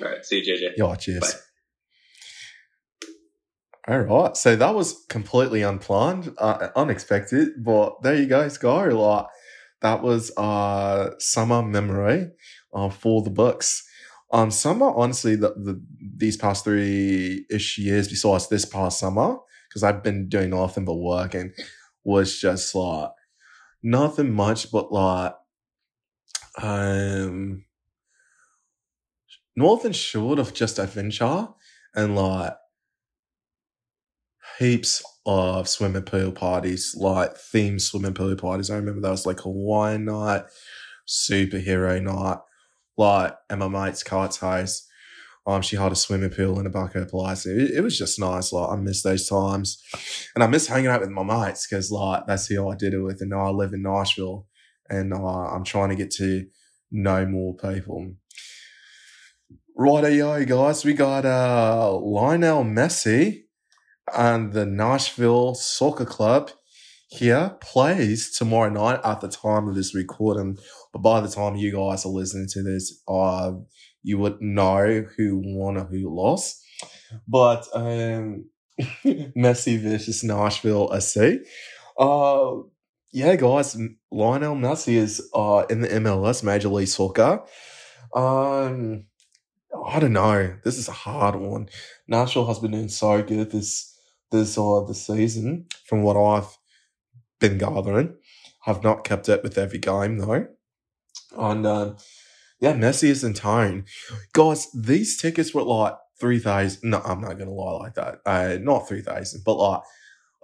right, 0.00 0.24
see 0.24 0.42
you, 0.42 0.54
JJ. 0.54 0.72
Yeah, 0.76 0.94
cheers. 0.96 1.20
Bye. 1.20 1.40
All 3.88 4.00
right, 4.00 4.36
so 4.36 4.54
that 4.54 4.74
was 4.74 5.06
completely 5.08 5.62
unplanned, 5.62 6.34
uh, 6.36 6.68
unexpected, 6.76 7.64
but 7.64 8.02
there 8.02 8.16
you 8.16 8.26
guys 8.26 8.58
go. 8.58 8.76
Like 8.84 9.26
that 9.80 10.02
was 10.02 10.30
uh 10.36 11.12
summer 11.18 11.62
memory 11.62 12.30
uh, 12.74 12.90
for 12.90 13.22
the 13.22 13.30
books. 13.30 13.88
Um, 14.30 14.50
summer 14.50 14.90
honestly, 14.90 15.36
the, 15.36 15.54
the 15.54 15.82
these 16.16 16.36
past 16.36 16.64
three 16.64 17.46
ish 17.50 17.78
years, 17.78 18.08
besides 18.08 18.48
this 18.48 18.66
past 18.66 18.98
summer, 19.00 19.36
because 19.70 19.82
I've 19.82 20.02
been 20.02 20.28
doing 20.28 20.50
nothing 20.50 20.84
but 20.84 20.96
working, 20.96 21.54
was 22.04 22.38
just 22.38 22.74
like 22.74 23.08
nothing 23.82 24.34
much, 24.34 24.70
but 24.70 24.92
like 24.92 25.34
um 26.62 27.64
nothing 29.56 29.92
short 29.92 30.38
of 30.38 30.52
just 30.52 30.78
adventure 30.78 31.48
and 31.94 32.14
like 32.14 32.52
heaps 34.58 35.02
of 35.24 35.68
swimming 35.68 36.02
pool 36.02 36.32
parties, 36.32 36.94
like 36.96 37.34
themed 37.34 37.80
swimming 37.80 38.14
pool 38.14 38.34
parties. 38.36 38.70
I 38.70 38.76
remember 38.76 39.00
there 39.00 39.10
was 39.10 39.26
like 39.26 39.40
Hawaiian 39.40 40.06
night, 40.06 40.42
superhero 41.06 42.02
night, 42.02 42.38
like 42.96 43.36
at 43.48 43.58
my 43.58 43.68
mate's 43.68 44.02
Cart's 44.02 44.38
house. 44.38 44.86
Um, 45.46 45.62
she 45.62 45.76
had 45.76 45.92
a 45.92 45.96
swimming 45.96 46.30
pool 46.30 46.60
in 46.60 46.66
a 46.66 46.86
her 46.88 47.06
place. 47.06 47.46
It, 47.46 47.70
it 47.70 47.80
was 47.80 47.96
just 47.96 48.18
nice. 48.18 48.52
Like 48.52 48.70
I 48.70 48.76
miss 48.76 49.02
those 49.02 49.28
times, 49.28 49.82
and 50.34 50.44
I 50.44 50.46
miss 50.46 50.66
hanging 50.66 50.88
out 50.88 51.00
with 51.00 51.10
my 51.10 51.22
mates 51.22 51.66
because 51.66 51.90
like 51.90 52.26
that's 52.26 52.46
who 52.46 52.68
I 52.68 52.74
did 52.74 52.92
it 52.92 53.00
with. 53.00 53.20
And 53.22 53.30
now 53.30 53.46
I 53.46 53.50
live 53.50 53.72
in 53.72 53.82
Nashville, 53.82 54.46
and 54.90 55.14
uh, 55.14 55.16
I'm 55.16 55.64
trying 55.64 55.88
to 55.88 55.94
get 55.94 56.10
to 56.12 56.46
know 56.90 57.24
more 57.24 57.54
people. 57.54 58.14
Righto, 59.74 60.08
yo, 60.08 60.44
guys, 60.44 60.84
we 60.84 60.92
got 60.92 61.24
uh, 61.24 61.92
Lionel 61.96 62.64
Messi 62.64 63.44
and 64.16 64.52
the 64.52 64.66
Nashville 64.66 65.54
Soccer 65.54 66.04
Club 66.04 66.50
here 67.08 67.56
plays 67.60 68.36
tomorrow 68.36 68.70
night 68.70 69.00
at 69.04 69.20
the 69.20 69.28
time 69.28 69.68
of 69.68 69.74
this 69.74 69.94
recording. 69.94 70.58
But 70.92 71.00
by 71.00 71.20
the 71.20 71.28
time 71.28 71.56
you 71.56 71.72
guys 71.72 72.04
are 72.04 72.10
listening 72.10 72.48
to 72.48 72.62
this, 72.62 73.02
uh, 73.08 73.52
you 74.02 74.18
would 74.18 74.40
know 74.40 75.04
who 75.16 75.42
won 75.44 75.76
or 75.76 75.84
who 75.84 76.14
lost. 76.14 76.62
But 77.26 77.66
um, 77.72 78.44
Messi 79.04 79.80
versus 79.80 80.22
Nashville 80.22 81.00
SC. 81.00 81.18
Uh, 81.98 82.52
yeah, 83.10 83.36
guys, 83.36 83.76
Lionel 84.10 84.54
Messi 84.54 84.94
is 84.94 85.26
uh, 85.34 85.64
in 85.70 85.80
the 85.80 85.88
MLS 85.88 86.42
Major 86.42 86.68
League 86.68 86.88
Soccer. 86.88 87.42
Um, 88.14 89.04
I 89.86 89.98
don't 89.98 90.12
know. 90.12 90.56
This 90.64 90.78
is 90.78 90.88
a 90.88 90.92
hard 90.92 91.36
one. 91.36 91.68
Nashville 92.06 92.46
has 92.46 92.58
been 92.58 92.72
doing 92.72 92.88
so 92.88 93.22
good 93.22 93.50
this 93.50 93.97
this 94.30 94.58
uh 94.58 94.82
this 94.86 95.06
season, 95.06 95.66
from 95.86 96.02
what 96.02 96.16
I've 96.16 96.56
been 97.40 97.58
gathering. 97.58 98.14
I've 98.66 98.82
not 98.82 99.04
kept 99.04 99.28
up 99.28 99.42
with 99.42 99.56
every 99.58 99.78
game 99.78 100.18
though. 100.18 100.46
And 101.36 101.66
um, 101.66 101.96
yeah, 102.60 102.74
Messi 102.74 103.08
is 103.08 103.24
in 103.24 103.34
town. 103.34 103.84
Guys, 104.32 104.68
these 104.72 105.20
tickets 105.20 105.54
were 105.54 105.62
like 105.62 105.94
three 106.20 106.38
thousand. 106.38 106.90
No, 106.90 107.00
I'm 107.04 107.20
not 107.20 107.38
gonna 107.38 107.52
lie 107.52 107.78
like 107.78 107.94
that. 107.94 108.20
Uh, 108.26 108.58
not 108.60 108.88
three 108.88 109.02
thousand, 109.02 109.42
but 109.44 109.54
like 109.54 109.80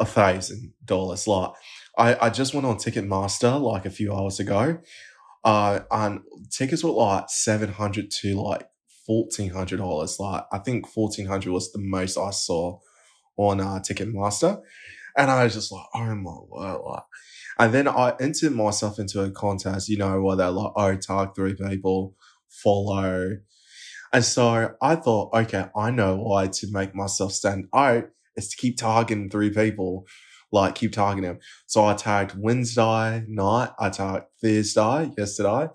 a 0.00 0.04
thousand 0.06 0.72
dollars. 0.84 1.26
Like 1.26 1.50
I, 1.98 2.26
I 2.26 2.30
just 2.30 2.54
went 2.54 2.66
on 2.66 2.76
Ticketmaster 2.76 3.60
like 3.60 3.84
a 3.86 3.90
few 3.90 4.14
hours 4.14 4.40
ago. 4.40 4.78
Uh, 5.44 5.80
and 5.90 6.20
tickets 6.50 6.82
were 6.82 6.90
like 6.90 7.28
seven 7.28 7.70
hundred 7.70 8.10
to 8.22 8.40
like 8.40 8.66
fourteen 9.06 9.50
hundred 9.50 9.78
dollars. 9.78 10.18
Like 10.18 10.44
I 10.52 10.58
think 10.58 10.88
fourteen 10.88 11.26
hundred 11.26 11.52
was 11.52 11.72
the 11.72 11.80
most 11.80 12.16
I 12.16 12.30
saw 12.30 12.78
on 13.36 13.60
uh, 13.60 13.80
Ticketmaster, 13.80 14.60
and 15.16 15.30
I 15.30 15.44
was 15.44 15.54
just 15.54 15.72
like, 15.72 15.86
oh 15.94 16.14
my 16.14 16.36
word! 16.48 16.80
Like, 16.84 17.02
and 17.58 17.72
then 17.72 17.88
I 17.88 18.14
entered 18.20 18.52
myself 18.52 18.98
into 18.98 19.22
a 19.22 19.30
contest. 19.30 19.88
You 19.88 19.98
know, 19.98 20.20
where 20.22 20.36
they're 20.36 20.50
like, 20.50 20.72
oh, 20.76 20.96
tag 20.96 21.30
three 21.34 21.54
people, 21.54 22.14
follow, 22.48 23.36
and 24.14 24.24
so 24.24 24.76
I 24.80 24.94
thought, 24.94 25.34
okay, 25.34 25.66
I 25.76 25.90
know 25.90 26.14
why 26.16 26.46
to 26.46 26.68
make 26.70 26.94
myself 26.94 27.32
stand 27.32 27.66
out 27.74 28.04
is 28.36 28.48
to 28.48 28.56
keep 28.56 28.76
tagging 28.76 29.28
three 29.28 29.50
people. 29.50 30.06
Like 30.52 30.76
keep 30.76 30.92
tagging 30.92 31.24
them. 31.24 31.40
So 31.66 31.84
I 31.84 31.94
tagged 31.94 32.36
Wednesday 32.38 33.24
night. 33.26 33.70
I 33.76 33.90
tagged 33.90 34.26
Thursday 34.40 35.10
yesterday. 35.18 35.68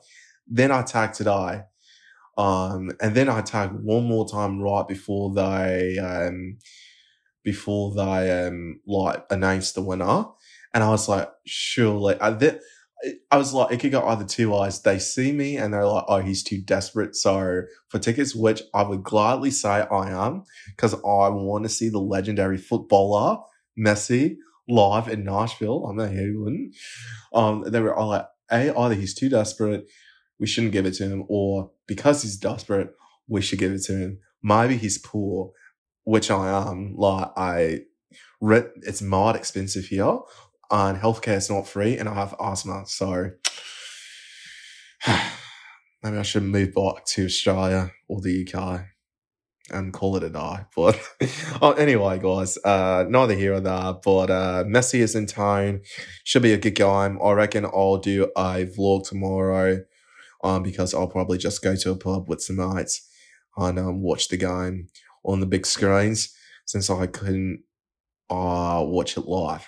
Then 0.47 0.71
I 0.71 0.83
tagged 0.83 1.15
today. 1.15 1.63
Um, 2.37 2.91
and 3.01 3.13
then 3.13 3.27
I 3.27 3.41
tagged 3.41 3.73
one 3.73 4.05
more 4.05 4.25
time 4.25 4.61
right 4.61 4.87
before 4.87 5.33
they 5.33 5.97
um 5.97 6.59
before 7.43 7.93
they 7.95 8.45
um 8.47 8.79
like 8.85 9.25
announced 9.29 9.75
the 9.75 9.81
winner. 9.81 10.25
And 10.73 10.83
I 10.83 10.89
was 10.89 11.09
like, 11.09 11.29
surely 11.45 12.19
I 12.19 12.31
then 12.31 12.59
I 13.31 13.37
was 13.37 13.53
like, 13.53 13.71
it 13.71 13.79
could 13.79 13.91
go 13.91 14.05
either 14.07 14.25
two 14.25 14.51
ways. 14.51 14.81
They 14.81 14.99
see 14.99 15.31
me 15.31 15.55
and 15.55 15.73
they're 15.73 15.85
like, 15.85 16.03
oh, 16.09 16.19
he's 16.19 16.43
too 16.43 16.61
desperate. 16.61 17.15
So 17.15 17.61
for 17.87 17.97
tickets, 17.97 18.35
which 18.35 18.61
I 18.73 18.83
would 18.83 19.03
gladly 19.03 19.51
say 19.51 19.69
I 19.69 20.09
am, 20.09 20.43
because 20.75 20.93
I 20.93 21.29
want 21.29 21.63
to 21.63 21.69
see 21.69 21.87
the 21.87 21.99
legendary 21.99 22.57
footballer 22.57 23.37
Messi 23.79 24.35
live 24.67 25.07
in 25.07 25.23
Nashville. 25.23 25.85
I'm 25.85 25.95
not 25.95 26.11
here 26.11 26.37
wouldn't. 26.37 26.75
Um, 27.33 27.63
they 27.65 27.79
were 27.79 27.95
all 27.95 28.09
like, 28.09 28.25
A, 28.51 28.77
either 28.77 28.95
he's 28.95 29.15
too 29.15 29.29
desperate, 29.29 29.85
we 30.37 30.47
shouldn't 30.47 30.73
give 30.73 30.85
it 30.85 30.95
to 30.95 31.07
him, 31.07 31.23
or 31.29 31.71
because 31.87 32.21
he's 32.21 32.37
desperate, 32.37 32.89
we 33.27 33.41
should 33.41 33.59
give 33.59 33.71
it 33.71 33.83
to 33.83 33.93
him. 33.93 34.19
Maybe 34.43 34.75
he's 34.75 34.97
poor, 34.97 35.51
which 36.09 36.31
I 36.31 36.67
am. 36.67 36.95
Like 36.95 37.29
I 37.37 37.81
rent 38.41 38.67
it's 38.81 39.01
mad 39.01 39.35
expensive 39.35 39.85
here, 39.85 40.19
and 40.71 40.97
healthcare 40.97 41.37
is 41.37 41.49
not 41.49 41.67
free, 41.67 41.97
and 41.97 42.09
I 42.09 42.15
have 42.15 42.35
asthma, 42.41 42.83
so 42.87 43.31
maybe 46.03 46.17
I 46.17 46.23
should 46.23 46.43
move 46.43 46.73
back 46.73 47.05
to 47.05 47.25
Australia 47.25 47.91
or 48.07 48.21
the 48.21 48.47
UK 48.47 48.85
and 49.71 49.93
call 49.93 50.17
it 50.17 50.23
a 50.23 50.31
day. 50.31 50.65
But 50.75 50.99
oh, 51.61 51.73
anyway, 51.73 52.17
guys, 52.17 52.57
uh, 52.65 53.05
neither 53.07 53.35
here 53.35 53.53
or 53.53 53.59
there. 53.59 53.93
But 54.03 54.31
uh, 54.31 54.63
Messi 54.65 55.01
is 55.01 55.13
in 55.13 55.27
town. 55.27 55.81
Should 56.23 56.41
be 56.41 56.53
a 56.53 56.57
good 56.57 56.73
game. 56.73 57.19
I 57.23 57.33
reckon 57.33 57.65
I'll 57.65 57.97
do 57.97 58.31
a 58.35 58.65
vlog 58.65 59.07
tomorrow. 59.07 59.83
Um, 60.41 60.63
because 60.63 60.93
I'll 60.93 61.09
probably 61.09 61.37
just 61.37 61.61
go 61.61 61.75
to 61.75 61.91
a 61.91 61.97
pub 61.97 62.29
with 62.29 62.41
some 62.41 62.55
mates 62.55 63.05
and 63.57 63.77
um, 63.77 64.01
watch 64.01 64.29
the 64.29 64.37
game 64.37 64.87
on 65.23 65.39
the 65.39 65.45
big 65.45 65.65
screens 65.65 66.33
since 66.65 66.89
I 66.89 67.07
couldn't 67.07 67.63
uh 68.29 68.83
watch 68.85 69.17
it 69.17 69.25
live. 69.25 69.67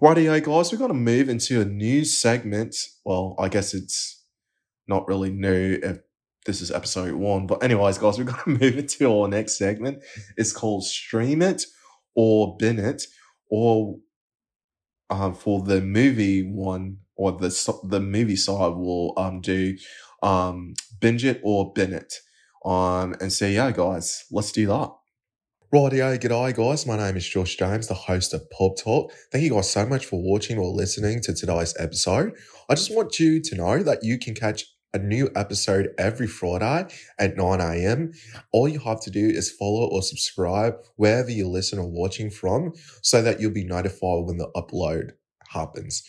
Rightio, 0.00 0.42
guys, 0.42 0.72
we're 0.72 0.78
going 0.78 0.88
to 0.88 0.94
move 0.94 1.28
into 1.28 1.60
a 1.60 1.64
new 1.64 2.04
segment. 2.04 2.76
Well, 3.04 3.36
I 3.38 3.48
guess 3.48 3.74
it's 3.74 4.22
not 4.86 5.08
really 5.08 5.30
new 5.30 5.78
if 5.82 5.98
this 6.46 6.60
is 6.60 6.70
episode 6.70 7.14
one. 7.14 7.46
But, 7.46 7.62
anyways, 7.62 7.98
guys, 7.98 8.18
we're 8.18 8.24
going 8.24 8.58
to 8.58 8.64
move 8.64 8.78
into 8.78 9.10
our 9.10 9.28
next 9.28 9.58
segment. 9.58 10.02
It's 10.36 10.52
called 10.52 10.84
Stream 10.84 11.42
It 11.42 11.64
or 12.14 12.56
Bin 12.58 12.78
It, 12.78 13.04
or 13.50 13.96
um, 15.10 15.34
for 15.34 15.62
the 15.62 15.80
movie 15.80 16.42
one 16.42 16.98
or 17.16 17.32
the 17.32 17.78
the 17.84 18.00
movie 18.00 18.36
side, 18.36 18.72
we'll 18.74 19.12
um, 19.16 19.40
do 19.40 19.76
um, 20.22 20.74
Binge 21.00 21.24
It 21.24 21.40
or 21.42 21.72
Bin 21.72 21.92
It. 21.92 22.14
Um, 22.64 23.14
and 23.20 23.32
say, 23.32 23.52
yeah, 23.52 23.70
guys, 23.70 24.24
let's 24.30 24.52
do 24.52 24.66
that. 24.66 24.90
Rightio, 25.74 26.16
g'day 26.18 26.54
guys. 26.54 26.86
My 26.86 26.96
name 26.96 27.16
is 27.16 27.28
Josh 27.28 27.56
James, 27.56 27.88
the 27.88 27.94
host 27.94 28.32
of 28.32 28.48
Pub 28.50 28.76
Talk. 28.76 29.12
Thank 29.32 29.42
you 29.42 29.50
guys 29.50 29.68
so 29.68 29.84
much 29.84 30.06
for 30.06 30.22
watching 30.22 30.56
or 30.56 30.68
listening 30.68 31.20
to 31.22 31.34
today's 31.34 31.74
episode. 31.80 32.32
I 32.70 32.76
just 32.76 32.94
want 32.94 33.18
you 33.18 33.40
to 33.42 33.54
know 33.56 33.82
that 33.82 34.04
you 34.04 34.18
can 34.18 34.34
catch 34.34 34.64
a 34.94 34.98
new 34.98 35.28
episode 35.34 35.92
every 35.98 36.28
Friday 36.28 36.86
at 37.18 37.36
9 37.36 37.60
a.m. 37.60 38.12
All 38.52 38.68
you 38.68 38.78
have 38.78 39.00
to 39.00 39.10
do 39.10 39.26
is 39.26 39.50
follow 39.50 39.88
or 39.88 40.00
subscribe 40.00 40.76
wherever 40.94 41.30
you 41.30 41.48
listen 41.48 41.80
or 41.80 41.90
watching 41.90 42.30
from 42.30 42.72
so 43.02 43.20
that 43.20 43.40
you'll 43.40 43.50
be 43.50 43.64
notified 43.64 44.24
when 44.24 44.38
the 44.38 44.48
upload 44.54 45.10
happens. 45.54 46.02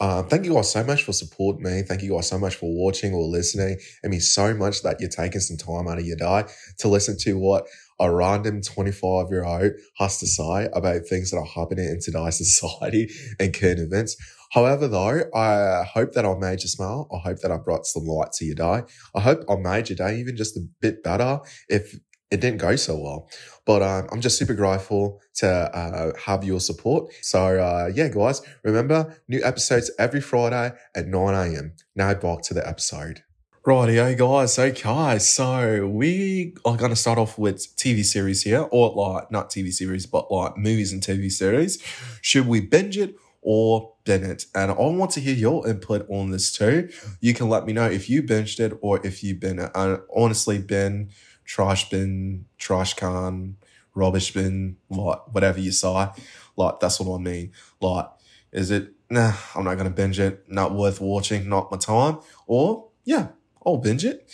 Uh, 0.00 0.22
thank 0.22 0.44
you 0.44 0.54
guys 0.54 0.72
so 0.72 0.82
much 0.84 1.02
for 1.02 1.12
supporting 1.12 1.62
me. 1.62 1.82
Thank 1.82 2.02
you 2.02 2.12
guys 2.12 2.28
so 2.28 2.38
much 2.38 2.56
for 2.56 2.70
watching 2.72 3.12
or 3.12 3.24
listening. 3.24 3.78
It 4.02 4.08
means 4.08 4.30
so 4.30 4.54
much 4.54 4.82
that 4.82 5.00
you're 5.00 5.10
taking 5.10 5.40
some 5.40 5.56
time 5.56 5.88
out 5.88 5.98
of 5.98 6.06
your 6.06 6.16
day 6.16 6.44
to 6.78 6.88
listen 6.88 7.16
to 7.18 7.38
what 7.38 7.66
a 8.00 8.12
random 8.12 8.62
25 8.62 9.26
year 9.30 9.44
old 9.44 9.72
has 9.98 10.18
to 10.18 10.26
say 10.26 10.68
about 10.72 11.06
things 11.06 11.30
that 11.30 11.38
are 11.38 11.44
happening 11.44 11.86
in 11.86 12.00
today's 12.00 12.38
society 12.58 13.08
and 13.38 13.54
current 13.54 13.80
events. 13.80 14.16
However, 14.52 14.86
though, 14.86 15.22
I 15.34 15.84
hope 15.84 16.12
that 16.12 16.26
I 16.26 16.34
made 16.34 16.62
you 16.62 16.68
smile. 16.68 17.08
I 17.12 17.18
hope 17.26 17.38
that 17.38 17.50
I 17.50 17.56
brought 17.56 17.86
some 17.86 18.04
light 18.04 18.32
to 18.32 18.44
your 18.44 18.54
day. 18.54 18.82
I 19.14 19.20
hope 19.20 19.44
I 19.48 19.56
made 19.56 19.88
your 19.88 19.96
day 19.96 20.18
even 20.18 20.36
just 20.36 20.56
a 20.56 20.66
bit 20.80 21.02
better 21.02 21.40
if 21.68 21.98
it 22.32 22.40
didn't 22.40 22.58
go 22.58 22.74
so 22.74 22.96
well. 22.96 23.28
But 23.64 23.82
um, 23.82 24.08
I'm 24.10 24.20
just 24.20 24.38
super 24.38 24.54
grateful 24.54 25.20
to 25.34 25.48
uh, 25.48 26.12
have 26.18 26.42
your 26.42 26.58
support. 26.58 27.12
So, 27.20 27.60
uh, 27.60 27.90
yeah, 27.94 28.08
guys, 28.08 28.42
remember 28.64 29.16
new 29.28 29.44
episodes 29.44 29.90
every 29.98 30.20
Friday 30.20 30.72
at 30.96 31.06
9 31.06 31.34
a.m. 31.34 31.74
Now 31.94 32.14
back 32.14 32.42
to 32.42 32.54
the 32.54 32.66
episode. 32.66 33.22
Rightio, 33.64 34.18
guys. 34.18 34.58
Okay, 34.58 35.18
so 35.20 35.86
we 35.86 36.56
are 36.64 36.76
going 36.76 36.90
to 36.90 36.96
start 36.96 37.18
off 37.18 37.38
with 37.38 37.58
TV 37.76 38.04
series 38.04 38.42
here, 38.42 38.66
or 38.72 38.92
like 38.94 39.30
not 39.30 39.50
TV 39.50 39.70
series, 39.70 40.06
but 40.06 40.32
like 40.32 40.56
movies 40.56 40.92
and 40.92 41.00
TV 41.00 41.30
series. 41.30 41.80
Should 42.22 42.48
we 42.48 42.60
binge 42.60 42.98
it 42.98 43.14
or 43.40 43.94
bin 44.04 44.24
it? 44.24 44.46
And 44.56 44.72
I 44.72 44.74
want 44.74 45.12
to 45.12 45.20
hear 45.20 45.34
your 45.34 45.68
input 45.68 46.04
on 46.10 46.32
this 46.32 46.50
too. 46.50 46.88
You 47.20 47.34
can 47.34 47.48
let 47.48 47.64
me 47.64 47.72
know 47.72 47.86
if 47.88 48.10
you 48.10 48.24
binged 48.24 48.58
it 48.58 48.76
or 48.80 49.04
if 49.06 49.22
you 49.22 49.36
bin 49.36 49.60
it. 49.60 49.70
And 49.76 50.00
honestly, 50.12 50.58
bin, 50.58 51.10
trash 51.44 51.90
bin, 51.90 52.46
trash 52.58 52.94
can, 52.94 53.56
rubbish 53.94 54.32
bin, 54.32 54.76
like 54.88 55.20
whatever 55.32 55.60
you 55.60 55.72
say, 55.72 56.08
like 56.56 56.80
that's 56.80 57.00
what 57.00 57.14
I 57.14 57.22
mean. 57.22 57.52
Like, 57.80 58.06
is 58.52 58.70
it? 58.70 58.92
Nah, 59.10 59.32
I'm 59.54 59.64
not 59.64 59.76
to 59.78 59.90
binge 59.90 60.18
it. 60.18 60.44
Not 60.48 60.74
worth 60.74 61.00
watching. 61.00 61.48
Not 61.48 61.70
my 61.70 61.76
time. 61.76 62.18
Or 62.46 62.88
yeah, 63.04 63.28
I'll 63.64 63.78
binge 63.78 64.04
it. 64.04 64.30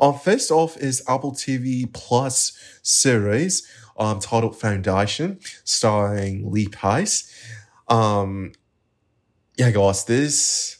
Um, 0.00 0.18
first 0.18 0.50
off 0.50 0.76
is 0.78 1.02
Apple 1.06 1.32
TV 1.32 1.92
Plus 1.92 2.58
series 2.82 3.66
um, 3.96 4.20
titled 4.20 4.58
Foundation, 4.58 5.38
starring 5.64 6.50
Lee 6.50 6.68
Pace. 6.68 7.30
Um, 7.88 8.52
yeah, 9.56 9.70
guys, 9.70 10.04
this 10.04 10.78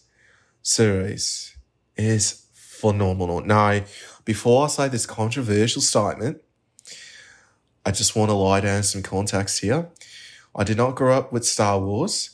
series 0.63 1.57
is 1.97 2.47
phenomenal. 2.53 3.43
Now, 3.43 3.83
before 4.25 4.65
I 4.65 4.69
say 4.69 4.89
this 4.89 5.07
controversial 5.07 5.83
statement, 5.83 6.43
I 7.85 7.91
just 7.91 8.15
want 8.15 8.31
to 8.31 8.35
lie 8.35 8.61
down 8.61 8.83
some 8.83 9.03
context 9.03 9.61
here. 9.61 9.89
I 10.55 10.65
did 10.65 10.77
not 10.77 10.95
grow 10.95 11.17
up 11.17 11.33
with 11.33 11.47
Star 11.47 11.81
Wars. 11.81 12.31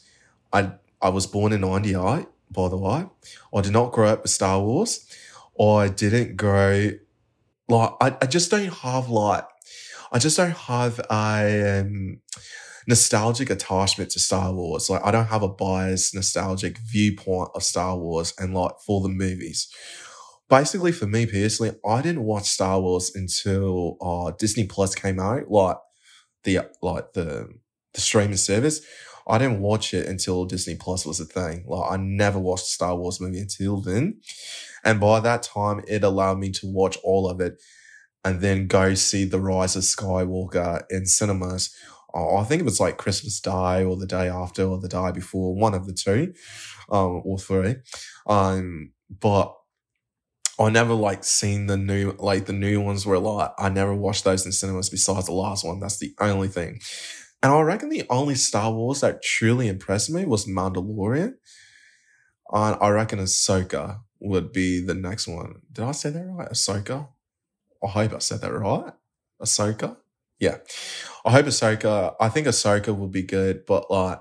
I 0.52 0.72
I 1.00 1.08
was 1.10 1.26
born 1.26 1.52
in 1.52 1.60
'98, 1.60 2.26
by 2.50 2.68
the 2.68 2.76
way. 2.76 3.06
I 3.54 3.60
did 3.60 3.72
not 3.72 3.92
grow 3.92 4.08
up 4.08 4.22
with 4.22 4.30
Star 4.30 4.60
Wars. 4.60 5.06
I 5.60 5.88
didn't 5.88 6.36
grow 6.36 6.90
like 7.68 7.92
I, 8.00 8.16
I 8.22 8.26
just 8.26 8.50
don't 8.50 8.72
have 8.72 9.08
like 9.08 9.46
I 10.10 10.18
just 10.18 10.36
don't 10.36 10.56
have 10.56 11.00
a 11.10 11.80
um, 11.80 12.20
nostalgic 12.86 13.50
attachment 13.50 14.10
to 14.10 14.18
Star 14.20 14.52
Wars. 14.52 14.88
Like 14.88 15.04
I 15.04 15.10
don't 15.10 15.26
have 15.26 15.42
a 15.42 15.48
biased 15.48 16.14
nostalgic 16.14 16.78
viewpoint 16.78 17.50
of 17.54 17.62
Star 17.62 17.96
Wars 17.96 18.34
and 18.38 18.54
like 18.54 18.72
for 18.84 19.00
the 19.00 19.08
movies. 19.08 19.68
Basically, 20.48 20.92
for 20.92 21.06
me 21.06 21.26
personally, 21.26 21.76
I 21.86 22.00
didn't 22.00 22.24
watch 22.24 22.48
Star 22.48 22.80
Wars 22.80 23.12
until 23.14 23.98
uh, 24.00 24.32
Disney 24.38 24.66
Plus 24.66 24.94
came 24.94 25.20
out, 25.20 25.50
like 25.50 25.76
the 26.44 26.60
like 26.82 27.12
the 27.14 27.48
the 27.94 28.00
streaming 28.00 28.36
service. 28.38 28.80
I 29.28 29.38
didn't 29.38 29.60
watch 29.60 29.94
it 29.94 30.06
until 30.06 30.46
Disney 30.46 30.76
Plus 30.76 31.06
was 31.06 31.20
a 31.20 31.26
thing. 31.26 31.64
Like 31.66 31.92
I 31.92 31.96
never 31.98 32.38
watched 32.38 32.64
a 32.66 32.70
Star 32.70 32.96
Wars 32.96 33.20
movie 33.20 33.40
until 33.40 33.80
then. 33.80 34.20
And 34.84 35.00
by 35.00 35.20
that 35.20 35.42
time, 35.42 35.82
it 35.88 36.04
allowed 36.04 36.38
me 36.38 36.50
to 36.52 36.66
watch 36.66 36.98
all 37.04 37.28
of 37.28 37.40
it 37.40 37.60
and 38.24 38.40
then 38.40 38.66
go 38.66 38.94
see 38.94 39.24
The 39.24 39.40
Rise 39.40 39.76
of 39.76 39.82
Skywalker 39.84 40.82
in 40.90 41.06
cinemas. 41.06 41.74
Uh, 42.14 42.36
I 42.36 42.44
think 42.44 42.60
it 42.60 42.64
was 42.64 42.80
like 42.80 42.98
Christmas 42.98 43.40
Day 43.40 43.84
or 43.84 43.96
the 43.96 44.06
day 44.06 44.28
after 44.28 44.64
or 44.64 44.80
the 44.80 44.88
day 44.88 45.12
before, 45.12 45.54
one 45.54 45.74
of 45.74 45.86
the 45.86 45.92
two, 45.92 46.34
um, 46.90 47.22
or 47.24 47.38
three. 47.38 47.76
Um, 48.26 48.92
but 49.20 49.54
I 50.58 50.70
never 50.70 50.94
like 50.94 51.24
seen 51.24 51.66
the 51.66 51.76
new 51.76 52.16
like 52.18 52.46
the 52.46 52.52
new 52.52 52.80
ones 52.80 53.06
were 53.06 53.18
like 53.18 53.52
I 53.58 53.68
never 53.68 53.94
watched 53.94 54.24
those 54.24 54.44
in 54.44 54.52
cinemas 54.52 54.90
besides 54.90 55.26
the 55.26 55.32
last 55.32 55.64
one. 55.64 55.80
That's 55.80 55.98
the 55.98 56.14
only 56.20 56.48
thing. 56.48 56.80
And 57.42 57.52
I 57.52 57.60
reckon 57.60 57.88
the 57.88 58.06
only 58.10 58.34
Star 58.34 58.72
Wars 58.72 59.00
that 59.00 59.22
truly 59.22 59.68
impressed 59.68 60.10
me 60.10 60.24
was 60.24 60.46
Mandalorian. 60.46 61.34
And 62.52 62.76
I 62.80 62.88
reckon 62.88 63.20
Ahsoka 63.20 64.00
would 64.20 64.52
be 64.52 64.80
the 64.80 64.94
next 64.94 65.28
one. 65.28 65.60
Did 65.70 65.84
I 65.84 65.92
say 65.92 66.10
that 66.10 66.26
right? 66.26 66.50
Ahsoka? 66.50 67.08
I 67.82 67.86
hope 67.86 68.14
I 68.14 68.18
said 68.18 68.40
that 68.40 68.52
right. 68.52 68.92
Ahsoka? 69.40 69.96
Yeah. 70.40 70.56
I 71.24 71.30
hope 71.30 71.46
Ahsoka, 71.46 72.14
I 72.18 72.28
think 72.28 72.46
Ahsoka 72.48 72.96
will 72.96 73.08
be 73.08 73.22
good, 73.22 73.66
but 73.66 73.90
like 73.90 74.18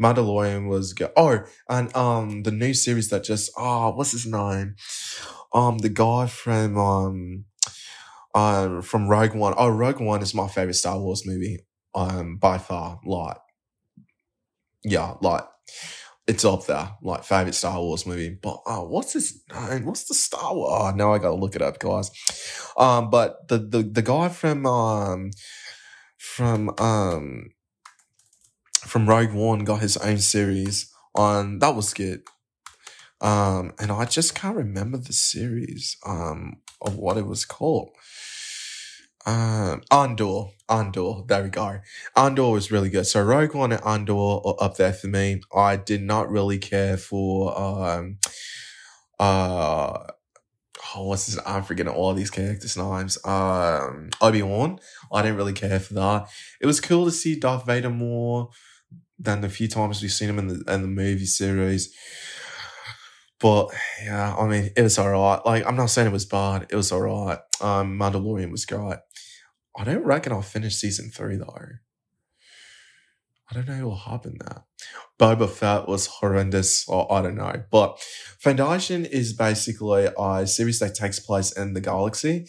Mandalorian 0.00 0.68
was 0.68 0.92
good. 0.92 1.10
Oh, 1.16 1.40
and 1.68 1.94
um 1.96 2.42
the 2.42 2.50
new 2.50 2.74
series 2.74 3.08
that 3.10 3.24
just 3.24 3.50
oh, 3.56 3.90
what's 3.90 4.12
his 4.12 4.26
name? 4.26 4.76
Um 5.52 5.78
the 5.78 5.88
guy 5.88 6.26
from 6.26 6.78
um 6.78 7.44
um 8.34 8.82
from 8.82 9.08
Rogue 9.08 9.34
One. 9.34 9.54
Oh, 9.56 9.68
Rogue 9.68 10.00
One 10.00 10.22
is 10.22 10.34
my 10.34 10.48
favorite 10.48 10.74
Star 10.74 10.98
Wars 10.98 11.26
movie. 11.26 11.60
Um 11.94 12.36
by 12.36 12.58
far. 12.58 13.00
Like 13.04 13.38
yeah, 14.84 15.14
like 15.20 15.44
it's 16.26 16.44
up 16.44 16.66
there, 16.66 16.90
like 17.02 17.24
favorite 17.24 17.54
Star 17.54 17.80
Wars 17.80 18.06
movie. 18.06 18.36
But 18.42 18.58
oh, 18.66 18.84
what's 18.84 19.12
his 19.12 19.42
name? 19.52 19.86
What's 19.86 20.04
the 20.04 20.14
Star 20.14 20.54
Wars? 20.54 20.70
Oh, 20.72 20.96
now 20.96 21.12
I 21.12 21.18
gotta 21.18 21.36
look 21.36 21.56
it 21.56 21.62
up, 21.62 21.78
guys. 21.78 22.10
Um, 22.76 23.10
but 23.10 23.48
the 23.48 23.58
the 23.58 23.82
the 23.82 24.02
guy 24.02 24.28
from 24.28 24.66
um 24.66 25.30
from 26.18 26.70
um 26.78 27.50
from 28.86 29.08
Rogue 29.08 29.32
One 29.32 29.60
got 29.60 29.80
his 29.80 29.96
own 29.98 30.18
series 30.18 30.92
on 31.14 31.58
that 31.58 31.74
was 31.74 31.92
good. 31.92 32.22
Um, 33.20 33.72
and 33.78 33.90
I 33.90 34.04
just 34.04 34.34
can't 34.34 34.56
remember 34.56 34.98
the 34.98 35.12
series 35.12 35.96
um 36.04 36.58
of 36.80 36.96
what 36.96 37.16
it 37.16 37.26
was 37.26 37.44
called. 37.44 37.90
Um, 39.24 39.82
Andor, 39.90 40.50
Andor, 40.68 41.22
there 41.26 41.42
we 41.42 41.48
go. 41.48 41.80
Andor 42.14 42.50
was 42.50 42.70
really 42.70 42.90
good. 42.90 43.06
So 43.06 43.22
Rogue 43.22 43.54
One 43.54 43.72
and 43.72 43.82
Andor 43.84 44.12
are 44.14 44.54
up 44.60 44.76
there 44.76 44.92
for 44.92 45.08
me. 45.08 45.40
I 45.54 45.76
did 45.76 46.02
not 46.02 46.30
really 46.30 46.58
care 46.58 46.96
for 46.96 47.58
um, 47.58 48.18
uh, 49.18 49.98
oh, 50.94 51.06
what's 51.08 51.26
this? 51.26 51.38
I'm 51.44 51.64
forgetting 51.64 51.92
all 51.92 52.14
these 52.14 52.30
characters' 52.30 52.76
names. 52.76 53.18
Um, 53.24 54.10
Obi 54.20 54.42
Wan. 54.42 54.78
I 55.12 55.22
didn't 55.22 55.38
really 55.38 55.52
care 55.52 55.80
for 55.80 55.94
that. 55.94 56.28
It 56.60 56.66
was 56.66 56.80
cool 56.80 57.06
to 57.06 57.10
see 57.10 57.38
Darth 57.38 57.66
Vader 57.66 57.90
more 57.90 58.50
than 59.18 59.40
the 59.40 59.48
few 59.48 59.68
times 59.68 60.02
we've 60.02 60.12
seen 60.12 60.28
him 60.28 60.38
in 60.38 60.48
the 60.48 60.72
in 60.72 60.82
the 60.82 60.88
movie 60.88 61.26
series. 61.26 61.94
But 63.38 63.68
yeah, 64.02 64.34
I 64.34 64.46
mean, 64.46 64.70
it 64.76 64.82
was 64.82 64.98
alright. 64.98 65.44
Like, 65.44 65.66
I'm 65.66 65.76
not 65.76 65.90
saying 65.90 66.08
it 66.08 66.12
was 66.12 66.24
bad. 66.24 66.66
It 66.70 66.76
was 66.76 66.90
alright. 66.90 67.38
Um, 67.60 67.98
Mandalorian 67.98 68.50
was 68.50 68.64
great. 68.64 68.98
I 69.76 69.84
don't 69.84 70.04
reckon 70.04 70.32
I'll 70.32 70.42
finish 70.42 70.76
season 70.76 71.10
three 71.10 71.36
though. 71.36 71.54
I 73.50 73.54
don't 73.54 73.68
know 73.68 73.88
what 73.88 74.00
happened 74.00 74.40
there. 74.44 74.64
Boba 75.20 75.48
Fett 75.48 75.86
was 75.86 76.06
horrendous, 76.06 76.88
or 76.88 77.10
I 77.12 77.22
don't 77.22 77.36
know. 77.36 77.62
But 77.70 78.00
Foundation 78.40 79.04
is 79.04 79.32
basically 79.32 80.08
a 80.18 80.46
series 80.46 80.80
that 80.80 80.94
takes 80.94 81.20
place 81.20 81.52
in 81.52 81.74
the 81.74 81.80
galaxy, 81.80 82.48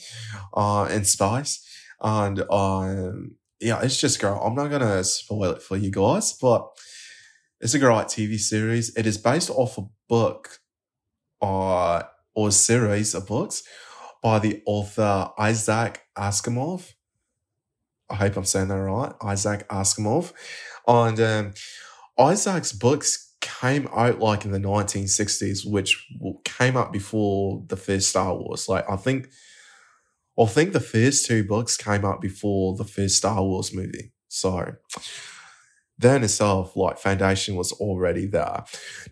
uh, 0.54 0.88
in 0.92 1.06
space. 1.06 1.64
And 2.02 2.42
um, 2.50 3.37
yeah, 3.60 3.82
it's 3.82 4.00
just 4.00 4.20
great. 4.20 4.38
I'm 4.42 4.56
not 4.56 4.70
gonna 4.70 5.04
spoil 5.04 5.52
it 5.52 5.62
for 5.62 5.78
you 5.78 5.92
guys, 5.92 6.34
but 6.34 6.68
It's 7.60 7.74
a 7.74 7.80
great 7.80 8.08
TV 8.08 8.38
series. 8.40 8.96
It 8.96 9.08
is 9.08 9.18
based 9.18 9.50
off 9.50 9.78
a 9.80 9.88
book 10.08 10.60
uh, 11.42 12.04
or 12.36 12.52
series 12.52 13.16
of 13.16 13.28
books 13.28 13.64
by 14.22 14.40
the 14.40 14.62
author 14.66 15.32
Isaac 15.40 16.02
Asimov. 16.18 16.94
I 18.10 18.16
hope 18.16 18.38
I'm 18.38 18.46
saying 18.46 18.70
that 18.70 18.76
right. 18.76 19.14
Isaac 19.22 19.68
Asimov. 19.70 20.34
And 20.88 21.20
um, 21.20 21.54
Isaac's 22.18 22.72
books 22.74 23.36
came 23.42 23.88
out 23.92 24.20
like 24.20 24.46
in 24.46 24.52
the 24.52 24.60
1960s, 24.60 25.70
which 25.70 26.08
came 26.44 26.78
out 26.78 26.94
before 26.94 27.64
the 27.68 27.76
first 27.76 28.10
Star 28.10 28.36
Wars. 28.36 28.70
Like, 28.70 28.90
I 28.90 28.96
think, 28.98 29.30
I 30.40 30.46
think 30.46 30.74
the 30.74 30.80
first 30.80 31.26
two 31.26 31.44
books 31.44 31.78
came 31.78 32.06
out 32.06 32.22
before 32.22 32.76
the 32.76 32.84
first 32.86 33.18
Star 33.18 33.42
Wars 33.44 33.74
movie. 33.74 34.12
So, 34.28 34.74
then 36.00 36.24
itself, 36.24 36.76
like 36.76 37.00
Foundation 37.00 37.56
was 37.56 37.72
already 37.74 38.28
there. 38.28 38.64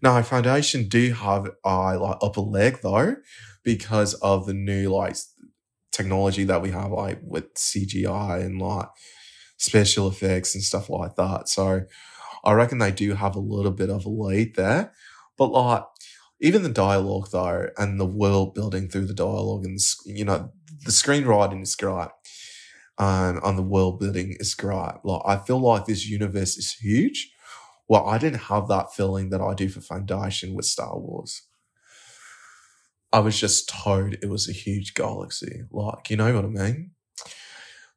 Now, 0.02 0.22
Foundation 0.22 0.88
do 0.88 1.14
have 1.14 1.50
a 1.64 1.98
like 1.98 2.18
upper 2.22 2.42
leg 2.42 2.80
though, 2.84 3.16
because 3.64 4.14
of 4.16 4.46
the 4.46 4.54
new 4.54 4.90
like 4.90 5.16
technology 5.92 6.44
that 6.44 6.62
we 6.62 6.72
have 6.72 6.92
like 6.92 7.20
with 7.24 7.58
CGI 7.58 8.40
and 8.46 8.62
like 8.62 8.88
special 9.58 10.08
effects 10.08 10.56
and 10.56 10.64
stuff 10.64 10.90
like 10.90 11.16
that. 11.16 11.50
So 11.50 11.82
I 12.44 12.54
reckon 12.54 12.80
they 12.80 12.92
do 12.92 13.14
have 13.16 13.36
a 13.36 13.40
little 13.40 13.72
bit 13.72 13.90
of 13.90 14.06
a 14.06 14.10
lead 14.10 14.56
there. 14.56 14.94
But 15.38 15.48
like 15.48 15.84
even 16.42 16.64
the 16.64 16.70
dialogue 16.70 17.30
though 17.32 17.70
and 17.78 18.00
the 18.00 18.06
world 18.06 18.54
building 18.54 18.90
through 18.90 19.06
the 19.06 19.14
dialogue 19.14 19.66
and 19.66 19.80
you 20.06 20.26
know 20.26 20.52
the 20.86 20.92
screenwriting 20.92 21.64
is 21.64 21.76
great 21.76 22.10
um, 22.98 23.42
and 23.44 23.58
the 23.58 23.64
world 23.64 24.00
building 24.00 24.36
is 24.40 24.56
great. 24.56 24.94
Like 25.04 25.22
I 25.26 25.38
feel 25.38 25.60
like 25.60 25.86
this 25.86 26.08
universe 26.08 26.58
is 26.58 26.74
huge. 26.74 27.32
Well, 27.88 28.08
I 28.08 28.18
didn't 28.18 28.40
have 28.44 28.68
that 28.70 28.94
feeling 28.94 29.30
that 29.30 29.42
I 29.42 29.54
do 29.54 29.70
for 29.70 29.82
Foundation 29.82 30.56
with 30.56 30.66
Star 30.66 30.98
Wars. 30.98 31.44
I 33.12 33.20
was 33.20 33.40
just 33.40 33.70
told 33.70 34.14
it 34.14 34.30
was 34.30 34.50
a 34.50 34.54
huge 34.54 34.94
galaxy. 34.94 35.64
Like, 35.72 36.10
you 36.10 36.18
know 36.18 36.34
what 36.34 36.46
I 36.46 36.48
mean? 36.48 36.92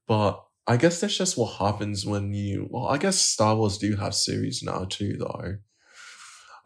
But 0.07 0.45
I 0.66 0.76
guess 0.76 1.01
that's 1.01 1.16
just 1.16 1.39
what 1.39 1.55
happens 1.55 2.05
when 2.05 2.32
you, 2.34 2.68
well, 2.70 2.86
I 2.89 2.99
guess 2.99 3.18
Star 3.18 3.57
Wars 3.57 3.78
do 3.78 3.97
have 3.97 4.14
series 4.14 4.62
now 4.62 4.84
too, 4.89 5.16
though. 5.18 5.57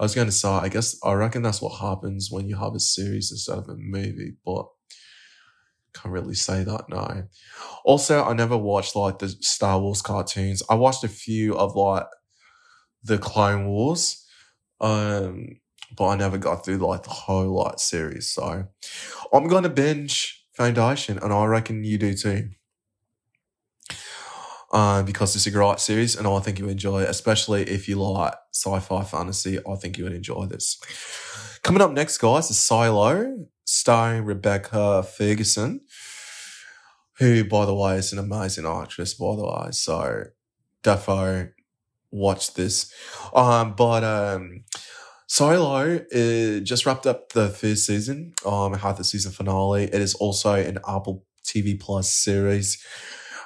I 0.00 0.02
was 0.02 0.14
going 0.14 0.26
to 0.26 0.32
say, 0.32 0.48
I 0.48 0.68
guess, 0.68 0.98
I 1.04 1.12
reckon 1.12 1.42
that's 1.42 1.62
what 1.62 1.78
happens 1.80 2.28
when 2.30 2.48
you 2.48 2.56
have 2.56 2.74
a 2.74 2.80
series 2.80 3.30
instead 3.30 3.58
of 3.58 3.68
a 3.68 3.76
movie, 3.76 4.34
but 4.44 4.66
can't 5.94 6.12
really 6.12 6.34
say 6.34 6.64
that 6.64 6.88
No. 6.88 7.24
Also, 7.84 8.24
I 8.24 8.32
never 8.34 8.56
watched 8.56 8.96
like 8.96 9.18
the 9.20 9.28
Star 9.28 9.80
Wars 9.80 10.02
cartoons. 10.02 10.62
I 10.70 10.74
watched 10.76 11.04
a 11.04 11.08
few 11.08 11.56
of 11.56 11.76
like 11.76 12.06
the 13.04 13.18
Clone 13.18 13.66
Wars, 13.66 14.24
um, 14.80 15.48
but 15.96 16.08
I 16.08 16.16
never 16.16 16.38
got 16.38 16.64
through 16.64 16.78
like 16.78 17.02
the 17.04 17.10
whole 17.10 17.54
like 17.64 17.78
series. 17.78 18.28
So 18.28 18.64
I'm 19.32 19.48
gonna 19.48 19.68
binge 19.70 20.44
Foundation, 20.54 21.18
and 21.18 21.32
I 21.32 21.44
reckon 21.46 21.84
you 21.84 21.98
do 21.98 22.14
too. 22.14 22.50
Um, 24.72 25.04
because 25.04 25.36
it's 25.36 25.46
a 25.46 25.50
great 25.50 25.80
series, 25.80 26.16
and 26.16 26.26
I 26.26 26.38
think 26.40 26.58
you 26.58 26.66
enjoy 26.68 27.02
it, 27.02 27.10
especially 27.10 27.62
if 27.64 27.88
you 27.88 27.96
like 27.96 28.32
sci-fi 28.54 29.04
fantasy. 29.04 29.58
I 29.68 29.74
think 29.76 29.98
you 29.98 30.04
would 30.04 30.14
enjoy 30.14 30.46
this. 30.46 30.78
Coming 31.62 31.82
up 31.82 31.92
next, 31.92 32.18
guys, 32.18 32.50
is 32.50 32.58
Silo 32.58 33.46
starring 33.64 34.24
Rebecca 34.24 35.04
Ferguson, 35.04 35.82
who, 37.18 37.44
by 37.44 37.66
the 37.66 37.74
way, 37.74 37.96
is 37.96 38.12
an 38.12 38.18
amazing 38.18 38.66
actress, 38.66 39.14
by 39.14 39.36
the 39.36 39.46
way. 39.46 39.68
So, 39.70 40.24
defo, 40.82 41.52
watch 42.10 42.54
this. 42.54 42.92
Um, 43.32 43.74
but 43.76 44.02
um, 44.02 44.64
Silo 45.28 45.98
uh, 45.98 46.60
just 46.64 46.84
wrapped 46.84 47.06
up 47.06 47.30
the 47.32 47.48
first 47.48 47.86
season. 47.86 48.34
Um, 48.44 48.72
the 48.72 49.04
season 49.04 49.30
finale. 49.30 49.84
It 49.84 49.94
is 49.94 50.14
also 50.14 50.54
an 50.54 50.78
Apple 50.88 51.24
TV 51.44 51.78
Plus 51.78 52.12
series. 52.12 52.84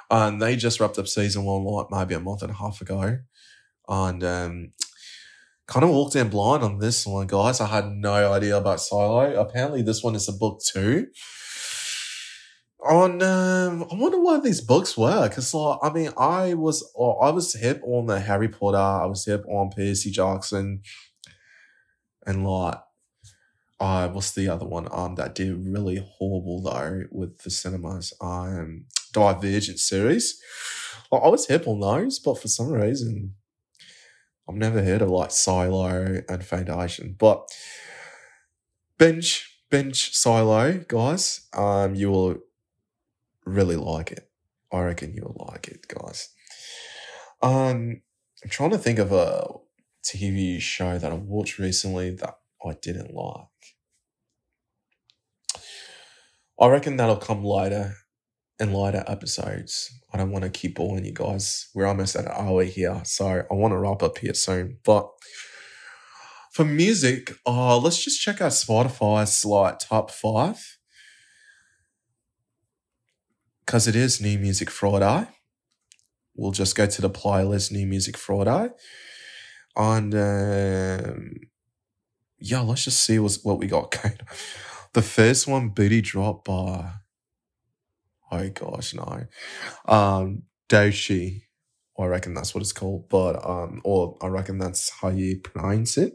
And 0.09 0.41
they 0.41 0.55
just 0.55 0.79
wrapped 0.79 0.97
up 0.97 1.07
season 1.07 1.43
one, 1.43 1.63
like 1.65 1.91
maybe 1.91 2.15
a 2.15 2.19
month 2.19 2.41
and 2.41 2.49
a 2.49 2.55
half 2.55 2.81
ago. 2.81 3.19
And 3.87 4.23
um, 4.23 4.71
kind 5.67 5.83
of 5.83 5.89
walked 5.89 6.15
in 6.15 6.29
blind 6.29 6.63
on 6.63 6.79
this 6.79 7.05
one, 7.05 7.27
guys. 7.27 7.59
I 7.59 7.67
had 7.67 7.91
no 7.91 8.31
idea 8.33 8.57
about 8.57 8.79
Silo. 8.79 9.33
Apparently, 9.39 9.81
this 9.81 10.01
one 10.01 10.15
is 10.15 10.29
a 10.29 10.33
book 10.33 10.61
too. 10.61 11.07
On, 12.89 13.21
um, 13.21 13.85
I 13.91 13.95
wonder 13.95 14.21
what 14.21 14.43
these 14.43 14.61
books 14.61 14.97
were, 14.97 15.27
because 15.27 15.53
like, 15.53 15.79
I 15.83 15.91
mean, 15.91 16.11
I 16.17 16.53
was, 16.53 16.83
I 16.95 17.31
was 17.31 17.53
hip 17.53 17.81
on 17.83 18.05
the 18.05 18.19
Harry 18.19 18.47
Potter. 18.47 18.77
I 18.77 19.05
was 19.07 19.25
hip 19.25 19.43
on 19.47 19.71
Percy 19.71 20.09
Jackson, 20.09 20.83
and 22.25 22.45
like, 22.47 22.75
uh, 23.79 24.07
what's 24.09 24.31
the 24.31 24.47
other 24.47 24.65
one? 24.65 24.87
Um, 24.91 25.15
that 25.15 25.35
did 25.35 25.67
really 25.67 26.07
horrible 26.17 26.61
though 26.61 27.03
with 27.11 27.39
the 27.39 27.49
cinemas. 27.49 28.13
Um, 28.21 28.85
Divergent 29.11 29.79
series. 29.79 30.39
Like, 31.11 31.23
I 31.23 31.27
was 31.27 31.47
hip 31.47 31.67
on 31.67 31.79
those, 31.79 32.19
but 32.19 32.39
for 32.39 32.47
some 32.47 32.71
reason, 32.71 33.33
I've 34.49 34.55
never 34.55 34.81
heard 34.81 35.01
of 35.01 35.09
like 35.09 35.31
Silo 35.31 36.21
and 36.27 36.45
Foundation, 36.45 37.15
but 37.17 37.49
bench 38.97 39.61
bench 39.69 40.15
Silo, 40.15 40.83
guys. 40.87 41.47
Um, 41.53 41.95
you 41.95 42.09
will 42.11 42.37
really 43.45 43.75
like 43.75 44.11
it. 44.11 44.29
I 44.71 44.81
reckon 44.81 45.13
you 45.13 45.23
will 45.23 45.47
like 45.51 45.67
it, 45.67 45.87
guys. 45.87 46.29
Um, 47.41 48.01
I'm 48.43 48.49
trying 48.49 48.71
to 48.71 48.77
think 48.77 48.99
of 48.99 49.11
a 49.11 49.47
TV 50.03 50.59
show 50.59 50.97
that 50.97 51.11
I 51.11 51.15
watched 51.15 51.59
recently 51.59 52.11
that 52.11 52.35
I 52.65 52.73
didn't 52.81 53.13
like. 53.13 53.47
I 56.59 56.67
reckon 56.67 56.97
that'll 56.97 57.17
come 57.17 57.43
later 57.43 57.95
in 58.59 58.73
later 58.73 59.03
episodes. 59.07 59.91
I 60.13 60.17
don't 60.17 60.31
want 60.31 60.43
to 60.43 60.49
keep 60.49 60.75
boring 60.75 61.05
you 61.05 61.13
guys. 61.13 61.69
We're 61.73 61.85
almost 61.85 62.15
at 62.15 62.25
an 62.25 62.31
hour 62.33 62.63
here, 62.63 63.01
so 63.05 63.43
I 63.49 63.53
want 63.53 63.71
to 63.71 63.77
wrap 63.77 64.01
up 64.01 64.17
here 64.17 64.33
soon. 64.33 64.77
But 64.83 65.09
for 66.51 66.65
music, 66.65 67.33
uh, 67.45 67.77
let's 67.77 68.03
just 68.03 68.21
check 68.21 68.41
out 68.41 68.51
Spotify's 68.51 69.45
like 69.45 69.79
top 69.79 70.11
five. 70.11 70.77
Because 73.65 73.87
it 73.87 73.95
is 73.95 74.21
New 74.21 74.39
Music 74.39 74.69
Friday. 74.69 75.27
We'll 76.35 76.51
just 76.51 76.75
go 76.75 76.85
to 76.85 77.01
the 77.01 77.09
playlist 77.09 77.71
New 77.71 77.85
Music 77.85 78.17
Friday. 78.17 78.69
And 79.75 80.15
um, 80.15 81.31
yeah, 82.39 82.61
let's 82.61 82.85
just 82.85 83.03
see 83.03 83.19
what's, 83.19 83.43
what 83.43 83.59
we 83.59 83.67
got. 83.67 83.95
The 84.93 85.01
first 85.03 85.47
one, 85.47 85.69
Booty 85.69 86.01
Drop 86.01 86.43
by 86.45 86.91
Oh 88.31 88.49
gosh, 88.49 88.93
no. 88.93 89.25
Um, 89.87 90.43
Doechii. 90.69 91.43
I 91.99 92.05
reckon 92.05 92.33
that's 92.35 92.53
what 92.53 92.61
it's 92.61 92.73
called, 92.73 93.09
but 93.09 93.43
um, 93.47 93.81
or 93.83 94.17
I 94.21 94.27
reckon 94.27 94.59
that's 94.59 94.89
how 94.89 95.09
you 95.09 95.39
pronounce 95.39 95.97
it. 95.97 96.13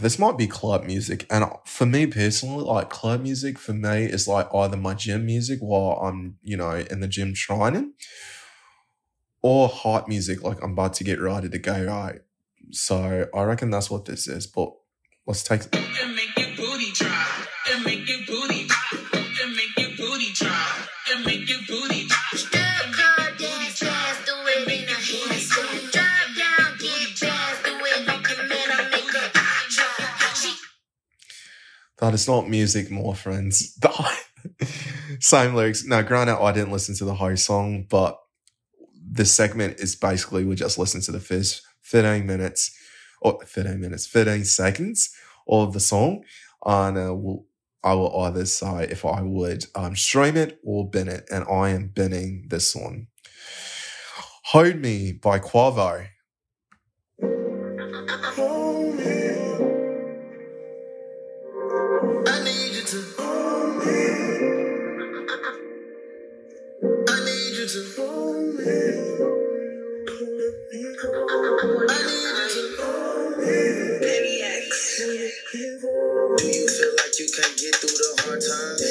This 0.00 0.18
might 0.18 0.36
be 0.36 0.48
club 0.48 0.84
music, 0.84 1.24
and 1.30 1.44
for 1.64 1.86
me 1.86 2.06
personally, 2.06 2.64
like 2.64 2.90
club 2.90 3.22
music 3.22 3.58
for 3.58 3.72
me 3.72 4.06
is 4.06 4.26
like 4.26 4.52
either 4.52 4.76
my 4.76 4.94
gym 4.94 5.24
music 5.26 5.60
while 5.60 6.00
I'm, 6.02 6.38
you 6.42 6.56
know, 6.56 6.72
in 6.90 6.98
the 7.00 7.06
gym 7.06 7.32
training, 7.32 7.92
or 9.40 9.68
hype 9.68 10.08
music 10.08 10.42
like 10.42 10.62
I'm 10.62 10.72
about 10.72 10.94
to 10.94 11.04
get 11.04 11.20
ready 11.20 11.48
to 11.48 11.58
go 11.58 11.84
right. 11.84 12.20
So 12.72 13.28
I 13.32 13.42
reckon 13.44 13.70
that's 13.70 13.90
what 13.90 14.04
this 14.04 14.26
is. 14.26 14.46
But 14.48 14.72
let's 15.26 15.44
take. 15.44 15.62
That 31.98 32.14
is 32.14 32.28
not 32.28 32.48
music, 32.48 32.90
more 32.90 33.14
friends. 33.14 33.78
Same 35.20 35.54
lyrics. 35.54 35.84
Now, 35.84 36.02
granted, 36.02 36.38
I 36.38 36.52
didn't 36.52 36.72
listen 36.72 36.94
to 36.96 37.04
the 37.04 37.14
whole 37.14 37.36
song, 37.36 37.86
but 37.88 38.18
this 39.10 39.32
segment 39.32 39.80
is 39.80 39.96
basically 39.96 40.44
we 40.44 40.54
just 40.54 40.78
listen 40.78 41.00
to 41.02 41.12
the 41.12 41.20
first 41.20 41.62
15 41.82 42.26
minutes 42.26 42.76
or 43.20 43.40
15 43.44 43.80
minutes, 43.80 44.06
15 44.06 44.44
seconds 44.44 45.12
of 45.48 45.72
the 45.72 45.80
song. 45.80 46.22
And 46.64 46.96
uh, 46.98 47.14
we'll, 47.14 47.46
I 47.82 47.94
will 47.94 48.16
either 48.22 48.44
say 48.44 48.84
if 48.90 49.04
I 49.04 49.22
would 49.22 49.64
um, 49.74 49.96
stream 49.96 50.36
it 50.36 50.60
or 50.64 50.88
bin 50.88 51.08
it. 51.08 51.28
And 51.30 51.44
I 51.50 51.70
am 51.70 51.88
binning 51.88 52.46
this 52.48 52.76
one. 52.76 53.08
Hold 54.46 54.76
Me 54.76 55.12
by 55.12 55.38
Quavo. 55.40 56.06
Do 70.70 70.76
you 70.76 70.94
feel 71.00 71.22
like 76.92 77.16
you 77.18 77.28
can't 77.32 77.56
get 77.56 77.74
through 77.76 77.96
the 77.96 78.12
hard 78.20 78.36
times? 78.36 78.84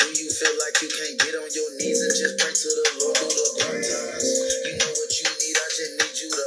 Do 0.00 0.06
you 0.10 0.28
feel 0.28 0.54
like 0.58 0.82
you 0.82 0.88
can't 0.88 1.20
get 1.20 1.34
on 1.36 1.46
your 1.54 1.70
knees 1.78 2.02
and 2.02 2.10
just 2.10 2.34
pray 2.36 2.50
to 2.50 2.68
the 2.68 2.82
Lord 3.00 3.16
through 3.16 3.28
the 3.30 3.62
times? 3.62 4.26
You 4.66 4.74
know 4.78 4.90
what 4.90 5.10
you 5.20 5.30
need, 5.38 5.54
I 5.54 5.68
just 5.70 5.92
need 6.00 6.14
you 6.20 6.30
to. 6.30 6.46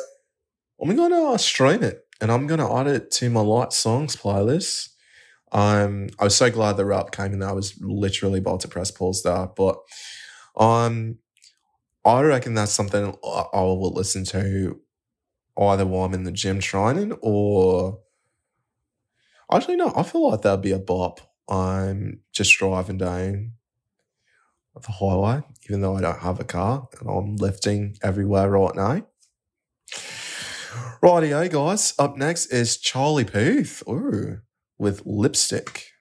I'm 0.81 0.95
gonna 0.97 1.39
stream 1.39 1.81
it 1.81 2.05
and 2.19 2.29
I'm 2.29 2.45
gonna 2.45 2.75
add 2.75 2.87
it 2.87 3.09
to 3.11 3.29
my 3.29 3.39
light 3.39 3.71
songs 3.71 4.17
playlist. 4.17 4.89
Um, 5.53 6.09
I 6.19 6.25
was 6.25 6.35
so 6.35 6.51
glad 6.51 6.75
the 6.75 6.83
rap 6.83 7.11
came 7.11 7.31
in. 7.31 7.41
I 7.41 7.53
was 7.53 7.79
literally 7.79 8.39
about 8.39 8.59
to 8.61 8.67
press 8.67 8.91
pause 8.91 9.23
there, 9.23 9.47
but 9.55 9.77
um, 10.57 11.19
I 12.05 12.21
reckon 12.21 12.53
that's 12.53 12.71
something 12.71 13.15
I 13.23 13.61
will 13.61 13.93
listen 13.93 14.25
to 14.25 14.79
either 15.57 15.85
while 15.85 16.05
I'm 16.05 16.13
in 16.13 16.23
the 16.23 16.31
gym 16.31 16.59
training 16.59 17.13
or 17.21 17.99
actually 19.51 19.77
no, 19.77 19.93
I 19.95 20.03
feel 20.03 20.29
like 20.29 20.41
that'd 20.41 20.61
be 20.61 20.71
a 20.71 20.79
bop. 20.79 21.21
I'm 21.49 22.21
just 22.33 22.57
driving 22.57 22.97
down 22.97 23.53
the 24.81 24.91
highway, 24.91 25.43
even 25.69 25.81
though 25.81 25.95
I 25.95 26.01
don't 26.01 26.19
have 26.19 26.39
a 26.39 26.43
car 26.43 26.87
and 26.99 27.09
I'm 27.09 27.35
lifting 27.37 27.97
everywhere 28.01 28.49
right 28.49 28.75
now. 28.75 29.07
Rightio, 31.01 31.51
guys. 31.51 31.93
Up 31.99 32.17
next 32.17 32.47
is 32.47 32.77
Charlie 32.77 33.25
Puth. 33.25 33.83
Ooh, 33.87 34.39
with 34.77 35.03
lipstick. 35.05 35.92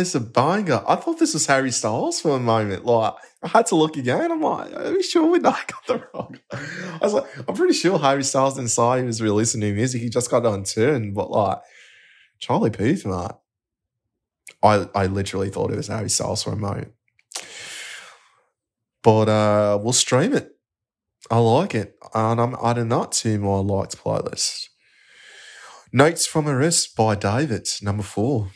Is 0.00 0.14
a 0.14 0.20
banger. 0.20 0.82
I 0.86 0.96
thought 0.96 1.18
this 1.18 1.34
was 1.34 1.46
Harry 1.46 1.70
Styles 1.70 2.20
for 2.20 2.36
a 2.36 2.40
moment. 2.40 2.84
Like, 2.84 3.14
I 3.42 3.48
had 3.48 3.66
to 3.66 3.76
look 3.76 3.96
again. 3.96 4.32
I'm 4.32 4.40
like, 4.40 4.72
are 4.74 4.92
we 4.92 5.02
sure 5.02 5.26
we 5.26 5.38
not 5.38 5.66
got 5.66 5.86
the 5.86 6.08
wrong? 6.12 6.38
I 6.52 6.98
was 7.00 7.14
like, 7.14 7.26
I'm 7.48 7.54
pretty 7.54 7.74
sure 7.74 7.98
Harry 7.98 8.24
Styles 8.24 8.54
didn't 8.54 8.70
say 8.70 8.98
he 8.98 9.04
was 9.04 9.22
releasing 9.22 9.60
new 9.60 9.74
music. 9.74 10.02
He 10.02 10.08
just 10.08 10.30
got 10.30 10.44
on 10.44 10.64
tune. 10.64 11.14
But 11.14 11.30
like, 11.30 11.58
Charlie 12.38 12.70
Puth, 12.70 13.06
mate. 13.06 13.30
I, 14.62 14.88
I 14.94 15.06
literally 15.06 15.48
thought 15.48 15.70
it 15.70 15.76
was 15.76 15.88
Harry 15.88 16.10
Styles 16.10 16.42
for 16.42 16.52
a 16.52 16.56
moment. 16.56 16.92
But 19.02 19.28
uh, 19.28 19.78
we'll 19.80 19.92
stream 19.92 20.34
it. 20.34 20.50
I 21.30 21.38
like 21.38 21.74
it. 21.74 21.94
And 22.14 22.40
I'm 22.40 22.56
adding 22.62 22.88
that 22.88 23.12
to 23.12 23.38
my 23.38 23.56
liked 23.56 23.96
playlist. 23.96 24.66
Notes 25.92 26.26
from 26.26 26.46
a 26.46 26.54
Wrist 26.54 26.94
by 26.94 27.14
David, 27.14 27.66
number 27.82 28.02
four. 28.02 28.50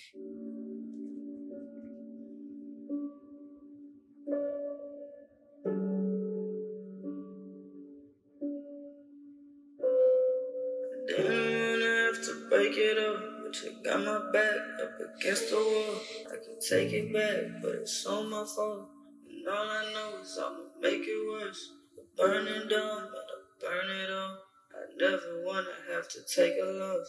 Take 16.68 16.92
it 16.92 17.12
back, 17.12 17.62
but 17.62 17.74
it's 17.76 18.06
all 18.06 18.24
my 18.24 18.44
fault. 18.44 18.88
And 19.28 19.48
all 19.48 19.68
I 19.68 19.92
know 19.92 20.20
is 20.22 20.38
I'ma 20.38 20.64
make 20.80 21.02
it 21.02 21.28
worse. 21.30 21.72
We're 21.96 22.28
burning 22.28 22.68
down, 22.68 23.08
but 23.10 23.26
I 23.28 23.38
burn 23.60 23.90
it 23.90 24.10
all. 24.10 24.38
I 24.72 24.82
never 24.98 25.42
wanna 25.44 25.74
have 25.92 26.08
to 26.08 26.18
take 26.34 26.54
a 26.62 26.66
loss. 26.66 27.06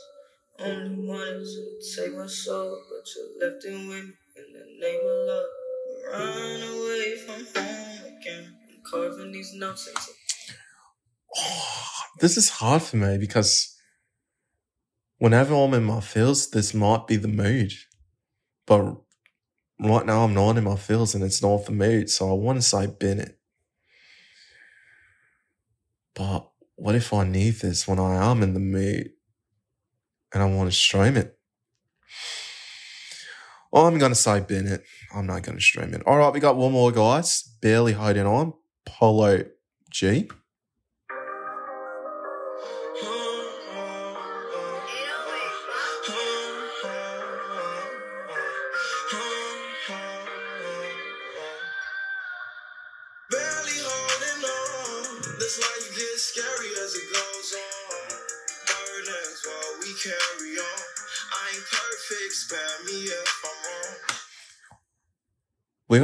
Only 0.59 1.07
wanted 1.07 1.45
to 1.45 1.95
take 1.95 2.15
my 2.15 2.27
soul, 2.27 2.81
but 2.89 3.09
you 3.15 3.37
left 3.41 3.63
lifting 3.63 3.87
with 3.87 4.05
me 4.05 4.13
in 4.37 4.53
the 4.53 4.65
name 4.79 5.01
of 5.03 5.27
love. 5.27 5.45
Run 6.11 6.61
away 6.61 7.17
from 7.17 7.45
home 7.55 8.17
again. 8.17 8.55
I'm 8.69 8.81
carving 8.89 9.31
these 9.31 9.53
notes 9.53 9.87
into 9.87 10.11
this 12.19 12.37
is 12.37 12.49
hard 12.49 12.81
for 12.81 12.97
me 12.97 13.17
because 13.17 13.75
whenever 15.17 15.53
I'm 15.55 15.73
in 15.73 15.83
my 15.83 15.99
feels, 15.99 16.49
this 16.49 16.73
might 16.73 17.07
be 17.07 17.17
the 17.17 17.27
mood. 17.27 17.73
But 18.65 19.04
right 19.79 20.05
now, 20.05 20.23
I'm 20.23 20.33
not 20.33 20.57
in 20.57 20.63
my 20.63 20.75
feels 20.75 21.15
and 21.15 21.23
it's 21.23 21.41
not 21.41 21.65
the 21.65 21.71
mood. 21.71 22.09
So 22.09 22.29
I 22.29 22.33
want 22.33 22.57
to 22.57 22.61
say 22.61 22.87
Bennett. 22.87 23.37
But 26.13 26.49
what 26.75 26.95
if 26.95 27.13
I 27.13 27.25
need 27.25 27.55
this 27.55 27.87
when 27.87 27.99
I 27.99 28.31
am 28.31 28.41
in 28.41 28.53
the 28.53 28.59
mood 28.59 29.11
and 30.33 30.43
I 30.43 30.45
want 30.45 30.69
to 30.71 30.75
stream 30.75 31.17
it? 31.17 31.37
I'm 33.73 33.97
going 33.97 34.11
to 34.11 34.15
say 34.15 34.39
Bennett. 34.39 34.83
I'm 35.13 35.27
not 35.27 35.43
going 35.43 35.57
to 35.57 35.63
stream 35.63 35.93
it. 35.93 36.03
All 36.05 36.17
right, 36.17 36.33
we 36.33 36.39
got 36.39 36.55
one 36.55 36.71
more, 36.71 36.91
guys. 36.91 37.43
Barely 37.61 37.91
holding 37.91 38.25
on. 38.25 38.53
Polo 38.85 39.43
G. 39.89 40.29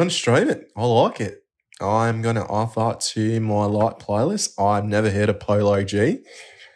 To 0.01 0.09
stream 0.09 0.49
it. 0.49 0.71
I 0.75 0.85
like 0.85 1.21
it. 1.21 1.43
I'm 1.79 2.25
add 2.25 2.35
that 2.35 3.01
to 3.13 3.39
my 3.39 3.65
light 3.65 3.99
playlist. 3.99 4.59
I've 4.59 4.85
never 4.85 5.11
heard 5.11 5.29
of 5.29 5.39
Polo 5.39 5.83
G. 5.83 6.19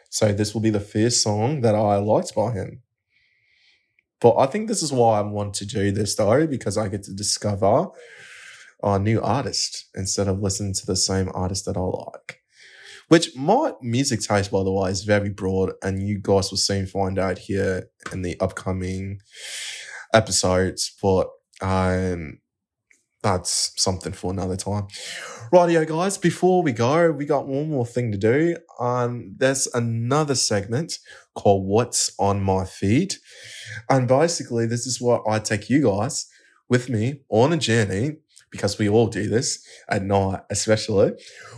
So 0.09 0.31
this 0.31 0.53
will 0.53 0.61
be 0.61 0.69
the 0.69 0.79
first 0.79 1.23
song 1.23 1.61
that 1.61 1.73
I 1.73 1.97
liked 1.97 2.35
by 2.35 2.51
him. 2.51 2.83
But 4.21 4.37
I 4.37 4.45
think 4.45 4.67
this 4.67 4.83
is 4.83 4.93
why 4.93 5.19
I 5.19 5.21
want 5.21 5.55
to 5.55 5.65
do 5.65 5.91
this 5.91 6.15
though, 6.15 6.45
because 6.45 6.77
I 6.77 6.87
get 6.87 7.03
to 7.03 7.13
discover 7.13 7.87
a 8.83 8.99
new 8.99 9.21
artist 9.21 9.89
instead 9.95 10.27
of 10.27 10.39
listening 10.39 10.73
to 10.75 10.85
the 10.85 10.95
same 10.95 11.31
artist 11.33 11.65
that 11.65 11.77
I 11.77 11.81
like. 11.81 12.41
Which 13.07 13.35
my 13.35 13.73
music 13.81 14.21
taste, 14.21 14.51
by 14.51 14.63
the 14.63 14.71
way, 14.71 14.91
is 14.91 15.03
very 15.03 15.29
broad, 15.29 15.73
and 15.83 16.07
you 16.07 16.19
guys 16.19 16.51
will 16.51 16.57
soon 16.57 16.85
find 16.85 17.17
out 17.17 17.39
here 17.39 17.89
in 18.11 18.21
the 18.21 18.39
upcoming 18.39 19.19
episodes. 20.13 20.95
But 21.01 21.29
um, 21.61 22.39
that's 23.25 23.73
something 23.75 24.13
for 24.13 24.31
another 24.31 24.55
time. 24.55 24.85
Rightio, 25.51 25.87
guys, 25.87 26.15
before 26.15 26.61
we 26.61 26.71
go, 26.71 27.11
we 27.11 27.25
got 27.25 27.47
one 27.47 27.71
more 27.71 27.85
thing 27.85 28.11
to 28.11 28.19
do. 28.19 28.55
Um, 28.79 29.33
there's 29.35 29.65
another 29.73 30.35
segment 30.35 30.99
called 31.33 31.65
What's 31.65 32.13
on 32.19 32.43
My 32.43 32.65
Feed. 32.65 33.15
And 33.89 34.07
basically, 34.07 34.67
this 34.67 34.85
is 34.85 35.01
what 35.01 35.23
I 35.27 35.39
take 35.39 35.71
you 35.71 35.83
guys 35.83 36.27
with 36.69 36.87
me 36.87 37.21
on 37.29 37.51
a 37.51 37.57
journey 37.57 38.17
because 38.51 38.77
we 38.77 38.87
all 38.87 39.07
do 39.07 39.27
this 39.27 39.67
at 39.89 40.03
night, 40.03 40.41
especially. 40.51 41.13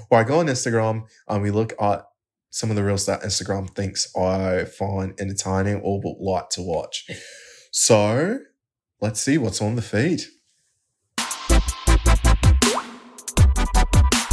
Where 0.07 0.21
I 0.21 0.23
go 0.23 0.39
on 0.39 0.47
Instagram 0.47 1.03
and 1.27 1.43
we 1.43 1.51
look 1.51 1.73
at 1.81 2.05
some 2.49 2.69
of 2.69 2.77
the 2.77 2.83
reels 2.83 3.05
that 3.07 3.23
Instagram 3.23 3.75
thinks 3.75 4.15
I 4.15 4.63
find 4.63 5.19
entertaining 5.19 5.81
or 5.81 5.99
would 5.99 6.15
like 6.17 6.47
to 6.51 6.61
watch. 6.61 7.09
So 7.71 8.39
let's 9.01 9.19
see 9.19 9.37
what's 9.37 9.61
on 9.61 9.75
the 9.75 9.81
feed. 9.81 10.23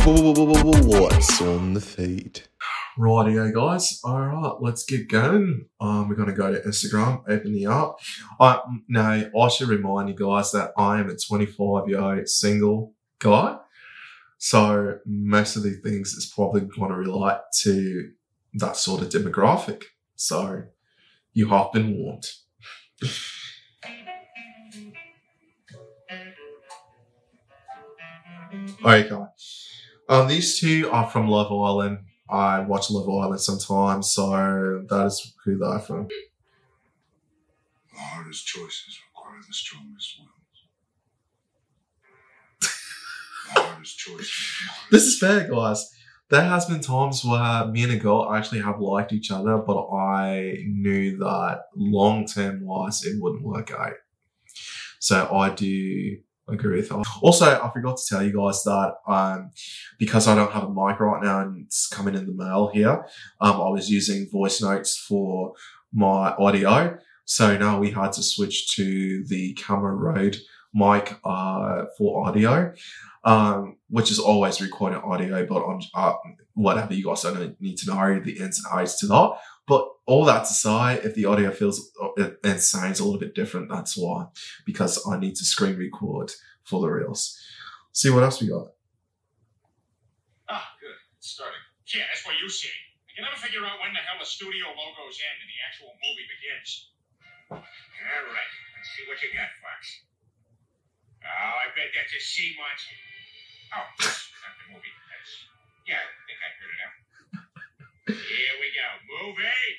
What's 0.04 1.40
on 1.40 1.72
the 1.72 1.80
feed? 1.80 2.42
Rightio, 2.98 3.54
guys. 3.54 4.02
All 4.04 4.20
right, 4.20 4.52
let's 4.60 4.84
get 4.84 5.08
going. 5.08 5.64
Um, 5.80 6.10
we're 6.10 6.14
going 6.14 6.28
to 6.28 6.34
go 6.34 6.52
to 6.52 6.60
Instagram, 6.60 7.22
open 7.26 7.54
the 7.54 7.64
app. 7.64 7.92
I, 8.38 8.60
now, 8.86 9.24
I 9.40 9.48
should 9.48 9.68
remind 9.68 10.10
you 10.10 10.14
guys 10.14 10.52
that 10.52 10.72
I 10.76 11.00
am 11.00 11.08
a 11.08 11.16
25 11.16 11.88
year 11.88 12.00
old 12.00 12.28
single 12.28 12.92
guy. 13.18 13.56
So, 14.36 14.98
most 15.06 15.56
of 15.56 15.62
the 15.62 15.72
things 15.72 16.12
is 16.12 16.26
probably 16.26 16.60
going 16.60 16.90
to 16.90 16.98
relate 16.98 17.40
to 17.60 18.10
that 18.56 18.76
sort 18.76 19.00
of 19.00 19.08
demographic. 19.08 19.84
So, 20.16 20.64
you 21.32 21.48
have 21.48 21.72
been 21.72 21.96
warned. 21.96 22.26
okay. 28.84 29.63
Um, 30.08 30.28
these 30.28 30.60
two 30.60 30.88
are 30.90 31.08
from 31.08 31.28
Love 31.28 31.50
Island. 31.50 31.98
I 32.28 32.60
watch 32.60 32.90
Love 32.90 33.08
Island 33.08 33.40
sometimes, 33.40 34.12
so 34.12 34.84
that 34.88 35.06
is 35.06 35.34
who 35.44 35.58
they're 35.58 35.78
from. 35.78 36.08
hardest 37.94 38.46
choices 38.46 38.98
require 39.08 39.40
the 39.46 39.52
strongest 39.52 40.18
wills. 40.18 40.30
The 43.54 43.60
hardest 43.60 43.98
choices. 43.98 44.50
This 44.90 45.02
is 45.04 45.18
fair, 45.18 45.48
guys. 45.48 45.90
There 46.30 46.42
has 46.44 46.64
been 46.66 46.80
times 46.80 47.24
where 47.24 47.66
me 47.66 47.84
and 47.84 47.92
a 47.92 47.96
girl 47.96 48.32
actually 48.32 48.60
have 48.60 48.80
liked 48.80 49.12
each 49.12 49.30
other, 49.30 49.58
but 49.58 49.88
I 49.90 50.56
knew 50.66 51.18
that 51.18 51.66
long 51.76 52.26
term 52.26 52.64
wise 52.64 53.04
it 53.04 53.20
wouldn't 53.20 53.44
work 53.44 53.70
out. 53.70 53.94
So 54.98 55.28
I 55.34 55.50
do 55.50 56.18
agree 56.48 56.76
with. 56.76 56.92
Also, 57.22 57.60
I 57.60 57.70
forgot 57.70 57.96
to 57.96 58.02
tell 58.08 58.22
you 58.22 58.32
guys 58.32 58.62
that 58.64 58.96
um, 59.06 59.50
because 59.98 60.28
I 60.28 60.34
don't 60.34 60.52
have 60.52 60.64
a 60.64 60.68
mic 60.68 61.00
right 61.00 61.22
now 61.22 61.40
and 61.40 61.64
it's 61.66 61.86
coming 61.86 62.14
in 62.14 62.26
the 62.26 62.32
mail 62.32 62.70
here, 62.72 63.06
um, 63.40 63.60
I 63.60 63.68
was 63.68 63.90
using 63.90 64.28
voice 64.30 64.60
notes 64.60 64.98
for 64.98 65.54
my 65.92 66.34
audio. 66.38 66.98
So 67.24 67.56
now 67.56 67.78
we 67.78 67.90
had 67.90 68.12
to 68.12 68.22
switch 68.22 68.74
to 68.76 69.24
the 69.24 69.54
camera 69.54 69.94
Rode 69.94 70.36
mic 70.74 71.18
uh, 71.24 71.84
for 71.96 72.26
audio 72.26 72.74
um, 73.24 73.76
which 73.88 74.10
is 74.10 74.18
always 74.18 74.60
recording 74.60 75.00
audio, 75.00 75.46
but 75.46 75.64
on 75.64 75.80
uh, 75.94 76.12
whatever 76.52 76.92
you 76.92 77.06
guys 77.06 77.22
don't 77.22 77.60
need 77.60 77.78
to 77.78 77.86
know 77.88 78.20
the 78.20 78.38
ins 78.38 78.62
and 78.62 78.66
outs 78.70 78.98
to 79.00 79.06
that. 79.06 79.38
But 79.66 79.88
all 80.04 80.26
that 80.26 80.42
aside, 80.42 81.00
if 81.04 81.14
the 81.14 81.24
audio 81.24 81.50
feels 81.50 81.90
uh, 82.18 82.30
and 82.44 82.60
sounds 82.60 83.00
a 83.00 83.04
little 83.04 83.18
bit 83.18 83.34
different, 83.34 83.70
that's 83.70 83.96
why, 83.96 84.26
because 84.66 85.00
I 85.08 85.18
need 85.18 85.36
to 85.36 85.44
screen 85.44 85.76
record 85.76 86.32
for 86.64 86.82
the 86.82 86.88
reels. 86.88 87.40
See 87.92 88.10
what 88.10 88.24
else 88.24 88.42
we 88.42 88.48
got. 88.48 88.68
Ah, 90.50 90.68
good. 90.80 90.92
It's 91.16 91.30
starting. 91.30 91.64
Yeah, 91.94 92.04
that's 92.12 92.26
what 92.26 92.34
you 92.42 92.48
say. 92.50 92.68
I 93.08 93.10
can 93.16 93.24
never 93.24 93.40
figure 93.40 93.64
out 93.64 93.80
when 93.80 93.94
the 93.94 94.04
hell 94.04 94.20
the 94.20 94.26
studio 94.26 94.68
logos 94.68 95.16
end 95.16 95.38
and 95.40 95.48
the 95.48 95.60
actual 95.64 95.96
movie 95.96 96.28
begins. 96.28 96.92
All 97.48 97.56
right, 97.56 98.52
let's 98.76 98.90
see 98.92 99.08
what 99.08 99.16
you 99.22 99.32
got, 99.32 99.48
Fox. 99.64 100.04
Oh, 101.24 101.54
I 101.64 101.72
bet 101.72 101.88
that's 101.96 102.12
a 102.12 102.20
sea 102.20 102.52
monster. 102.60 102.96
Oh, 103.72 103.86
that's 103.98 104.28
not 104.44 104.52
the 104.60 104.66
movie. 104.76 104.92
That's 105.08 105.48
yeah, 105.88 106.04
I 106.04 106.20
think 106.28 106.38
I 106.40 106.48
heard 106.60 106.72
it 106.76 106.80
out. 106.84 106.96
Here 108.20 108.56
we 108.60 108.68
go, 108.76 108.88
movie. 109.08 109.72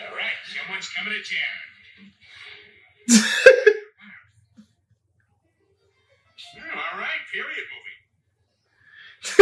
All 0.00 0.14
right, 0.16 0.38
someone's 0.48 0.88
coming 0.88 1.12
to 1.12 1.20
town. 1.20 1.60
Oh, 6.56 6.80
all 6.92 6.98
right, 6.98 7.22
period 7.32 7.66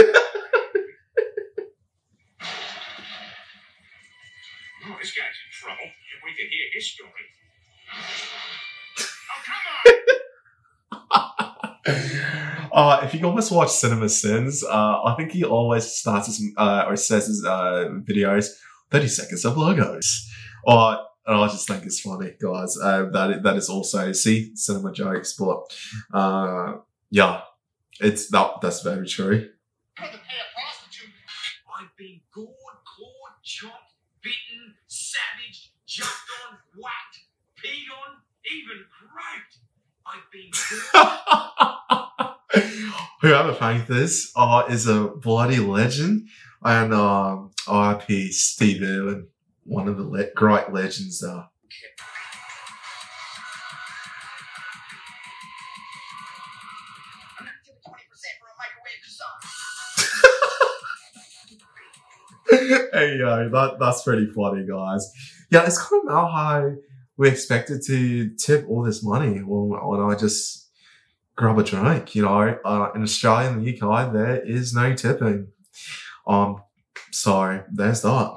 movie. 0.03 0.59
Oh, 4.85 4.97
this 5.01 5.13
guy's 5.13 5.39
in 5.45 5.51
trouble. 5.53 5.85
If 5.85 6.23
we 6.25 6.31
could 6.35 6.51
hear 6.51 6.67
his 6.73 6.91
story. 6.91 7.11
Oh, 9.31 9.41
come 9.47 9.65
on! 10.93 12.73
uh, 12.73 13.01
if 13.05 13.15
you 13.15 13.21
guys 13.21 13.51
watch 13.51 13.71
Cinema 13.71 14.09
Sins, 14.09 14.65
uh, 14.65 15.03
I 15.05 15.15
think 15.17 15.33
he 15.33 15.45
always 15.45 15.85
starts 15.85 16.27
his, 16.27 16.53
uh, 16.57 16.85
or 16.89 16.97
says 16.97 17.27
his 17.27 17.45
uh, 17.45 17.91
videos 18.03 18.49
30 18.91 19.09
seconds 19.09 19.45
of 19.45 19.57
logos. 19.57 20.31
Uh, 20.67 20.99
and 21.27 21.37
I 21.39 21.47
just 21.49 21.69
think 21.69 21.85
it's 21.85 22.01
funny, 22.01 22.35
guys. 22.41 22.77
Uh, 22.77 23.07
that 23.13 23.43
that 23.43 23.57
is 23.57 23.69
also 23.69 24.13
see 24.13 24.55
cinema 24.57 24.93
jokes, 24.93 25.35
but 25.35 25.63
uh, 26.13 26.75
yeah, 27.11 27.43
it's 28.01 28.29
that 28.31 28.61
that's 28.61 28.83
very 28.83 29.07
true. 29.07 29.49
Rather 30.01 30.19
pay 30.19 30.39
a 30.41 30.49
prostitute. 30.53 31.11
I've 31.79 31.97
been 31.97 32.21
gored, 32.35 32.49
clawed, 32.49 32.57
chopped, 32.57 32.59
bitten, 32.59 32.62
savaged, 35.13 35.71
jumped 35.87 36.31
on, 36.49 36.59
whacked, 36.77 37.19
peed 37.59 37.89
on, 37.93 38.23
even 38.51 38.79
raped. 39.17 39.59
I've 40.07 40.31
been 40.33 40.51
Whoever 43.21 43.55
found 43.55 43.87
this 43.87 44.33
uh, 44.37 44.65
is 44.69 44.87
a 44.89 45.09
bloody 45.09 45.59
legend, 45.59 46.29
and 46.63 46.93
um, 46.93 47.51
RIP 47.71 48.33
Steve 48.33 48.83
Irwin, 48.83 49.29
one 49.65 49.89
of 49.89 49.97
the 49.97 50.05
le- 50.05 50.33
great 50.35 50.73
legends 50.73 51.21
there. 51.21 51.31
I'm 51.31 51.49
hey 62.53 63.17
yo, 63.19 63.49
that 63.49 63.77
that's 63.81 64.03
pretty 64.03 64.27
funny, 64.27 64.67
guys. 64.67 65.11
Yeah, 65.51 65.65
it's 65.65 65.79
kind 65.79 66.03
of 66.03 66.09
now 66.09 66.27
how 66.29 66.73
we 67.17 67.29
expected 67.29 67.83
to 67.87 68.31
tip 68.37 68.67
all 68.69 68.83
this 68.83 69.03
money 69.03 69.39
when, 69.39 69.71
when 69.71 70.01
I 70.01 70.15
just 70.15 70.69
grab 71.37 71.59
a 71.59 71.63
drink. 71.63 72.15
You 72.15 72.23
know, 72.23 72.59
uh, 72.65 72.91
in 72.95 73.03
Australia 73.03 73.51
and 73.51 73.65
the 73.65 73.81
UK, 73.81 74.13
there 74.13 74.41
is 74.41 74.75
no 74.75 74.95
tipping. 74.95 75.49
Um, 76.27 76.63
so 77.11 77.63
there's 77.73 78.03
that. 78.03 78.37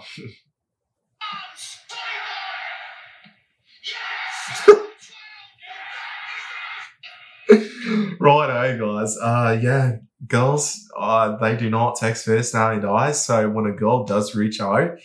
Right, 8.19 8.77
guys. 8.77 9.17
Uh, 9.17 9.59
yeah, 9.61 9.97
girls, 10.27 10.89
uh, 10.97 11.37
they 11.37 11.55
do 11.55 11.69
not 11.69 11.95
text 11.95 12.25
first 12.25 12.53
nowadays. 12.53 13.19
So 13.19 13.49
when 13.49 13.65
a 13.65 13.71
girl 13.71 14.05
does 14.05 14.35
reach 14.35 14.61
out, 14.61 14.97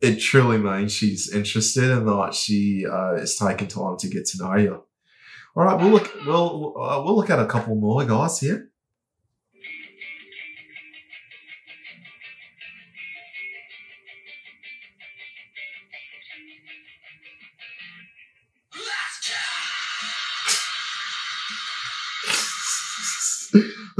it 0.00 0.16
truly 0.16 0.58
means 0.58 0.92
she's 0.92 1.32
interested 1.32 1.90
and 1.90 2.06
that 2.08 2.34
she 2.34 2.84
uh, 2.86 3.14
is 3.14 3.36
taking 3.36 3.68
time 3.68 3.96
to 3.98 4.08
get 4.08 4.26
to 4.26 4.38
know 4.38 4.56
you. 4.56 4.82
All 5.56 5.64
right, 5.64 5.80
we'll 5.80 5.90
look. 5.90 6.12
We'll 6.26 6.74
uh, 6.78 7.02
we'll 7.02 7.16
look 7.16 7.30
at 7.30 7.38
a 7.38 7.46
couple 7.46 7.76
more 7.76 8.04
guys 8.04 8.40
here. 8.40 8.70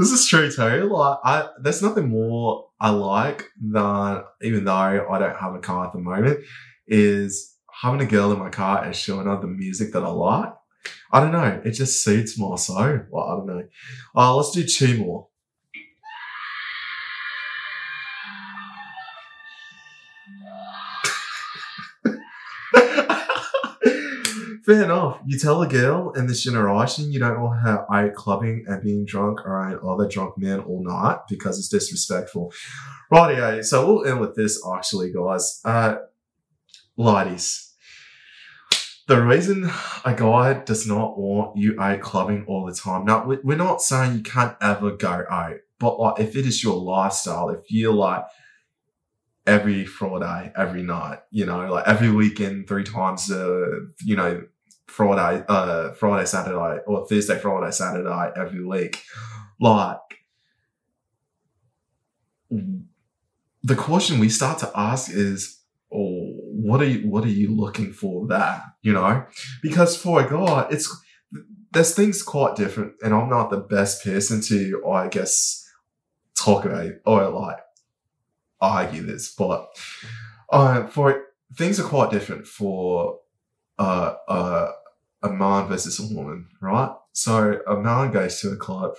This 0.05 0.21
is 0.21 0.27
true 0.27 0.51
too. 0.51 0.89
Like, 0.91 1.17
I 1.23 1.49
there's 1.59 1.81
nothing 1.81 2.09
more 2.09 2.67
I 2.79 2.89
like 2.89 3.49
than 3.61 4.23
even 4.41 4.65
though 4.65 4.73
I 4.73 5.19
don't 5.19 5.37
have 5.37 5.55
a 5.55 5.59
car 5.59 5.87
at 5.87 5.93
the 5.93 5.99
moment, 5.99 6.39
is 6.87 7.55
having 7.81 8.01
a 8.01 8.05
girl 8.05 8.31
in 8.31 8.39
my 8.39 8.49
car 8.49 8.83
and 8.83 8.95
showing 8.95 9.25
her 9.25 9.39
the 9.39 9.47
music 9.47 9.93
that 9.93 10.03
I 10.03 10.09
like. 10.09 10.53
I 11.11 11.19
don't 11.19 11.31
know. 11.31 11.61
It 11.65 11.71
just 11.71 12.03
suits 12.03 12.37
more 12.37 12.57
so. 12.57 13.05
Well, 13.09 13.23
I 13.25 13.35
don't 13.37 13.47
know. 13.47 13.67
Uh, 14.15 14.35
let's 14.35 14.51
do 14.51 14.63
two 14.63 14.97
more. 14.97 15.27
Fair 24.65 24.83
enough. 24.83 25.19
You 25.27 25.37
tell 25.37 25.61
a 25.61 25.67
girl 25.67 26.11
in 26.13 26.25
this 26.25 26.43
generation 26.43 27.11
you 27.11 27.19
don't 27.19 27.39
want 27.39 27.61
her 27.61 27.85
out 27.93 28.13
clubbing 28.15 28.65
and 28.67 28.81
being 28.81 29.05
drunk 29.05 29.41
around 29.45 29.79
other 29.87 30.07
drunk 30.09 30.39
men 30.39 30.59
all 30.61 30.83
night 30.83 31.19
because 31.29 31.59
it's 31.59 31.67
disrespectful. 31.69 32.51
Rightio. 33.11 33.63
So 33.63 33.85
we'll 33.85 34.05
end 34.05 34.19
with 34.19 34.35
this 34.35 34.59
actually, 34.75 35.13
guys. 35.13 35.61
Uh, 35.63 35.97
ladies, 36.97 37.73
the 39.07 39.21
reason 39.21 39.69
a 40.03 40.15
guy 40.15 40.53
does 40.63 40.87
not 40.87 41.15
want 41.15 41.57
you 41.57 41.79
out 41.79 42.01
clubbing 42.01 42.45
all 42.47 42.65
the 42.65 42.73
time. 42.73 43.05
Now, 43.05 43.23
we- 43.23 43.39
we're 43.43 43.57
not 43.57 43.83
saying 43.83 44.15
you 44.15 44.23
can't 44.23 44.57
ever 44.61 44.91
go 44.97 45.25
out, 45.29 45.57
but 45.77 45.99
like 45.99 46.19
if 46.19 46.35
it 46.35 46.47
is 46.47 46.63
your 46.63 46.77
lifestyle, 46.77 47.49
if 47.49 47.59
you're 47.69 47.93
like 47.93 48.23
every 49.45 49.85
Friday, 49.85 50.51
every 50.57 50.81
night, 50.81 51.19
you 51.29 51.45
know, 51.45 51.71
like 51.71 51.87
every 51.87 52.09
weekend, 52.09 52.67
three 52.67 52.83
times, 52.83 53.29
uh, 53.29 53.63
you 54.03 54.15
know, 54.15 54.41
Friday, 54.87 55.43
uh, 55.47 55.91
Friday, 55.93 56.25
Saturday, 56.25 56.81
or 56.87 57.07
Thursday, 57.07 57.37
Friday, 57.37 57.71
Saturday, 57.71 58.31
every 58.35 58.63
week, 58.63 59.03
like 59.59 59.97
the 63.63 63.75
question 63.75 64.19
we 64.19 64.29
start 64.29 64.59
to 64.59 64.71
ask 64.75 65.09
is, 65.11 65.59
oh, 65.91 66.31
what 66.51 66.81
are 66.81 66.85
you, 66.85 67.09
what 67.09 67.23
are 67.23 67.29
you 67.29 67.55
looking 67.55 67.91
for 67.91 68.27
there? 68.27 68.61
You 68.81 68.93
know, 68.93 69.25
because 69.61 69.97
for 69.97 70.23
guy, 70.23 70.67
it's, 70.69 70.95
there's 71.71 71.95
things 71.95 72.21
quite 72.21 72.55
different 72.55 72.93
and 73.01 73.13
I'm 73.13 73.29
not 73.29 73.49
the 73.49 73.57
best 73.57 74.03
person 74.03 74.39
to, 74.41 74.85
I 74.87 75.07
guess, 75.07 75.67
talk 76.35 76.65
about 76.65 76.91
or 77.05 77.27
like 77.29 77.57
argue 78.61 79.01
this, 79.01 79.33
but, 79.33 79.67
uh, 80.51 80.85
for 80.87 81.25
things 81.55 81.79
are 81.79 81.87
quite 81.87 82.11
different 82.11 82.45
for, 82.45 83.19
uh, 83.77 84.15
uh, 84.27 84.71
a 85.23 85.29
man 85.29 85.67
versus 85.67 85.99
a 85.99 86.13
woman, 86.13 86.47
right? 86.61 86.93
So 87.13 87.59
a 87.67 87.75
man 87.75 88.11
goes 88.11 88.39
to 88.41 88.51
a 88.51 88.57
club, 88.57 88.95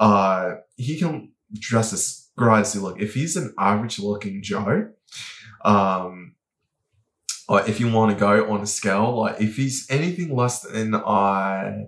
uh, 0.00 0.56
he 0.76 0.98
can 0.98 1.32
dress 1.54 1.92
as 1.92 2.28
great 2.36 2.60
as 2.60 2.74
he 2.74 2.80
look. 2.80 3.00
If 3.00 3.14
he's 3.14 3.36
an 3.36 3.54
average 3.58 3.98
looking 3.98 4.42
Joe, 4.42 4.90
um, 5.64 6.34
or 7.48 7.66
if 7.68 7.80
you 7.80 7.90
want 7.90 8.12
to 8.12 8.18
go 8.18 8.50
on 8.50 8.60
a 8.60 8.66
scale, 8.66 9.16
like 9.16 9.40
if 9.40 9.56
he's 9.56 9.86
anything 9.90 10.34
less 10.34 10.60
than 10.60 10.94
I, 10.94 11.86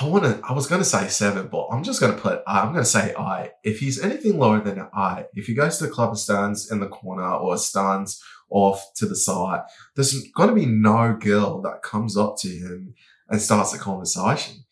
I 0.00 0.06
want 0.06 0.24
to. 0.24 0.40
I 0.44 0.52
was 0.52 0.66
going 0.66 0.80
to 0.80 0.86
say 0.86 1.08
seven, 1.08 1.48
but 1.48 1.68
I'm 1.70 1.82
just 1.82 2.00
going 2.00 2.14
to 2.14 2.20
put. 2.20 2.42
I'm 2.46 2.72
going 2.72 2.84
to 2.84 2.90
say 2.90 3.14
I. 3.14 3.50
If 3.62 3.80
he's 3.80 4.00
anything 4.00 4.38
lower 4.38 4.60
than 4.60 4.78
an 4.78 4.88
I, 4.94 5.26
if 5.34 5.46
he 5.46 5.54
goes 5.54 5.78
to 5.78 5.86
the 5.86 5.90
club 5.90 6.10
and 6.10 6.18
stands 6.18 6.70
in 6.70 6.80
the 6.80 6.88
corner 6.88 7.30
or 7.30 7.58
stands 7.58 8.22
off 8.48 8.94
to 8.96 9.06
the 9.06 9.16
side, 9.16 9.62
there's 9.94 10.28
going 10.30 10.48
to 10.48 10.54
be 10.54 10.66
no 10.66 11.16
girl 11.20 11.60
that 11.62 11.82
comes 11.82 12.16
up 12.16 12.36
to 12.38 12.48
him 12.48 12.94
and 13.28 13.40
starts 13.40 13.74
a 13.74 13.78
conversation. 13.78 14.64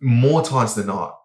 More 0.00 0.42
times 0.42 0.74
than 0.74 0.86
not, 0.86 1.18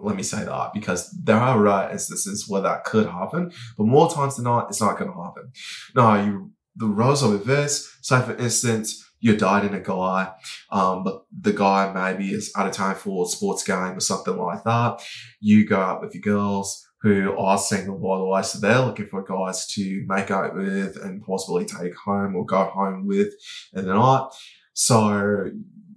let 0.00 0.16
me 0.16 0.22
say 0.22 0.44
that 0.44 0.72
because 0.72 1.10
there 1.10 1.36
are 1.36 1.60
rare 1.60 1.90
instances 1.90 2.48
where 2.48 2.62
that 2.62 2.84
could 2.84 3.06
happen, 3.06 3.52
but 3.76 3.86
more 3.86 4.10
times 4.10 4.36
than 4.36 4.44
not, 4.44 4.68
it's 4.68 4.80
not 4.80 4.98
going 4.98 5.12
to 5.12 5.22
happen. 5.22 5.52
No, 5.94 6.14
you, 6.14 6.52
the 6.76 6.86
roles 6.86 7.22
are 7.22 7.32
reversed. 7.32 8.04
Say, 8.04 8.20
for 8.22 8.34
instance, 8.36 9.04
you're 9.24 9.38
dating 9.38 9.72
a 9.72 9.80
guy, 9.80 10.30
um, 10.70 11.02
but 11.02 11.24
the 11.40 11.54
guy 11.54 11.90
maybe 11.94 12.30
is 12.30 12.52
out 12.58 12.66
of 12.66 12.74
town 12.74 12.94
for 12.94 13.24
a 13.24 13.26
sports 13.26 13.64
game 13.64 13.96
or 13.96 14.00
something 14.00 14.36
like 14.36 14.62
that. 14.64 15.02
You 15.40 15.66
go 15.66 15.80
out 15.80 16.02
with 16.02 16.14
your 16.14 16.20
girls 16.20 16.86
who 17.00 17.34
are 17.38 17.56
single, 17.56 17.98
by 17.98 18.18
the 18.18 18.24
way, 18.26 18.42
so 18.42 18.58
they're 18.58 18.80
looking 18.80 19.06
for 19.06 19.22
guys 19.22 19.66
to 19.68 20.04
make 20.06 20.30
out 20.30 20.54
with 20.54 20.98
and 21.02 21.24
possibly 21.24 21.64
take 21.64 21.96
home 21.96 22.36
or 22.36 22.44
go 22.44 22.64
home 22.64 23.06
with 23.06 23.32
in 23.72 23.86
the 23.86 23.94
night. 23.94 24.28
So 24.74 25.50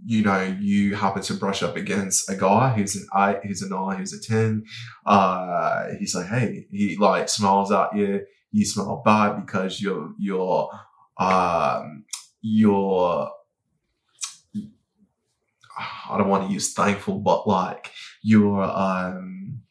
you 0.05 0.21
know, 0.23 0.55
you 0.61 0.95
happen 0.95 1.21
to 1.21 1.33
brush 1.33 1.61
up 1.63 1.75
against 1.75 2.29
a 2.29 2.35
guy 2.37 2.69
who's 2.73 2.95
an 2.95 3.05
eight, 3.17 3.41
who's 3.43 3.61
a 3.61 3.67
nine, 3.67 3.97
who's 3.97 4.13
a 4.13 4.21
10. 4.21 4.63
Uh, 5.05 5.87
he's 5.99 6.15
like, 6.15 6.27
Hey, 6.27 6.65
he 6.71 6.95
like 6.95 7.27
smiles 7.27 7.73
at 7.73 7.93
you. 7.93 8.21
You 8.53 8.65
smile 8.65 9.01
bad 9.03 9.45
because 9.45 9.81
you're, 9.81 10.13
you're, 10.17 10.69
um, 11.19 12.05
you're, 12.41 13.29
I 16.09 16.17
don't 16.17 16.29
want 16.29 16.47
to 16.47 16.53
use 16.53 16.73
thankful, 16.73 17.19
but 17.19 17.47
like 17.47 17.91
you're, 18.21 18.63
um, 18.63 19.61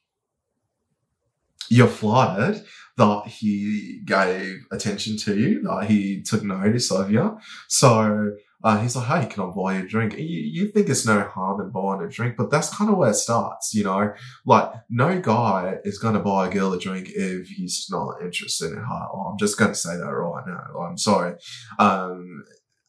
you're 1.68 1.88
flattered 1.88 2.64
that 2.96 3.26
he 3.26 4.00
gave 4.04 4.66
attention 4.70 5.16
to 5.18 5.36
you, 5.36 5.62
that 5.62 5.86
he 5.88 6.22
took 6.22 6.42
notice 6.42 6.90
of 6.90 7.10
you. 7.10 7.38
So, 7.68 8.32
uh, 8.64 8.80
he's 8.80 8.96
like, 8.96 9.06
hey, 9.06 9.26
can 9.26 9.44
I 9.44 9.46
buy 9.46 9.76
you 9.76 9.84
a 9.84 9.86
drink? 9.86 10.16
You, 10.16 10.24
you 10.24 10.68
think 10.68 10.88
it's 10.88 11.04
no 11.06 11.20
harm 11.20 11.60
in 11.60 11.70
buying 11.70 12.02
a 12.02 12.08
drink, 12.08 12.36
but 12.36 12.50
that's 12.50 12.74
kind 12.74 12.90
of 12.90 12.96
where 12.96 13.10
it 13.10 13.14
starts, 13.14 13.74
you 13.74 13.84
know? 13.84 14.12
Like, 14.46 14.72
no 14.88 15.20
guy 15.20 15.76
is 15.84 15.98
going 15.98 16.14
to 16.14 16.20
buy 16.20 16.48
a 16.48 16.50
girl 16.50 16.72
a 16.72 16.78
drink 16.80 17.10
if 17.14 17.48
he's 17.48 17.86
not 17.90 18.22
interested 18.22 18.72
in 18.72 18.78
her. 18.78 19.08
Oh, 19.12 19.28
I'm 19.30 19.38
just 19.38 19.58
going 19.58 19.72
to 19.72 19.76
say 19.76 19.96
that 19.96 20.04
right 20.04 20.44
now. 20.46 20.80
I'm 20.80 20.96
sorry. 20.96 21.34
Um, 21.78 22.44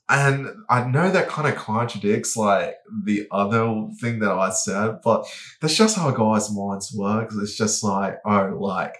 and 0.09 0.47
I 0.69 0.85
know 0.89 1.11
that 1.11 1.27
kind 1.27 1.47
of 1.47 1.55
contradicts 1.55 2.37
like 2.37 2.75
the 3.03 3.27
other 3.29 3.87
thing 3.99 4.19
that 4.19 4.31
I 4.31 4.51
said, 4.51 4.99
but 5.03 5.27
that's 5.61 5.75
just 5.75 5.97
how 5.97 6.11
guys' 6.11 6.51
minds 6.51 6.93
work. 6.95 7.31
It's 7.33 7.57
just 7.57 7.83
like, 7.83 8.19
oh, 8.25 8.55
like, 8.57 8.95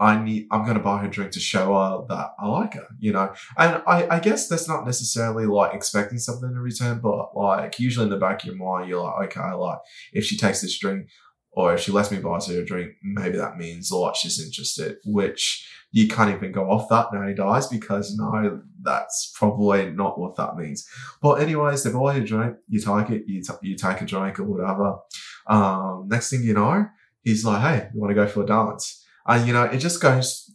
I 0.00 0.20
need, 0.20 0.48
I'm 0.50 0.64
going 0.64 0.76
to 0.76 0.82
buy 0.82 0.98
her 0.98 1.06
a 1.06 1.10
drink 1.10 1.30
to 1.32 1.40
show 1.40 1.74
her 1.74 2.04
that 2.08 2.32
I 2.40 2.48
like 2.48 2.74
her, 2.74 2.88
you 2.98 3.12
know? 3.12 3.32
And 3.56 3.82
I, 3.86 4.16
I 4.16 4.18
guess 4.18 4.48
that's 4.48 4.66
not 4.66 4.84
necessarily 4.84 5.46
like 5.46 5.74
expecting 5.74 6.18
something 6.18 6.50
in 6.50 6.58
return, 6.58 6.98
but 6.98 7.36
like 7.36 7.78
usually 7.78 8.06
in 8.06 8.10
the 8.10 8.16
back 8.16 8.42
of 8.42 8.46
your 8.46 8.56
mind, 8.56 8.88
you're 8.88 9.00
like, 9.00 9.36
okay, 9.36 9.52
like 9.52 9.78
if 10.12 10.24
she 10.24 10.36
takes 10.36 10.60
this 10.60 10.76
drink 10.76 11.06
or 11.52 11.74
if 11.74 11.80
she 11.80 11.92
lets 11.92 12.10
me 12.10 12.18
buy 12.18 12.38
her 12.38 12.60
a 12.60 12.64
drink, 12.64 12.92
maybe 13.02 13.36
that 13.36 13.58
means 13.58 13.92
like 13.92 14.16
she's 14.16 14.42
interested, 14.44 14.96
which 15.04 15.68
you 15.90 16.08
can't 16.08 16.34
even 16.34 16.50
go 16.50 16.70
off 16.70 16.88
that 16.88 17.12
nowadays 17.12 17.66
because 17.66 18.16
no, 18.16 18.62
that's 18.80 19.32
probably 19.36 19.90
not 19.90 20.18
what 20.18 20.34
that 20.36 20.56
means. 20.56 20.88
But 21.20 21.42
anyways, 21.42 21.82
they 21.82 21.92
buy 21.92 22.16
you 22.16 22.22
a 22.22 22.26
drink, 22.26 22.56
you 22.68 22.80
take 22.80 23.10
it, 23.10 23.24
you, 23.26 23.42
t- 23.42 23.52
you 23.68 23.76
take 23.76 24.00
a 24.00 24.06
drink 24.06 24.38
or 24.38 24.44
whatever. 24.44 24.96
Um, 25.46 26.08
next 26.08 26.30
thing 26.30 26.42
you 26.42 26.54
know, 26.54 26.86
he's 27.22 27.44
like, 27.44 27.60
hey, 27.60 27.90
you 27.92 28.00
want 28.00 28.10
to 28.10 28.14
go 28.14 28.26
for 28.26 28.44
a 28.44 28.46
dance? 28.46 29.04
And, 29.26 29.46
you 29.46 29.52
know, 29.52 29.64
it 29.64 29.78
just 29.78 30.00
goes 30.00 30.50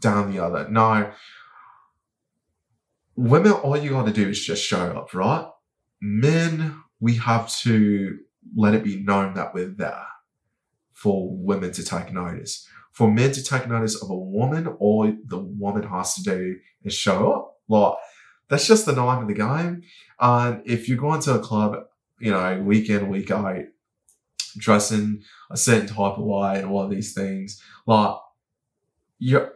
down 0.00 0.32
the 0.32 0.38
other. 0.38 0.68
No, 0.68 1.10
women, 3.16 3.52
all 3.52 3.76
you 3.76 3.90
got 3.90 4.06
to 4.06 4.12
do 4.12 4.28
is 4.28 4.44
just 4.44 4.64
show 4.64 4.96
up, 4.96 5.12
right? 5.12 5.48
Men, 6.00 6.80
we 7.00 7.16
have 7.16 7.50
to 7.62 8.18
let 8.54 8.74
it 8.74 8.84
be 8.84 9.02
known 9.02 9.34
that 9.34 9.52
we're 9.52 9.66
there 9.66 10.06
for 11.00 11.30
women 11.30 11.72
to 11.72 11.82
take 11.82 12.12
notice. 12.12 12.68
For 12.92 13.10
men 13.10 13.32
to 13.32 13.42
take 13.42 13.66
notice 13.66 14.02
of 14.02 14.10
a 14.10 14.16
woman, 14.16 14.66
all 14.66 15.10
the 15.24 15.38
woman 15.38 15.84
has 15.84 16.14
to 16.16 16.22
do 16.22 16.56
is 16.84 16.92
show 16.92 17.32
up. 17.32 17.56
Like, 17.68 17.94
that's 18.50 18.66
just 18.66 18.84
the 18.84 18.92
name 18.92 19.22
of 19.22 19.26
the 19.26 19.32
game. 19.32 19.82
And 20.20 20.60
if 20.66 20.88
you're 20.88 20.98
going 20.98 21.22
to 21.22 21.36
a 21.36 21.38
club, 21.38 21.84
you 22.18 22.30
know, 22.30 22.60
week 22.60 22.90
in, 22.90 23.08
week 23.08 23.30
out, 23.30 23.64
dressing 24.58 25.22
a 25.50 25.56
certain 25.56 25.86
type 25.86 26.18
of 26.18 26.24
way 26.24 26.58
and 26.58 26.66
all 26.66 26.82
of 26.82 26.90
these 26.90 27.14
things, 27.14 27.62
like 27.86 28.16
you 29.18 29.48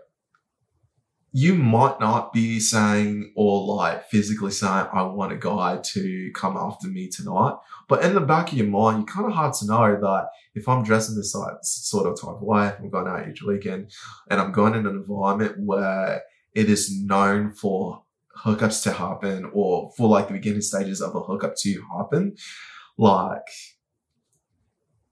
you 1.37 1.53
might 1.57 1.99
not 1.99 2.32
be 2.32 2.61
saying 2.61 3.32
or 3.35 3.76
like 3.76 4.09
physically 4.09 4.53
saying, 4.53 4.87
I 4.93 5.03
want 5.03 5.32
a 5.32 5.37
guy 5.37 5.80
to 5.82 6.30
come 6.32 6.57
after 6.57 6.87
me 6.87 7.09
tonight. 7.09 7.57
But 7.89 8.05
in 8.05 8.14
the 8.14 8.20
back 8.20 8.53
of 8.53 8.59
your 8.59 8.68
mind, 8.68 9.01
you 9.01 9.05
kind 9.05 9.26
of 9.26 9.32
hard 9.32 9.53
to 9.55 9.66
know 9.66 9.99
that 10.01 10.28
if 10.55 10.68
I'm 10.68 10.85
dressing 10.85 11.16
this 11.16 11.35
like, 11.35 11.57
sort 11.62 12.07
of 12.07 12.20
type 12.20 12.37
of 12.37 12.43
way, 12.43 12.72
I'm 12.78 12.89
going 12.89 13.09
out 13.09 13.28
each 13.28 13.43
weekend 13.43 13.91
and 14.30 14.41
I'm 14.41 14.53
going 14.53 14.76
in 14.76 14.87
an 14.87 14.95
environment 14.95 15.57
where 15.59 16.22
it 16.55 16.70
is 16.70 17.03
known 17.03 17.51
for 17.51 18.05
hookups 18.45 18.85
to 18.85 18.93
happen 18.93 19.51
or 19.53 19.91
for 19.97 20.09
like 20.09 20.28
the 20.28 20.35
beginning 20.35 20.61
stages 20.61 21.03
of 21.03 21.16
a 21.16 21.20
hookup 21.20 21.57
to 21.57 21.82
happen, 21.99 22.37
like 22.97 23.43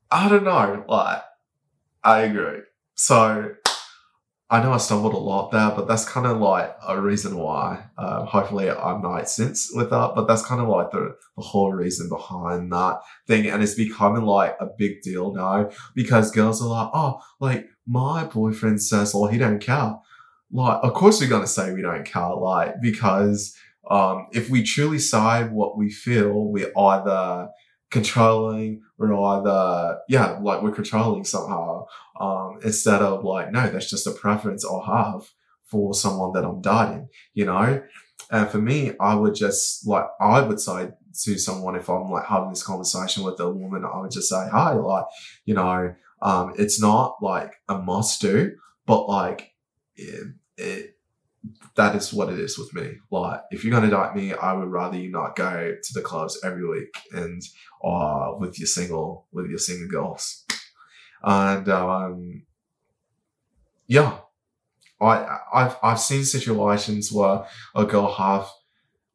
I 0.08 0.28
don't 0.28 0.44
know. 0.44 0.84
Like, 0.86 1.22
I 2.04 2.20
agree. 2.20 2.60
So, 2.94 3.54
I 4.52 4.62
know 4.62 4.74
I 4.74 4.76
stumbled 4.76 5.14
a 5.14 5.16
lot 5.16 5.50
there, 5.50 5.70
but 5.70 5.88
that's 5.88 6.04
kind 6.04 6.26
of 6.26 6.36
like 6.38 6.76
a 6.86 7.00
reason 7.00 7.38
why. 7.38 7.86
Uh, 7.96 8.26
hopefully, 8.26 8.68
I'm 8.68 9.00
not 9.00 9.26
since 9.30 9.72
with 9.72 9.88
that, 9.88 10.12
but 10.14 10.28
that's 10.28 10.44
kind 10.44 10.60
of 10.60 10.68
like 10.68 10.90
the, 10.90 11.16
the 11.38 11.42
whole 11.42 11.72
reason 11.72 12.10
behind 12.10 12.70
that 12.70 13.00
thing. 13.26 13.46
And 13.46 13.62
it's 13.62 13.74
becoming 13.74 14.24
like 14.24 14.54
a 14.60 14.66
big 14.76 15.00
deal 15.00 15.32
now 15.32 15.70
because 15.94 16.30
girls 16.30 16.60
are 16.60 16.68
like, 16.68 16.90
oh, 16.92 17.22
like 17.40 17.66
my 17.86 18.24
boyfriend 18.26 18.82
says, 18.82 19.12
oh, 19.14 19.26
he 19.26 19.38
don't 19.38 19.58
care. 19.58 19.94
Like, 20.50 20.80
of 20.82 20.92
course, 20.92 21.22
we're 21.22 21.30
going 21.30 21.40
to 21.40 21.48
say 21.48 21.72
we 21.72 21.80
don't 21.80 22.04
care, 22.04 22.34
like, 22.34 22.74
because 22.82 23.56
um, 23.90 24.26
if 24.32 24.50
we 24.50 24.64
truly 24.64 24.98
say 24.98 25.44
what 25.44 25.78
we 25.78 25.90
feel, 25.90 26.52
we're 26.52 26.72
either 26.76 27.48
controlling 27.92 28.80
we're 28.96 29.14
either 29.14 29.98
yeah 30.08 30.38
like 30.40 30.62
we're 30.62 30.72
controlling 30.72 31.24
somehow 31.24 31.84
um 32.22 32.58
instead 32.64 33.02
of 33.02 33.24
like 33.24 33.50
no 33.50 33.68
that's 33.68 33.90
just 33.90 34.06
a 34.06 34.12
preference 34.12 34.64
i'll 34.64 34.80
have 34.80 35.28
for 35.64 35.92
someone 35.92 36.32
that 36.32 36.44
i'm 36.44 36.60
dating 36.60 37.08
you 37.34 37.44
know 37.44 37.82
and 38.30 38.48
for 38.48 38.58
me 38.58 38.92
i 39.00 39.14
would 39.14 39.34
just 39.34 39.86
like 39.86 40.06
i 40.20 40.40
would 40.40 40.60
say 40.60 40.88
to 41.12 41.36
someone 41.36 41.74
if 41.74 41.90
i'm 41.90 42.10
like 42.10 42.24
having 42.24 42.50
this 42.50 42.62
conversation 42.62 43.24
with 43.24 43.38
a 43.40 43.50
woman 43.50 43.84
i 43.84 44.00
would 44.00 44.12
just 44.12 44.28
say 44.28 44.48
hi 44.50 44.72
like 44.72 45.04
you 45.44 45.54
know 45.54 45.92
um 46.22 46.54
it's 46.56 46.80
not 46.80 47.16
like 47.20 47.54
a 47.68 47.76
must 47.76 48.20
do 48.20 48.52
but 48.86 49.08
like 49.08 49.52
it, 49.96 50.28
it 50.56 50.96
that 51.74 51.96
is 51.96 52.12
what 52.12 52.32
it 52.32 52.38
is 52.38 52.58
with 52.58 52.72
me. 52.74 52.98
Like, 53.10 53.40
if 53.50 53.64
you're 53.64 53.72
gonna 53.72 53.90
date 53.90 54.14
me, 54.14 54.34
I 54.34 54.52
would 54.52 54.68
rather 54.68 54.96
you 54.96 55.10
not 55.10 55.36
go 55.36 55.74
to 55.82 55.94
the 55.94 56.02
clubs 56.02 56.38
every 56.44 56.66
week 56.68 56.94
and 57.12 57.42
uh 57.84 58.32
with 58.38 58.58
your 58.58 58.66
single 58.66 59.26
with 59.32 59.46
your 59.46 59.58
single 59.58 59.88
girls. 59.88 60.41
And 61.22 61.68
um 61.68 62.42
yeah. 63.86 64.18
I 65.00 65.38
I've 65.52 65.76
I've 65.82 66.00
seen 66.00 66.24
situations 66.24 67.10
where 67.12 67.44
a 67.74 67.84
girl 67.84 68.12
have 68.12 68.48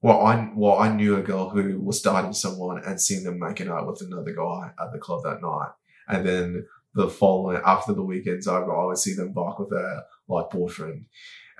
well 0.02 0.26
I 0.26 0.50
well 0.56 0.80
I 0.80 0.94
knew 0.94 1.16
a 1.16 1.22
girl 1.22 1.50
who 1.50 1.80
was 1.80 2.02
dating 2.02 2.34
someone 2.34 2.84
and 2.84 3.00
seen 3.00 3.24
them 3.24 3.40
making 3.40 3.70
out 3.70 3.88
with 3.88 4.02
another 4.02 4.34
guy 4.34 4.72
at 4.82 4.92
the 4.92 5.00
club 5.00 5.24
that 5.24 5.42
night. 5.42 5.72
And 6.10 6.26
then 6.26 6.66
the 6.94 7.10
following 7.10 7.62
after 7.66 7.94
the 7.94 8.04
weekend's 8.04 8.48
over, 8.48 8.76
I 8.76 8.86
would 8.86 8.98
see 8.98 9.14
them 9.14 9.34
back 9.34 9.60
with 9.60 9.70
their 9.70 10.04
like 10.28 10.50
boyfriend. 10.50 11.06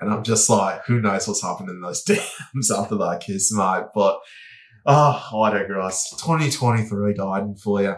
And 0.00 0.12
I'm 0.12 0.22
just 0.22 0.48
like, 0.48 0.84
who 0.84 1.00
knows 1.00 1.26
what's 1.26 1.42
happening 1.42 1.70
in 1.70 1.80
those 1.80 2.04
DMs 2.06 2.76
after 2.76 2.96
that 2.96 3.22
kiss, 3.24 3.52
mate. 3.52 3.86
But, 3.94 4.20
oh, 4.86 5.42
I 5.42 5.50
digress. 5.50 6.10
2023 6.10 7.14
died 7.14 7.58
for 7.62 7.82
you. 7.82 7.94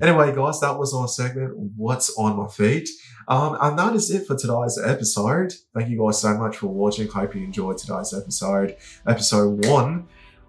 Anyway, 0.00 0.34
guys, 0.34 0.60
that 0.60 0.78
was 0.78 0.94
our 0.94 1.08
segment, 1.08 1.56
What's 1.76 2.16
on 2.16 2.36
My 2.36 2.46
Feed. 2.48 2.88
Um, 3.28 3.56
and 3.60 3.78
that 3.78 3.94
is 3.94 4.10
it 4.10 4.26
for 4.26 4.36
today's 4.36 4.78
episode. 4.82 5.54
Thank 5.74 5.88
you 5.88 5.98
guys 6.04 6.20
so 6.20 6.36
much 6.36 6.56
for 6.56 6.66
watching. 6.66 7.08
Hope 7.08 7.34
you 7.34 7.44
enjoyed 7.44 7.78
today's 7.78 8.12
episode, 8.12 8.76
episode 9.06 9.64
one 9.66 10.08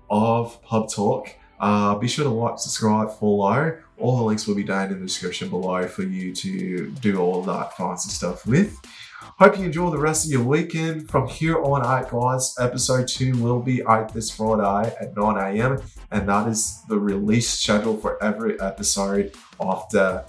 of 0.09 0.61
Pub 0.63 0.89
Talk. 0.89 1.29
Uh, 1.59 1.95
be 1.95 2.07
sure 2.07 2.23
to 2.23 2.29
like, 2.31 2.57
subscribe, 2.57 3.11
follow. 3.19 3.77
All 3.99 4.17
the 4.17 4.23
links 4.23 4.47
will 4.47 4.55
be 4.55 4.63
down 4.63 4.91
in 4.91 4.99
the 4.99 5.05
description 5.05 5.49
below 5.49 5.87
for 5.87 6.01
you 6.01 6.33
to 6.33 6.89
do 7.01 7.19
all 7.19 7.43
that 7.43 7.77
fancy 7.77 8.09
stuff 8.09 8.47
with. 8.47 8.75
Hope 9.21 9.57
you 9.57 9.65
enjoy 9.65 9.89
the 9.91 9.97
rest 9.97 10.25
of 10.25 10.31
your 10.31 10.43
weekend. 10.43 11.09
From 11.09 11.27
here 11.27 11.61
on 11.61 11.85
out, 11.85 12.09
guys, 12.09 12.55
episode 12.59 13.07
two 13.07 13.37
will 13.37 13.59
be 13.59 13.85
out 13.85 14.13
this 14.13 14.31
Friday 14.31 14.95
at 14.99 15.15
9 15.15 15.57
a.m. 15.57 15.81
And 16.11 16.27
that 16.27 16.47
is 16.47 16.81
the 16.89 16.99
release 16.99 17.49
schedule 17.49 17.97
for 17.97 18.21
every 18.23 18.59
episode 18.59 19.33
after 19.59 20.25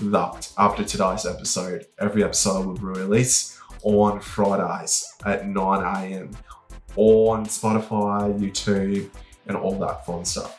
that. 0.00 0.52
After 0.56 0.82
today's 0.82 1.26
episode, 1.26 1.86
every 1.98 2.24
episode 2.24 2.66
will 2.66 2.74
be 2.74 3.00
released 3.00 3.58
on 3.82 4.20
Fridays 4.20 5.12
at 5.26 5.46
9 5.46 5.56
a.m. 5.82 6.30
on 6.96 7.44
Spotify, 7.46 8.38
YouTube, 8.38 9.10
and 9.46 9.56
all 9.56 9.78
that 9.78 10.06
fun 10.06 10.24
stuff. 10.24 10.58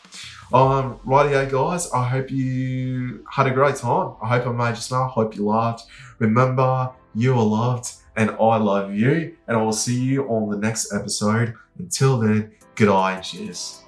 Um, 0.53 0.99
rightio, 1.05 1.49
guys. 1.49 1.91
I 1.91 2.07
hope 2.07 2.29
you 2.29 3.25
had 3.31 3.47
a 3.47 3.51
great 3.51 3.77
time. 3.77 4.15
I 4.21 4.27
hope 4.37 4.45
I 4.45 4.51
made 4.51 4.75
you 4.75 4.81
smile. 4.81 5.07
Hope 5.07 5.35
you 5.35 5.45
laughed. 5.45 5.87
Remember, 6.19 6.91
you 7.15 7.33
are 7.33 7.43
loved, 7.43 7.93
and 8.15 8.31
I 8.31 8.57
love 8.57 8.93
you. 8.93 9.35
And 9.47 9.57
I 9.57 9.61
will 9.61 9.73
see 9.73 9.99
you 9.99 10.27
on 10.27 10.49
the 10.49 10.57
next 10.57 10.93
episode. 10.93 11.53
Until 11.79 12.19
then, 12.19 12.51
good 12.75 12.89
eye 12.89 13.13
and 13.13 13.23
cheers. 13.23 13.82